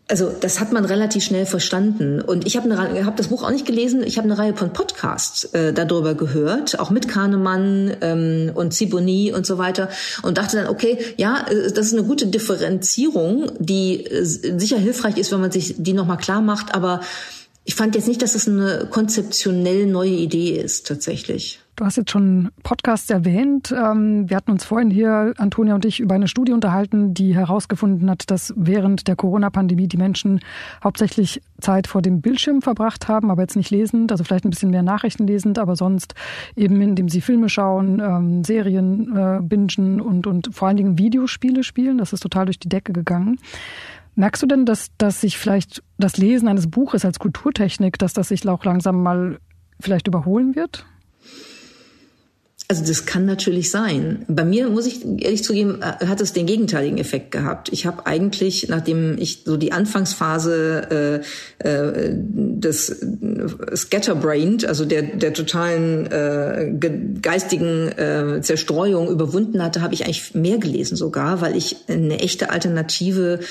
also 0.07 0.31
das 0.39 0.59
hat 0.59 0.71
man 0.71 0.85
relativ 0.85 1.23
schnell 1.23 1.45
verstanden. 1.45 2.21
Und 2.21 2.45
ich 2.45 2.55
habe 2.55 2.75
hab 3.05 3.17
das 3.17 3.29
Buch 3.29 3.43
auch 3.43 3.49
nicht 3.49 3.65
gelesen. 3.65 4.03
Ich 4.03 4.17
habe 4.17 4.25
eine 4.25 4.37
Reihe 4.37 4.55
von 4.55 4.73
Podcasts 4.73 5.45
äh, 5.53 5.73
darüber 5.73 6.13
gehört, 6.13 6.79
auch 6.79 6.91
mit 6.91 7.07
Kahnemann 7.07 7.95
ähm, 8.01 8.51
und 8.53 8.73
Siboni 8.73 9.33
und 9.33 9.45
so 9.45 9.57
weiter. 9.57 9.89
Und 10.21 10.37
dachte 10.37 10.57
dann, 10.57 10.67
okay, 10.67 10.99
ja, 11.17 11.45
äh, 11.49 11.71
das 11.71 11.87
ist 11.87 11.93
eine 11.93 12.03
gute 12.03 12.27
Differenzierung, 12.27 13.51
die 13.57 14.05
äh, 14.05 14.23
sicher 14.23 14.77
hilfreich 14.77 15.17
ist, 15.17 15.31
wenn 15.31 15.41
man 15.41 15.51
sich 15.51 15.75
die 15.77 15.93
nochmal 15.93 16.17
klar 16.17 16.41
macht. 16.41 16.75
Aber 16.75 17.01
ich 17.63 17.73
fand 17.73 17.95
jetzt 17.95 18.07
nicht, 18.07 18.21
dass 18.21 18.35
es 18.35 18.47
eine 18.47 18.87
konzeptionell 18.91 19.87
neue 19.87 20.11
Idee 20.11 20.51
ist, 20.51 20.85
tatsächlich. 20.85 21.59
Du 21.75 21.83
hast 21.83 21.97
jetzt 21.97 22.11
schon 22.11 22.51
Podcasts 22.63 23.09
erwähnt. 23.09 23.73
Ähm, 23.77 24.29
wir 24.29 24.37
hatten 24.37 24.51
uns 24.51 24.63
vorhin 24.63 24.89
hier, 24.89 25.33
Antonia 25.35 25.75
und 25.75 25.83
ich, 25.83 25.99
über 25.99 26.15
eine 26.15 26.29
Studie 26.29 26.53
unterhalten, 26.53 27.13
die 27.13 27.35
herausgefunden 27.35 28.09
hat, 28.09 28.31
dass 28.31 28.53
während 28.55 29.09
der 29.09 29.17
Corona-Pandemie 29.17 29.89
die 29.89 29.97
Menschen 29.97 30.39
hauptsächlich 30.81 31.41
Zeit 31.59 31.87
vor 31.87 32.01
dem 32.01 32.21
Bildschirm 32.21 32.61
verbracht 32.61 33.09
haben, 33.09 33.29
aber 33.29 33.41
jetzt 33.41 33.57
nicht 33.57 33.71
lesend, 33.71 34.13
also 34.13 34.23
vielleicht 34.23 34.45
ein 34.45 34.51
bisschen 34.51 34.69
mehr 34.69 34.83
Nachrichten 34.83 35.27
lesend, 35.27 35.59
aber 35.59 35.75
sonst 35.75 36.15
eben 36.55 36.81
indem 36.81 37.09
sie 37.09 37.19
Filme 37.19 37.49
schauen, 37.49 37.99
ähm, 37.99 38.45
Serien 38.45 39.13
äh, 39.13 39.39
bingen 39.41 39.99
und, 39.99 40.27
und 40.27 40.55
vor 40.55 40.69
allen 40.69 40.77
Dingen 40.77 40.97
Videospiele 40.97 41.63
spielen. 41.63 41.97
Das 41.97 42.13
ist 42.13 42.21
total 42.21 42.45
durch 42.45 42.59
die 42.59 42.69
Decke 42.69 42.93
gegangen. 42.93 43.37
Merkst 44.15 44.41
du 44.41 44.47
denn, 44.47 44.65
dass, 44.65 44.91
dass 44.97 45.19
sich 45.19 45.37
vielleicht 45.37 45.83
das 45.97 46.15
Lesen 46.15 46.47
eines 46.47 46.71
Buches 46.71 47.03
als 47.03 47.19
Kulturtechnik, 47.19 47.99
dass 47.99 48.13
das 48.13 48.29
sich 48.29 48.47
auch 48.47 48.63
langsam 48.63 49.03
mal 49.03 49.39
vielleicht 49.81 50.07
überholen 50.07 50.55
wird? 50.55 50.85
Also 52.67 52.83
das 52.83 53.05
kann 53.05 53.25
natürlich 53.25 53.69
sein. 53.69 54.25
Bei 54.27 54.43
mir 54.43 54.69
muss 54.69 54.87
ich 54.87 55.05
ehrlich 55.05 55.43
zugeben, 55.43 55.83
äh, 55.83 56.07
hat 56.07 56.19
es 56.19 56.33
den 56.33 56.47
gegenteiligen 56.47 56.97
Effekt 56.97 57.29
gehabt. 57.29 57.69
Ich 57.71 57.85
habe 57.85 58.07
eigentlich, 58.07 58.69
nachdem 58.69 59.17
ich 59.19 59.43
so 59.45 59.55
die 59.55 59.71
Anfangsphase 59.71 61.21
äh, 61.61 61.67
äh, 61.67 62.11
des 62.15 63.05
Scatterbrained, 63.75 64.65
also 64.65 64.85
der 64.85 65.03
der 65.03 65.33
totalen 65.33 66.07
äh, 66.11 66.73
geistigen 67.21 67.87
äh, 67.89 68.41
Zerstreuung 68.41 69.09
überwunden 69.09 69.61
hatte, 69.61 69.83
habe 69.83 69.93
ich 69.93 70.05
eigentlich 70.05 70.33
mehr 70.33 70.57
gelesen 70.57 70.95
sogar, 70.95 71.41
weil 71.41 71.55
ich 71.55 71.75
eine 71.87 72.19
echte 72.19 72.49
Alternative 72.49 73.41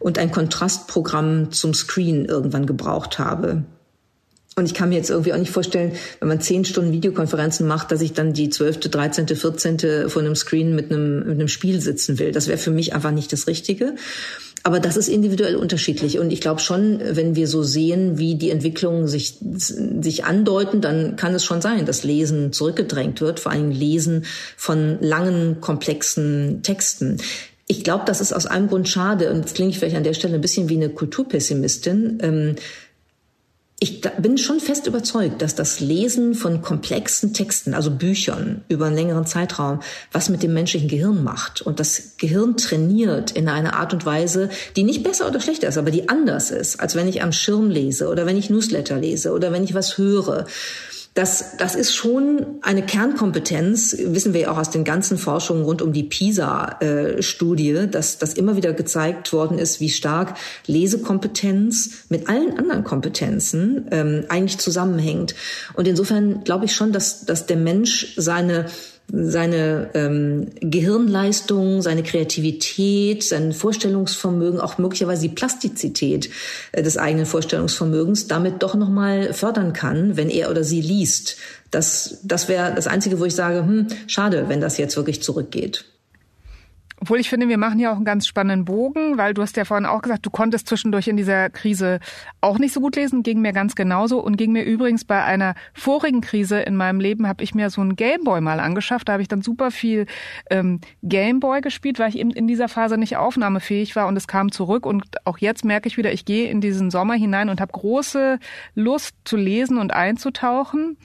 und 0.00 0.18
ein 0.18 0.32
Kontrastprogramm 0.32 1.52
zum 1.52 1.74
Screen 1.74 2.24
irgendwann 2.24 2.66
gebraucht 2.66 3.20
habe. 3.20 3.64
Und 4.56 4.66
ich 4.66 4.74
kann 4.74 4.88
mir 4.88 4.96
jetzt 4.96 5.10
irgendwie 5.10 5.32
auch 5.32 5.38
nicht 5.38 5.50
vorstellen, 5.50 5.92
wenn 6.20 6.28
man 6.28 6.40
zehn 6.40 6.64
Stunden 6.64 6.92
Videokonferenzen 6.92 7.66
macht, 7.66 7.90
dass 7.90 8.00
ich 8.00 8.12
dann 8.12 8.32
die 8.32 8.50
zwölfte, 8.50 8.88
dreizehnte, 8.88 9.34
vierzehnte 9.34 10.08
vor 10.08 10.22
einem 10.22 10.36
Screen 10.36 10.74
mit 10.76 10.92
einem, 10.92 11.20
mit 11.20 11.40
einem 11.40 11.48
Spiel 11.48 11.80
sitzen 11.80 12.18
will. 12.20 12.30
Das 12.30 12.46
wäre 12.46 12.58
für 12.58 12.70
mich 12.70 12.94
einfach 12.94 13.10
nicht 13.10 13.32
das 13.32 13.48
Richtige. 13.48 13.94
Aber 14.62 14.80
das 14.80 14.96
ist 14.96 15.08
individuell 15.08 15.56
unterschiedlich. 15.56 16.18
Und 16.18 16.32
ich 16.32 16.40
glaube 16.40 16.60
schon, 16.60 17.00
wenn 17.02 17.36
wir 17.36 17.48
so 17.48 17.62
sehen, 17.62 18.16
wie 18.16 18.36
die 18.36 18.48
Entwicklungen 18.48 19.08
sich, 19.08 19.34
sich 19.58 20.24
andeuten, 20.24 20.80
dann 20.80 21.16
kann 21.16 21.34
es 21.34 21.44
schon 21.44 21.60
sein, 21.60 21.84
dass 21.84 22.04
Lesen 22.04 22.52
zurückgedrängt 22.52 23.20
wird, 23.20 23.40
vor 23.40 23.52
allem 23.52 23.70
Lesen 23.70 24.24
von 24.56 24.98
langen, 25.02 25.60
komplexen 25.60 26.62
Texten. 26.62 27.18
Ich 27.66 27.82
glaube, 27.82 28.04
das 28.06 28.20
ist 28.20 28.32
aus 28.32 28.46
einem 28.46 28.68
Grund 28.68 28.88
schade, 28.88 29.30
und 29.30 29.40
jetzt 29.40 29.54
klinge 29.54 29.70
ich 29.70 29.78
vielleicht 29.78 29.96
an 29.96 30.04
der 30.04 30.14
Stelle 30.14 30.34
ein 30.34 30.40
bisschen 30.40 30.68
wie 30.68 30.76
eine 30.76 30.90
Kulturpessimistin. 30.90 32.18
Ähm, 32.22 32.54
ich 33.84 34.00
bin 34.00 34.38
schon 34.38 34.60
fest 34.60 34.86
überzeugt, 34.86 35.42
dass 35.42 35.54
das 35.54 35.78
Lesen 35.78 36.34
von 36.34 36.62
komplexen 36.62 37.34
Texten, 37.34 37.74
also 37.74 37.90
Büchern 37.90 38.62
über 38.70 38.86
einen 38.86 38.96
längeren 38.96 39.26
Zeitraum, 39.26 39.80
was 40.10 40.30
mit 40.30 40.42
dem 40.42 40.54
menschlichen 40.54 40.88
Gehirn 40.88 41.22
macht. 41.22 41.60
Und 41.60 41.80
das 41.80 42.16
Gehirn 42.16 42.56
trainiert 42.56 43.32
in 43.32 43.46
einer 43.46 43.74
Art 43.74 43.92
und 43.92 44.06
Weise, 44.06 44.48
die 44.74 44.84
nicht 44.84 45.02
besser 45.02 45.28
oder 45.28 45.38
schlechter 45.38 45.68
ist, 45.68 45.76
aber 45.76 45.90
die 45.90 46.08
anders 46.08 46.50
ist, 46.50 46.80
als 46.80 46.94
wenn 46.94 47.08
ich 47.08 47.22
am 47.22 47.32
Schirm 47.32 47.68
lese 47.68 48.08
oder 48.08 48.24
wenn 48.24 48.38
ich 48.38 48.48
Newsletter 48.48 48.96
lese 48.96 49.32
oder 49.32 49.52
wenn 49.52 49.64
ich 49.64 49.74
was 49.74 49.98
höre. 49.98 50.46
Das, 51.14 51.56
das 51.58 51.76
ist 51.76 51.94
schon 51.94 52.58
eine 52.62 52.84
Kernkompetenz, 52.84 53.96
wissen 54.00 54.34
wir 54.34 54.40
ja 54.40 54.50
auch 54.50 54.58
aus 54.58 54.70
den 54.70 54.82
ganzen 54.82 55.16
Forschungen 55.16 55.62
rund 55.62 55.80
um 55.80 55.92
die 55.92 56.02
PISA-Studie, 56.02 57.86
dass 57.88 58.18
das 58.18 58.34
immer 58.34 58.56
wieder 58.56 58.72
gezeigt 58.72 59.32
worden 59.32 59.60
ist, 59.60 59.78
wie 59.78 59.90
stark 59.90 60.36
Lesekompetenz 60.66 62.06
mit 62.08 62.28
allen 62.28 62.58
anderen 62.58 62.82
Kompetenzen 62.82 63.86
ähm, 63.92 64.24
eigentlich 64.28 64.58
zusammenhängt. 64.58 65.36
Und 65.74 65.86
insofern 65.86 66.42
glaube 66.42 66.64
ich 66.64 66.74
schon, 66.74 66.90
dass, 66.90 67.24
dass 67.24 67.46
der 67.46 67.58
Mensch 67.58 68.14
seine 68.16 68.66
seine 69.12 69.90
ähm, 69.94 70.48
Gehirnleistung, 70.60 71.82
seine 71.82 72.02
Kreativität, 72.02 73.22
sein 73.22 73.52
Vorstellungsvermögen, 73.52 74.60
auch 74.60 74.78
möglicherweise 74.78 75.28
die 75.28 75.34
Plastizität 75.34 76.30
äh, 76.72 76.82
des 76.82 76.96
eigenen 76.96 77.26
Vorstellungsvermögens 77.26 78.26
damit 78.26 78.62
doch 78.62 78.74
nochmal 78.74 79.32
fördern 79.32 79.72
kann, 79.72 80.16
wenn 80.16 80.30
er 80.30 80.50
oder 80.50 80.64
sie 80.64 80.80
liest. 80.80 81.36
Das, 81.70 82.18
das 82.22 82.48
wäre 82.48 82.74
das 82.74 82.86
Einzige, 82.86 83.20
wo 83.20 83.24
ich 83.24 83.34
sage, 83.34 83.58
hm, 83.58 83.88
schade, 84.06 84.46
wenn 84.48 84.60
das 84.60 84.78
jetzt 84.78 84.96
wirklich 84.96 85.22
zurückgeht. 85.22 85.84
Obwohl 87.00 87.18
ich 87.18 87.28
finde, 87.28 87.48
wir 87.48 87.58
machen 87.58 87.78
hier 87.78 87.90
auch 87.90 87.96
einen 87.96 88.04
ganz 88.04 88.26
spannenden 88.26 88.64
Bogen, 88.64 89.18
weil 89.18 89.34
du 89.34 89.42
hast 89.42 89.56
ja 89.56 89.64
vorhin 89.64 89.86
auch 89.86 90.00
gesagt, 90.00 90.24
du 90.24 90.30
konntest 90.30 90.68
zwischendurch 90.68 91.08
in 91.08 91.16
dieser 91.16 91.50
Krise 91.50 91.98
auch 92.40 92.58
nicht 92.58 92.72
so 92.72 92.80
gut 92.80 92.96
lesen, 92.96 93.22
ging 93.22 93.40
mir 93.40 93.52
ganz 93.52 93.74
genauso 93.74 94.20
und 94.20 94.36
ging 94.36 94.52
mir 94.52 94.62
übrigens 94.62 95.04
bei 95.04 95.22
einer 95.22 95.54
vorigen 95.72 96.20
Krise 96.20 96.60
in 96.60 96.76
meinem 96.76 97.00
Leben, 97.00 97.26
habe 97.26 97.42
ich 97.42 97.54
mir 97.54 97.68
so 97.70 97.80
einen 97.80 97.96
Gameboy 97.96 98.40
mal 98.40 98.60
angeschafft, 98.60 99.08
da 99.08 99.14
habe 99.14 99.22
ich 99.22 99.28
dann 99.28 99.42
super 99.42 99.70
viel 99.70 100.06
ähm, 100.50 100.80
Gameboy 101.02 101.60
gespielt, 101.60 101.98
weil 101.98 102.10
ich 102.10 102.18
eben 102.18 102.30
in 102.30 102.46
dieser 102.46 102.68
Phase 102.68 102.96
nicht 102.96 103.16
aufnahmefähig 103.16 103.96
war 103.96 104.06
und 104.06 104.16
es 104.16 104.28
kam 104.28 104.52
zurück 104.52 104.86
und 104.86 105.04
auch 105.26 105.38
jetzt 105.38 105.64
merke 105.64 105.88
ich 105.88 105.96
wieder, 105.96 106.12
ich 106.12 106.24
gehe 106.24 106.48
in 106.48 106.60
diesen 106.60 106.90
Sommer 106.90 107.14
hinein 107.14 107.48
und 107.48 107.60
habe 107.60 107.72
große 107.72 108.38
Lust 108.74 109.14
zu 109.24 109.36
lesen 109.36 109.78
und 109.78 109.92
einzutauchen. 109.92 110.96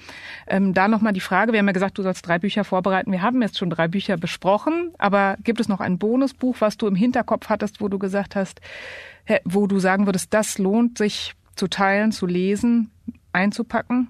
Ähm, 0.47 0.73
da 0.73 0.87
nochmal 0.87 1.13
die 1.13 1.19
Frage, 1.19 1.51
wir 1.51 1.59
haben 1.59 1.67
ja 1.67 1.73
gesagt, 1.73 1.97
du 1.97 2.03
sollst 2.03 2.27
drei 2.27 2.39
Bücher 2.39 2.63
vorbereiten, 2.63 3.11
wir 3.11 3.21
haben 3.21 3.41
jetzt 3.41 3.57
schon 3.57 3.69
drei 3.69 3.87
Bücher 3.87 4.17
besprochen, 4.17 4.91
aber 4.97 5.35
gibt 5.43 5.59
es 5.59 5.67
noch 5.67 5.78
ein 5.79 5.97
Bonusbuch, 5.97 6.57
was 6.59 6.77
du 6.77 6.87
im 6.87 6.95
Hinterkopf 6.95 7.49
hattest, 7.49 7.81
wo 7.81 7.87
du 7.87 7.99
gesagt 7.99 8.35
hast, 8.35 8.61
wo 9.43 9.67
du 9.67 9.79
sagen 9.79 10.05
würdest, 10.05 10.33
das 10.33 10.57
lohnt 10.57 10.97
sich 10.97 11.33
zu 11.55 11.67
teilen, 11.67 12.11
zu 12.11 12.25
lesen, 12.25 12.91
einzupacken? 13.33 14.09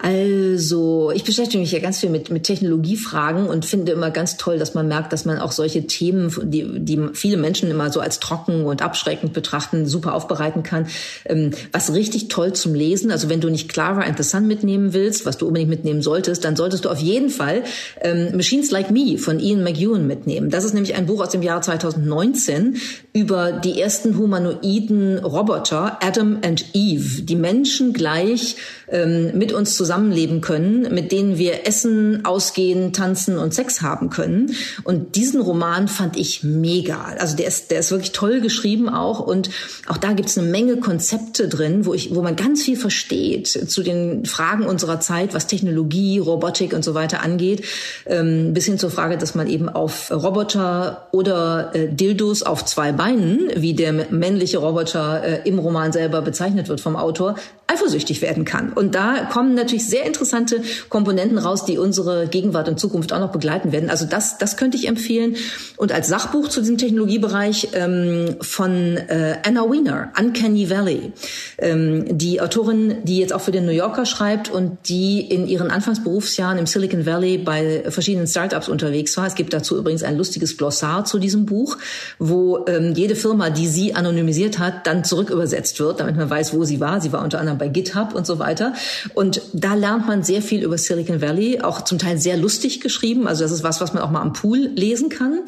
Also, 0.00 1.10
ich 1.12 1.24
beschäftige 1.24 1.58
mich 1.58 1.72
ja 1.72 1.80
ganz 1.80 1.98
viel 1.98 2.08
mit, 2.08 2.30
mit 2.30 2.44
Technologiefragen 2.44 3.48
und 3.48 3.64
finde 3.64 3.90
immer 3.90 4.12
ganz 4.12 4.36
toll, 4.36 4.56
dass 4.56 4.74
man 4.74 4.86
merkt, 4.86 5.12
dass 5.12 5.24
man 5.24 5.40
auch 5.40 5.50
solche 5.50 5.88
Themen, 5.88 6.32
die, 6.44 6.78
die 6.78 7.08
viele 7.14 7.36
Menschen 7.36 7.68
immer 7.68 7.90
so 7.90 7.98
als 7.98 8.20
trocken 8.20 8.64
und 8.64 8.80
abschreckend 8.80 9.32
betrachten, 9.32 9.86
super 9.86 10.14
aufbereiten 10.14 10.62
kann. 10.62 10.86
Ähm, 11.24 11.50
was 11.72 11.92
richtig 11.92 12.28
toll 12.28 12.52
zum 12.52 12.74
Lesen, 12.74 13.10
also 13.10 13.28
wenn 13.28 13.40
du 13.40 13.48
nicht 13.48 13.68
Clara 13.68 14.02
and 14.02 14.16
the 14.16 14.22
Sun 14.22 14.46
mitnehmen 14.46 14.92
willst, 14.92 15.26
was 15.26 15.36
du 15.36 15.48
unbedingt 15.48 15.70
mitnehmen 15.70 16.00
solltest, 16.00 16.44
dann 16.44 16.54
solltest 16.54 16.84
du 16.84 16.90
auf 16.90 17.00
jeden 17.00 17.28
Fall 17.28 17.64
ähm, 18.00 18.36
Machines 18.36 18.70
Like 18.70 18.92
Me 18.92 19.18
von 19.18 19.40
Ian 19.40 19.64
McEwan 19.64 20.06
mitnehmen. 20.06 20.48
Das 20.48 20.62
ist 20.62 20.74
nämlich 20.74 20.94
ein 20.94 21.06
Buch 21.06 21.24
aus 21.24 21.30
dem 21.30 21.42
Jahr 21.42 21.60
2019 21.60 22.76
über 23.12 23.50
die 23.50 23.80
ersten 23.80 24.16
humanoiden 24.16 25.18
Roboter, 25.18 25.98
Adam 26.02 26.38
and 26.44 26.66
Eve, 26.74 27.22
die 27.22 27.34
Menschen 27.34 27.92
gleich 27.92 28.54
ähm, 28.90 29.36
mit 29.36 29.52
uns 29.52 29.76
zusammenleben 29.76 30.40
können, 30.40 30.92
mit 30.94 31.12
denen 31.12 31.38
wir 31.38 31.66
essen, 31.66 32.24
ausgehen, 32.24 32.92
tanzen 32.92 33.38
und 33.38 33.54
Sex 33.54 33.82
haben 33.82 34.10
können. 34.10 34.54
Und 34.84 35.16
diesen 35.16 35.40
Roman 35.40 35.88
fand 35.88 36.16
ich 36.16 36.42
mega. 36.42 37.14
Also 37.18 37.36
der 37.36 37.48
ist, 37.48 37.70
der 37.70 37.80
ist 37.80 37.90
wirklich 37.90 38.12
toll 38.12 38.40
geschrieben 38.40 38.88
auch. 38.88 39.20
Und 39.20 39.50
auch 39.86 39.98
da 39.98 40.12
gibt 40.12 40.28
es 40.28 40.38
eine 40.38 40.48
Menge 40.48 40.78
Konzepte 40.78 41.48
drin, 41.48 41.86
wo 41.86 41.94
ich, 41.94 42.14
wo 42.14 42.22
man 42.22 42.36
ganz 42.36 42.62
viel 42.62 42.76
versteht 42.76 43.48
zu 43.48 43.82
den 43.82 44.24
Fragen 44.24 44.64
unserer 44.64 45.00
Zeit, 45.00 45.34
was 45.34 45.46
Technologie, 45.46 46.18
Robotik 46.18 46.72
und 46.72 46.84
so 46.84 46.94
weiter 46.94 47.22
angeht, 47.22 47.64
ähm, 48.06 48.54
bis 48.54 48.66
hin 48.66 48.78
zur 48.78 48.90
Frage, 48.90 49.18
dass 49.18 49.34
man 49.34 49.48
eben 49.48 49.68
auf 49.68 50.10
Roboter 50.10 51.08
oder 51.12 51.74
äh, 51.74 51.88
Dildos 51.88 52.42
auf 52.42 52.64
zwei 52.64 52.92
Beinen, 52.92 53.50
wie 53.56 53.74
der 53.74 53.92
männliche 53.92 54.58
Roboter 54.58 55.22
äh, 55.22 55.48
im 55.48 55.58
Roman 55.58 55.92
selber 55.92 56.22
bezeichnet 56.22 56.68
wird 56.68 56.80
vom 56.80 56.96
Autor, 56.96 57.36
eifersüchtig 57.68 58.22
werden 58.22 58.46
kann. 58.46 58.72
Und 58.72 58.94
da 58.94 59.28
kommen 59.30 59.54
natürlich 59.54 59.86
sehr 59.86 60.06
interessante 60.06 60.62
Komponenten 60.88 61.36
raus, 61.36 61.66
die 61.66 61.76
unsere 61.76 62.26
Gegenwart 62.26 62.68
und 62.68 62.80
Zukunft 62.80 63.12
auch 63.12 63.20
noch 63.20 63.30
begleiten 63.30 63.72
werden. 63.72 63.90
Also 63.90 64.06
das, 64.06 64.38
das 64.38 64.56
könnte 64.56 64.78
ich 64.78 64.88
empfehlen. 64.88 65.36
Und 65.76 65.92
als 65.92 66.08
Sachbuch 66.08 66.48
zu 66.48 66.60
diesem 66.60 66.78
Technologiebereich 66.78 67.68
ähm, 67.74 68.36
von 68.40 68.96
äh, 68.96 69.36
Anna 69.46 69.70
Wiener, 69.70 70.12
Uncanny 70.18 70.70
Valley, 70.70 71.12
ähm, 71.58 72.16
die 72.16 72.40
Autorin, 72.40 72.96
die 73.04 73.18
jetzt 73.18 73.34
auch 73.34 73.42
für 73.42 73.52
den 73.52 73.66
New 73.66 73.72
Yorker 73.72 74.06
schreibt 74.06 74.50
und 74.50 74.78
die 74.88 75.20
in 75.20 75.46
ihren 75.46 75.70
Anfangsberufsjahren 75.70 76.58
im 76.58 76.66
Silicon 76.66 77.04
Valley 77.04 77.36
bei 77.36 77.84
verschiedenen 77.88 78.26
Startups 78.26 78.70
unterwegs 78.70 79.14
war. 79.18 79.26
Es 79.26 79.34
gibt 79.34 79.52
dazu 79.52 79.76
übrigens 79.76 80.02
ein 80.02 80.16
lustiges 80.16 80.56
Glossar 80.56 81.04
zu 81.04 81.18
diesem 81.18 81.44
Buch, 81.44 81.76
wo 82.18 82.64
ähm, 82.66 82.94
jede 82.94 83.14
Firma, 83.14 83.50
die 83.50 83.68
sie 83.68 83.94
anonymisiert 83.94 84.58
hat, 84.58 84.86
dann 84.86 85.04
zurückübersetzt 85.04 85.78
wird, 85.80 86.00
damit 86.00 86.16
man 86.16 86.30
weiß, 86.30 86.54
wo 86.54 86.64
sie 86.64 86.80
war. 86.80 87.02
Sie 87.02 87.12
war 87.12 87.22
unter 87.22 87.38
anderem 87.38 87.57
bei 87.58 87.68
GitHub 87.68 88.14
und 88.14 88.26
so 88.26 88.38
weiter. 88.38 88.72
Und 89.14 89.42
da 89.52 89.74
lernt 89.74 90.06
man 90.06 90.22
sehr 90.22 90.42
viel 90.42 90.62
über 90.62 90.78
Silicon 90.78 91.20
Valley, 91.20 91.60
auch 91.60 91.82
zum 91.82 91.98
Teil 91.98 92.18
sehr 92.18 92.36
lustig 92.36 92.80
geschrieben. 92.80 93.26
Also 93.26 93.42
das 93.42 93.52
ist 93.52 93.62
was, 93.62 93.80
was 93.80 93.92
man 93.92 94.02
auch 94.02 94.10
mal 94.10 94.22
am 94.22 94.32
Pool 94.32 94.70
lesen 94.74 95.08
kann, 95.08 95.40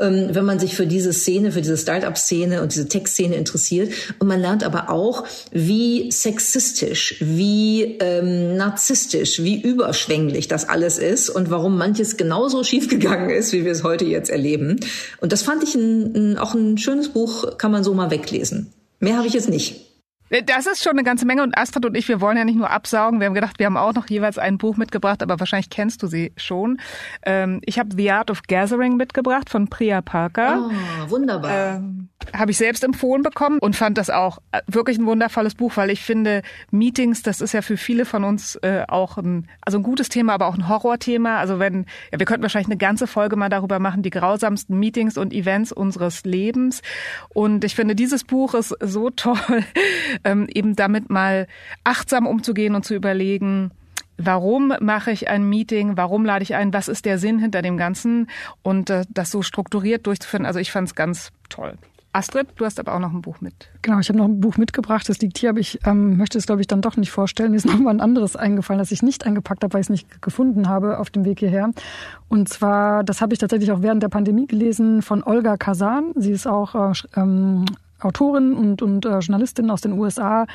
ähm, 0.00 0.28
wenn 0.32 0.44
man 0.44 0.58
sich 0.58 0.74
für 0.74 0.86
diese 0.86 1.12
Szene, 1.12 1.52
für 1.52 1.60
diese 1.60 1.76
Startup-Szene 1.76 2.62
und 2.62 2.74
diese 2.74 2.88
Tech-Szene 2.88 3.36
interessiert. 3.36 3.92
Und 4.18 4.28
man 4.28 4.40
lernt 4.40 4.64
aber 4.64 4.90
auch, 4.90 5.24
wie 5.50 6.10
sexistisch, 6.10 7.16
wie 7.20 7.98
ähm, 8.00 8.56
narzisstisch, 8.56 9.42
wie 9.42 9.60
überschwänglich 9.60 10.48
das 10.48 10.68
alles 10.68 10.98
ist 10.98 11.28
und 11.28 11.50
warum 11.50 11.76
manches 11.76 12.16
genauso 12.16 12.64
schiefgegangen 12.64 13.30
ist, 13.30 13.52
wie 13.52 13.64
wir 13.64 13.72
es 13.72 13.82
heute 13.82 14.04
jetzt 14.04 14.30
erleben. 14.30 14.80
Und 15.20 15.32
das 15.32 15.42
fand 15.42 15.62
ich 15.62 15.74
ein, 15.74 16.14
ein, 16.14 16.38
auch 16.38 16.54
ein 16.54 16.78
schönes 16.78 17.08
Buch, 17.08 17.58
kann 17.58 17.72
man 17.72 17.84
so 17.84 17.94
mal 17.94 18.10
weglesen. 18.10 18.72
Mehr 19.00 19.16
habe 19.16 19.26
ich 19.26 19.34
jetzt 19.34 19.48
nicht. 19.48 19.87
Äh, 20.30 20.42
das 20.42 20.66
ist 20.66 20.82
schon 20.82 20.92
eine 20.92 21.04
ganze 21.04 21.26
Menge 21.26 21.42
und 21.42 21.56
Astrid 21.56 21.84
und 21.86 21.96
ich, 21.96 22.08
wir 22.08 22.20
wollen 22.20 22.36
ja 22.36 22.44
nicht 22.44 22.56
nur 22.56 22.70
absaugen. 22.70 23.20
Wir 23.20 23.26
haben 23.26 23.34
gedacht, 23.34 23.58
wir 23.58 23.66
haben 23.66 23.76
auch 23.76 23.94
noch 23.94 24.08
jeweils 24.08 24.38
ein 24.38 24.58
Buch 24.58 24.76
mitgebracht, 24.76 25.22
aber 25.22 25.40
wahrscheinlich 25.40 25.70
kennst 25.70 26.02
du 26.02 26.06
sie 26.06 26.32
schon. 26.36 26.80
Ähm, 27.24 27.60
ich 27.64 27.78
habe 27.78 27.90
The 27.96 28.10
Art 28.10 28.30
of 28.30 28.42
Gathering 28.42 28.96
mitgebracht 28.96 29.50
von 29.50 29.68
Priya 29.68 30.00
Parker. 30.00 30.70
Oh, 30.70 31.10
wunderbar. 31.10 31.76
Ähm, 31.76 31.97
habe 32.36 32.50
ich 32.50 32.56
selbst 32.56 32.84
empfohlen 32.84 33.22
bekommen 33.22 33.58
und 33.60 33.76
fand 33.76 33.96
das 33.96 34.10
auch 34.10 34.38
äh, 34.52 34.60
wirklich 34.66 34.98
ein 34.98 35.06
wundervolles 35.06 35.54
Buch, 35.54 35.76
weil 35.76 35.90
ich 35.90 36.02
finde, 36.02 36.42
Meetings, 36.70 37.22
das 37.22 37.40
ist 37.40 37.52
ja 37.52 37.62
für 37.62 37.76
viele 37.76 38.04
von 38.04 38.24
uns 38.24 38.56
äh, 38.56 38.84
auch 38.88 39.16
ein, 39.16 39.48
also 39.60 39.78
ein 39.78 39.82
gutes 39.82 40.08
Thema, 40.08 40.34
aber 40.34 40.46
auch 40.46 40.54
ein 40.54 40.68
Horrorthema. 40.68 41.38
Also 41.38 41.58
wenn, 41.58 41.86
ja, 42.12 42.18
wir 42.18 42.26
könnten 42.26 42.42
wahrscheinlich 42.42 42.68
eine 42.68 42.76
ganze 42.76 43.06
Folge 43.06 43.36
mal 43.36 43.48
darüber 43.48 43.78
machen, 43.78 44.02
die 44.02 44.10
grausamsten 44.10 44.78
Meetings 44.78 45.16
und 45.16 45.32
Events 45.32 45.72
unseres 45.72 46.24
Lebens. 46.24 46.82
Und 47.28 47.64
ich 47.64 47.74
finde, 47.74 47.94
dieses 47.94 48.24
Buch 48.24 48.54
ist 48.54 48.74
so 48.80 49.10
toll, 49.16 49.64
ähm, 50.24 50.48
eben 50.52 50.76
damit 50.76 51.10
mal 51.10 51.46
achtsam 51.84 52.26
umzugehen 52.26 52.74
und 52.74 52.84
zu 52.84 52.94
überlegen, 52.94 53.70
warum 54.16 54.74
mache 54.80 55.12
ich 55.12 55.28
ein 55.28 55.48
Meeting, 55.48 55.96
warum 55.96 56.24
lade 56.24 56.42
ich 56.42 56.56
ein, 56.56 56.72
was 56.72 56.88
ist 56.88 57.04
der 57.04 57.18
Sinn 57.18 57.38
hinter 57.38 57.62
dem 57.62 57.76
Ganzen 57.76 58.28
und 58.62 58.90
äh, 58.90 59.04
das 59.08 59.30
so 59.30 59.42
strukturiert 59.42 60.06
durchzuführen. 60.06 60.46
Also 60.46 60.58
ich 60.58 60.72
fand 60.72 60.88
es 60.88 60.94
ganz 60.94 61.30
toll. 61.48 61.78
Astrid, 62.18 62.48
du 62.56 62.64
hast 62.64 62.80
aber 62.80 62.94
auch 62.94 62.98
noch 62.98 63.12
ein 63.12 63.22
Buch 63.22 63.40
mit. 63.40 63.68
Genau, 63.82 64.00
ich 64.00 64.08
habe 64.08 64.18
noch 64.18 64.24
ein 64.24 64.40
Buch 64.40 64.56
mitgebracht. 64.56 65.08
Das 65.08 65.20
liegt 65.20 65.38
hier, 65.38 65.50
aber 65.50 65.60
ich 65.60 65.78
ähm, 65.86 66.16
möchte 66.16 66.36
es, 66.36 66.46
glaube 66.46 66.60
ich, 66.60 66.66
dann 66.66 66.82
doch 66.82 66.96
nicht 66.96 67.12
vorstellen. 67.12 67.52
Mir 67.52 67.58
ist 67.58 67.66
noch 67.72 67.78
mal 67.78 67.90
ein 67.90 68.00
anderes 68.00 68.34
eingefallen, 68.34 68.80
das 68.80 68.90
ich 68.90 69.02
nicht 69.02 69.24
eingepackt 69.24 69.62
habe, 69.62 69.72
weil 69.72 69.80
ich 69.80 69.86
es 69.86 69.90
nicht 69.90 70.20
gefunden 70.20 70.68
habe 70.68 70.98
auf 70.98 71.10
dem 71.10 71.24
Weg 71.24 71.38
hierher. 71.38 71.70
Und 72.28 72.48
zwar, 72.48 73.04
das 73.04 73.20
habe 73.20 73.34
ich 73.34 73.38
tatsächlich 73.38 73.70
auch 73.70 73.82
während 73.82 74.02
der 74.02 74.08
Pandemie 74.08 74.48
gelesen 74.48 75.00
von 75.00 75.22
Olga 75.22 75.56
Kazan. 75.56 76.12
Sie 76.16 76.32
ist 76.32 76.48
auch 76.48 76.74
äh, 76.74 76.92
ähm, 77.14 77.66
Autorin 78.00 78.54
und, 78.54 78.82
und 78.82 79.06
äh, 79.06 79.20
Journalistin 79.20 79.70
aus 79.70 79.80
den 79.80 79.92
USA. 79.92 80.46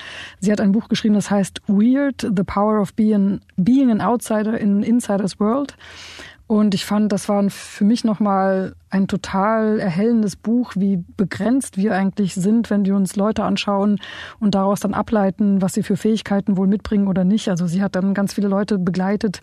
Sie 0.42 0.52
hat 0.52 0.60
ein 0.60 0.74
Buch 0.74 0.90
geschrieben, 0.90 1.16
das 1.16 1.32
heißt 1.32 1.62
Weird, 1.68 2.22
The 2.22 2.44
Power 2.44 2.82
of 2.82 2.94
Being, 2.94 3.40
Being 3.56 3.90
an 3.90 4.02
Outsider 4.02 4.60
in 4.60 4.84
Insider's 4.84 5.40
World. 5.40 5.78
Und 6.48 6.76
ich 6.76 6.86
fand, 6.86 7.12
das 7.12 7.30
war 7.30 7.50
für 7.50 7.86
mich 7.86 8.04
nochmal 8.04 8.76
ein 8.94 9.08
total 9.08 9.80
erhellendes 9.80 10.36
Buch, 10.36 10.74
wie 10.76 11.04
begrenzt 11.18 11.78
wir 11.78 11.96
eigentlich 11.96 12.36
sind, 12.36 12.70
wenn 12.70 12.86
wir 12.86 12.96
uns 12.96 13.16
Leute 13.16 13.44
anschauen 13.44 14.00
und 14.40 14.54
daraus 14.54 14.82
dann 14.82 14.94
ableiten, 14.94 15.64
was 15.64 15.74
sie 15.74 15.82
für 15.82 15.98
Fähigkeiten 15.98 16.58
wohl 16.58 16.68
mitbringen 16.68 17.08
oder 17.08 17.24
nicht. 17.24 17.50
Also 17.50 17.66
sie 17.66 17.82
hat 17.82 17.96
dann 17.96 18.14
ganz 18.14 18.34
viele 18.34 18.48
Leute 18.48 18.78
begleitet, 18.78 19.42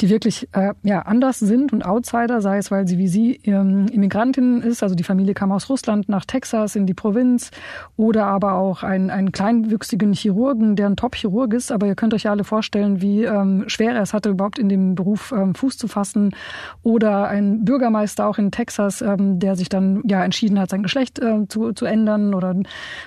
die 0.00 0.10
wirklich 0.10 0.48
äh, 0.52 0.74
ja 0.82 1.02
anders 1.02 1.38
sind 1.38 1.72
und 1.72 1.84
Outsider, 1.84 2.40
sei 2.40 2.58
es 2.58 2.72
weil 2.72 2.88
sie 2.88 2.98
wie 2.98 3.06
sie 3.06 3.36
ähm, 3.44 3.86
Immigrantin 3.92 4.60
ist, 4.60 4.82
also 4.82 4.96
die 4.96 5.04
Familie 5.04 5.34
kam 5.34 5.52
aus 5.52 5.68
Russland 5.68 6.08
nach 6.08 6.24
Texas 6.24 6.74
in 6.74 6.86
die 6.86 6.94
Provinz, 6.94 7.52
oder 7.96 8.26
aber 8.26 8.54
auch 8.54 8.82
einen, 8.82 9.10
einen 9.10 9.30
kleinwüchsigen 9.30 10.14
Chirurgen, 10.14 10.74
der 10.74 10.86
ein 10.86 10.96
Top-Chirurg 10.96 11.54
ist. 11.54 11.70
Aber 11.70 11.86
ihr 11.86 11.94
könnt 11.94 12.14
euch 12.14 12.24
ja 12.24 12.30
alle 12.30 12.44
vorstellen, 12.44 13.00
wie 13.00 13.24
ähm, 13.24 13.64
schwer 13.68 13.94
er 13.94 14.02
es 14.02 14.12
hatte, 14.12 14.30
überhaupt 14.30 14.58
in 14.58 14.68
dem 14.68 14.94
Beruf 14.94 15.32
ähm, 15.32 15.54
Fuß 15.54 15.78
zu 15.78 15.86
fassen. 15.86 16.34
Oder 16.82 17.28
ein 17.28 17.64
Bürgermeister 17.64 18.26
auch 18.26 18.38
in 18.38 18.50
Texas, 18.50 18.79
ähm, 19.02 19.38
der 19.38 19.56
sich 19.56 19.68
dann 19.68 20.02
ja 20.06 20.24
entschieden 20.24 20.58
hat, 20.58 20.70
sein 20.70 20.82
Geschlecht 20.82 21.18
äh, 21.18 21.46
zu, 21.48 21.72
zu 21.72 21.84
ändern 21.84 22.34
oder 22.34 22.54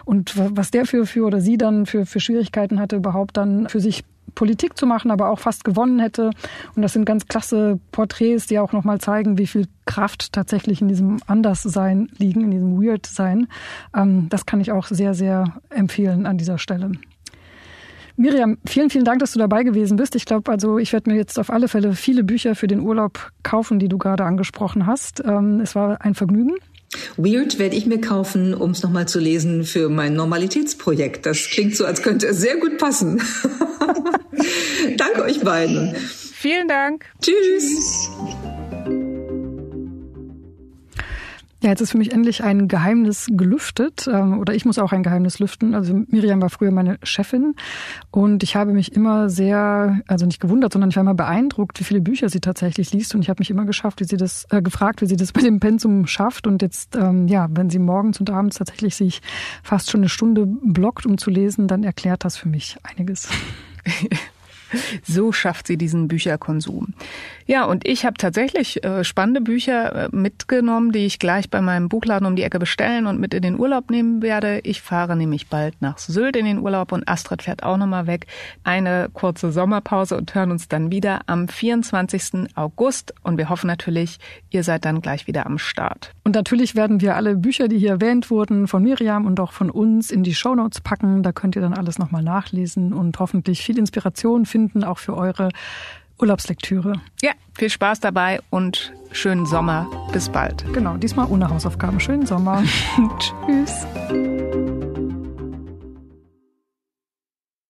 und 0.05 0.34
was 0.36 0.71
der 0.71 0.86
für 0.86 1.05
für 1.05 1.26
oder 1.26 1.41
sie 1.41 1.57
dann 1.57 1.86
für 1.86 2.05
für 2.05 2.19
Schwierigkeiten 2.19 2.80
hatte, 2.80 2.95
überhaupt 2.95 3.38
dann 3.38 3.67
für 3.67 3.80
sich 3.80 4.03
Politik 4.36 4.78
zu 4.78 4.86
machen, 4.86 5.11
aber 5.11 5.30
auch 5.30 5.39
fast 5.39 5.63
gewonnen 5.63 5.99
hätte. 5.99 6.32
Und 6.76 6.82
das 6.82 6.93
sind 6.93 7.05
ganz 7.05 7.28
klasse 7.28 7.80
Porträts, 7.91 8.47
die 8.47 8.59
auch 8.59 8.71
nochmal 8.71 8.99
zeigen, 8.99 9.38
wie 9.38 9.47
viel 9.47 9.67
Kraft 9.86 10.34
tatsächlich 10.34 10.82
in 10.82 10.88
diesem 10.88 11.19
Anderssein 11.28 12.09
liegen, 12.17 12.41
in 12.41 12.51
diesem 12.51 12.82
Weird-Sein. 12.82 13.47
Ähm, 13.95 14.28
das 14.30 14.45
kann 14.45 14.61
ich 14.61 14.71
auch 14.71 14.88
sehr, 14.88 15.13
sehr 15.13 15.61
empfehlen 15.69 16.26
an 16.26 16.38
dieser 16.38 16.57
Stelle. 16.57 16.91
Miriam, 18.16 18.57
vielen, 18.66 18.89
vielen 18.89 19.05
Dank, 19.05 19.20
dass 19.20 19.32
du 19.32 19.39
dabei 19.39 19.64
gewesen 19.64 19.97
bist. 19.97 20.16
Ich 20.16 20.26
glaube, 20.26 20.51
also 20.51 20.78
ich 20.78 20.93
werde 20.93 21.09
mir 21.09 21.18
jetzt 21.18 21.39
auf 21.39 21.49
alle 21.49 21.68
Fälle 21.68 21.93
viele 21.93 22.24
Bücher 22.24 22.55
für 22.55 22.68
den 22.68 22.80
Urlaub 22.80 23.32
kaufen, 23.41 23.80
die 23.80 23.88
du 23.88 23.97
gerade 23.97 24.24
angesprochen 24.24 24.86
hast. 24.86 25.24
Ähm, 25.26 25.59
es 25.61 25.76
war 25.76 26.01
ein 26.01 26.14
Vergnügen. 26.14 26.55
Weird 27.18 27.57
werde 27.57 27.76
ich 27.76 27.88
mir 27.88 27.99
kaufen, 27.99 28.53
um 28.53 28.72
es 28.72 28.84
nochmal 28.84 29.07
zu 29.07 29.20
lesen 29.20 29.64
für 29.64 29.89
mein 29.89 30.14
Normalitätsprojekt. 30.14 31.26
Das 31.26 31.49
klingt 31.49 31.76
so, 31.76 31.86
als 31.86 32.03
könnte 32.03 32.28
es 32.28 32.38
sehr 32.38 32.57
gut 32.57 32.78
passen. 32.78 33.22
Danke 34.97 35.24
euch 35.24 35.41
beiden. 35.41 35.95
Vielen 35.95 36.68
Dank. 36.68 37.05
Tschüss. 37.22 38.09
Ja, 41.64 41.70
jetzt 41.70 41.80
ist 41.80 41.91
für 41.91 41.97
mich 41.97 42.11
endlich 42.11 42.43
ein 42.43 42.68
Geheimnis 42.68 43.28
gelüftet 43.32 44.05
ähm, 44.11 44.38
oder 44.38 44.53
ich 44.53 44.66
muss 44.66 44.78
auch 44.78 44.91
ein 44.91 45.01
Geheimnis 45.01 45.39
lüften. 45.39 45.76
Also 45.76 45.93
Miriam 46.09 46.41
war 46.41 46.49
früher 46.49 46.72
meine 46.72 46.97
Chefin 47.03 47.55
und 48.11 48.43
ich 48.43 48.57
habe 48.57 48.74
mich 48.74 48.91
immer 48.91 49.30
sehr, 49.30 50.01
also 50.07 50.26
nicht 50.26 50.41
gewundert, 50.41 50.74
sondern 50.74 50.89
ich 50.89 50.97
war 50.97 51.03
immer 51.03 51.14
beeindruckt, 51.14 51.80
wie 51.80 51.86
viele 51.86 52.01
Bücher 52.01 52.28
sie 52.28 52.41
tatsächlich 52.41 52.91
liest 52.91 53.16
und 53.16 53.22
ich 53.22 53.30
habe 53.30 53.39
mich 53.39 53.49
immer 53.49 53.64
geschafft, 53.64 54.01
wie 54.01 54.03
sie 54.03 54.18
das 54.18 54.45
äh, 54.49 54.61
gefragt, 54.61 55.01
wie 55.01 55.05
sie 55.05 55.16
das 55.16 55.32
bei 55.32 55.39
dem 55.39 55.61
Pensum 55.61 56.05
schafft 56.05 56.47
und 56.47 56.61
jetzt 56.61 56.97
ähm, 56.97 57.30
ja, 57.30 57.47
wenn 57.49 57.70
sie 57.70 57.80
morgens 57.80 58.20
und 58.20 58.30
abends 58.30 58.57
tatsächlich 58.57 58.97
sich 58.97 59.22
fast 59.64 59.89
schon 59.89 60.01
eine 60.01 60.09
Stunde 60.09 60.45
blockt, 60.45 61.05
um 61.05 61.18
zu 61.18 61.30
lesen, 61.30 61.70
dann 61.70 61.86
erklärt 61.86 62.26
das 62.26 62.36
für 62.36 62.49
mich 62.49 62.76
einiges. 62.84 63.30
So 65.03 65.32
schafft 65.32 65.67
sie 65.67 65.78
diesen 65.78 66.07
Bücherkonsum. 66.07 66.93
Ja, 67.45 67.65
und 67.65 67.86
ich 67.88 68.05
habe 68.05 68.15
tatsächlich 68.17 68.84
äh, 68.84 69.03
spannende 69.03 69.41
Bücher 69.41 70.05
äh, 70.05 70.09
mitgenommen, 70.15 70.91
die 70.91 71.05
ich 71.05 71.19
gleich 71.19 71.49
bei 71.49 71.61
meinem 71.61 71.89
Buchladen 71.89 72.26
um 72.26 72.36
die 72.36 72.43
Ecke 72.43 72.59
bestellen 72.59 73.05
und 73.05 73.19
mit 73.19 73.34
in 73.34 73.41
den 73.41 73.59
Urlaub 73.59 73.89
nehmen 73.89 74.21
werde. 74.21 74.59
Ich 74.63 74.82
fahre 74.82 75.15
nämlich 75.15 75.47
bald 75.47 75.82
nach 75.82 75.97
Sylt 75.97 76.36
in 76.36 76.45
den 76.45 76.59
Urlaub 76.59 76.91
und 76.91 77.07
Astrid 77.07 77.41
fährt 77.41 77.63
auch 77.63 77.78
nochmal 77.78 78.07
weg. 78.07 78.28
Eine 78.63 79.09
kurze 79.13 79.51
Sommerpause 79.51 80.15
und 80.17 80.34
hören 80.34 80.51
uns 80.51 80.67
dann 80.67 80.91
wieder 80.91 81.21
am 81.28 81.47
24. 81.47 82.55
August. 82.55 83.13
Und 83.24 83.38
wir 83.38 83.49
hoffen 83.49 83.67
natürlich, 83.67 84.19
ihr 84.49 84.63
seid 84.63 84.86
dann 84.86 85.01
gleich 85.01 85.28
wieder 85.28 85.45
am 85.45 85.57
Start. 85.57 86.11
Und 86.24 86.36
natürlich 86.36 86.76
werden 86.76 87.01
wir 87.01 87.15
alle 87.15 87.36
Bücher, 87.36 87.67
die 87.67 87.78
hier 87.78 87.91
erwähnt 87.91 88.30
wurden, 88.30 88.67
von 88.67 88.84
Miriam 88.84 89.26
und 89.26 89.39
auch 89.39 89.51
von 89.51 89.69
uns 89.69 90.11
in 90.11 90.24
die 90.24 90.34
Shownotes 90.34 90.82
packen. 90.82 91.24
Da 91.24 91.32
könnt 91.32 91.55
ihr 91.55 91.61
dann 91.61 91.74
alles 91.74 91.99
nochmal 91.99 92.24
nachlesen 92.24 92.93
und 92.93 93.19
hoffentlich 93.19 93.61
viel 93.61 93.78
Inspiration 93.78 94.45
finden, 94.64 94.84
auch 94.84 94.97
für 94.97 95.16
eure 95.16 95.49
Urlaubslektüre. 96.20 96.93
Ja, 97.22 97.32
viel 97.53 97.70
Spaß 97.70 97.99
dabei 97.99 98.39
und 98.49 98.93
schönen 99.11 99.45
Sommer. 99.45 99.88
Bis 100.11 100.30
bald. 100.30 100.64
Genau, 100.74 100.95
diesmal 100.97 101.28
ohne 101.30 101.49
Hausaufgaben. 101.49 101.99
Schönen 101.99 102.26
Sommer. 102.26 102.64
Tschüss. 103.20 103.86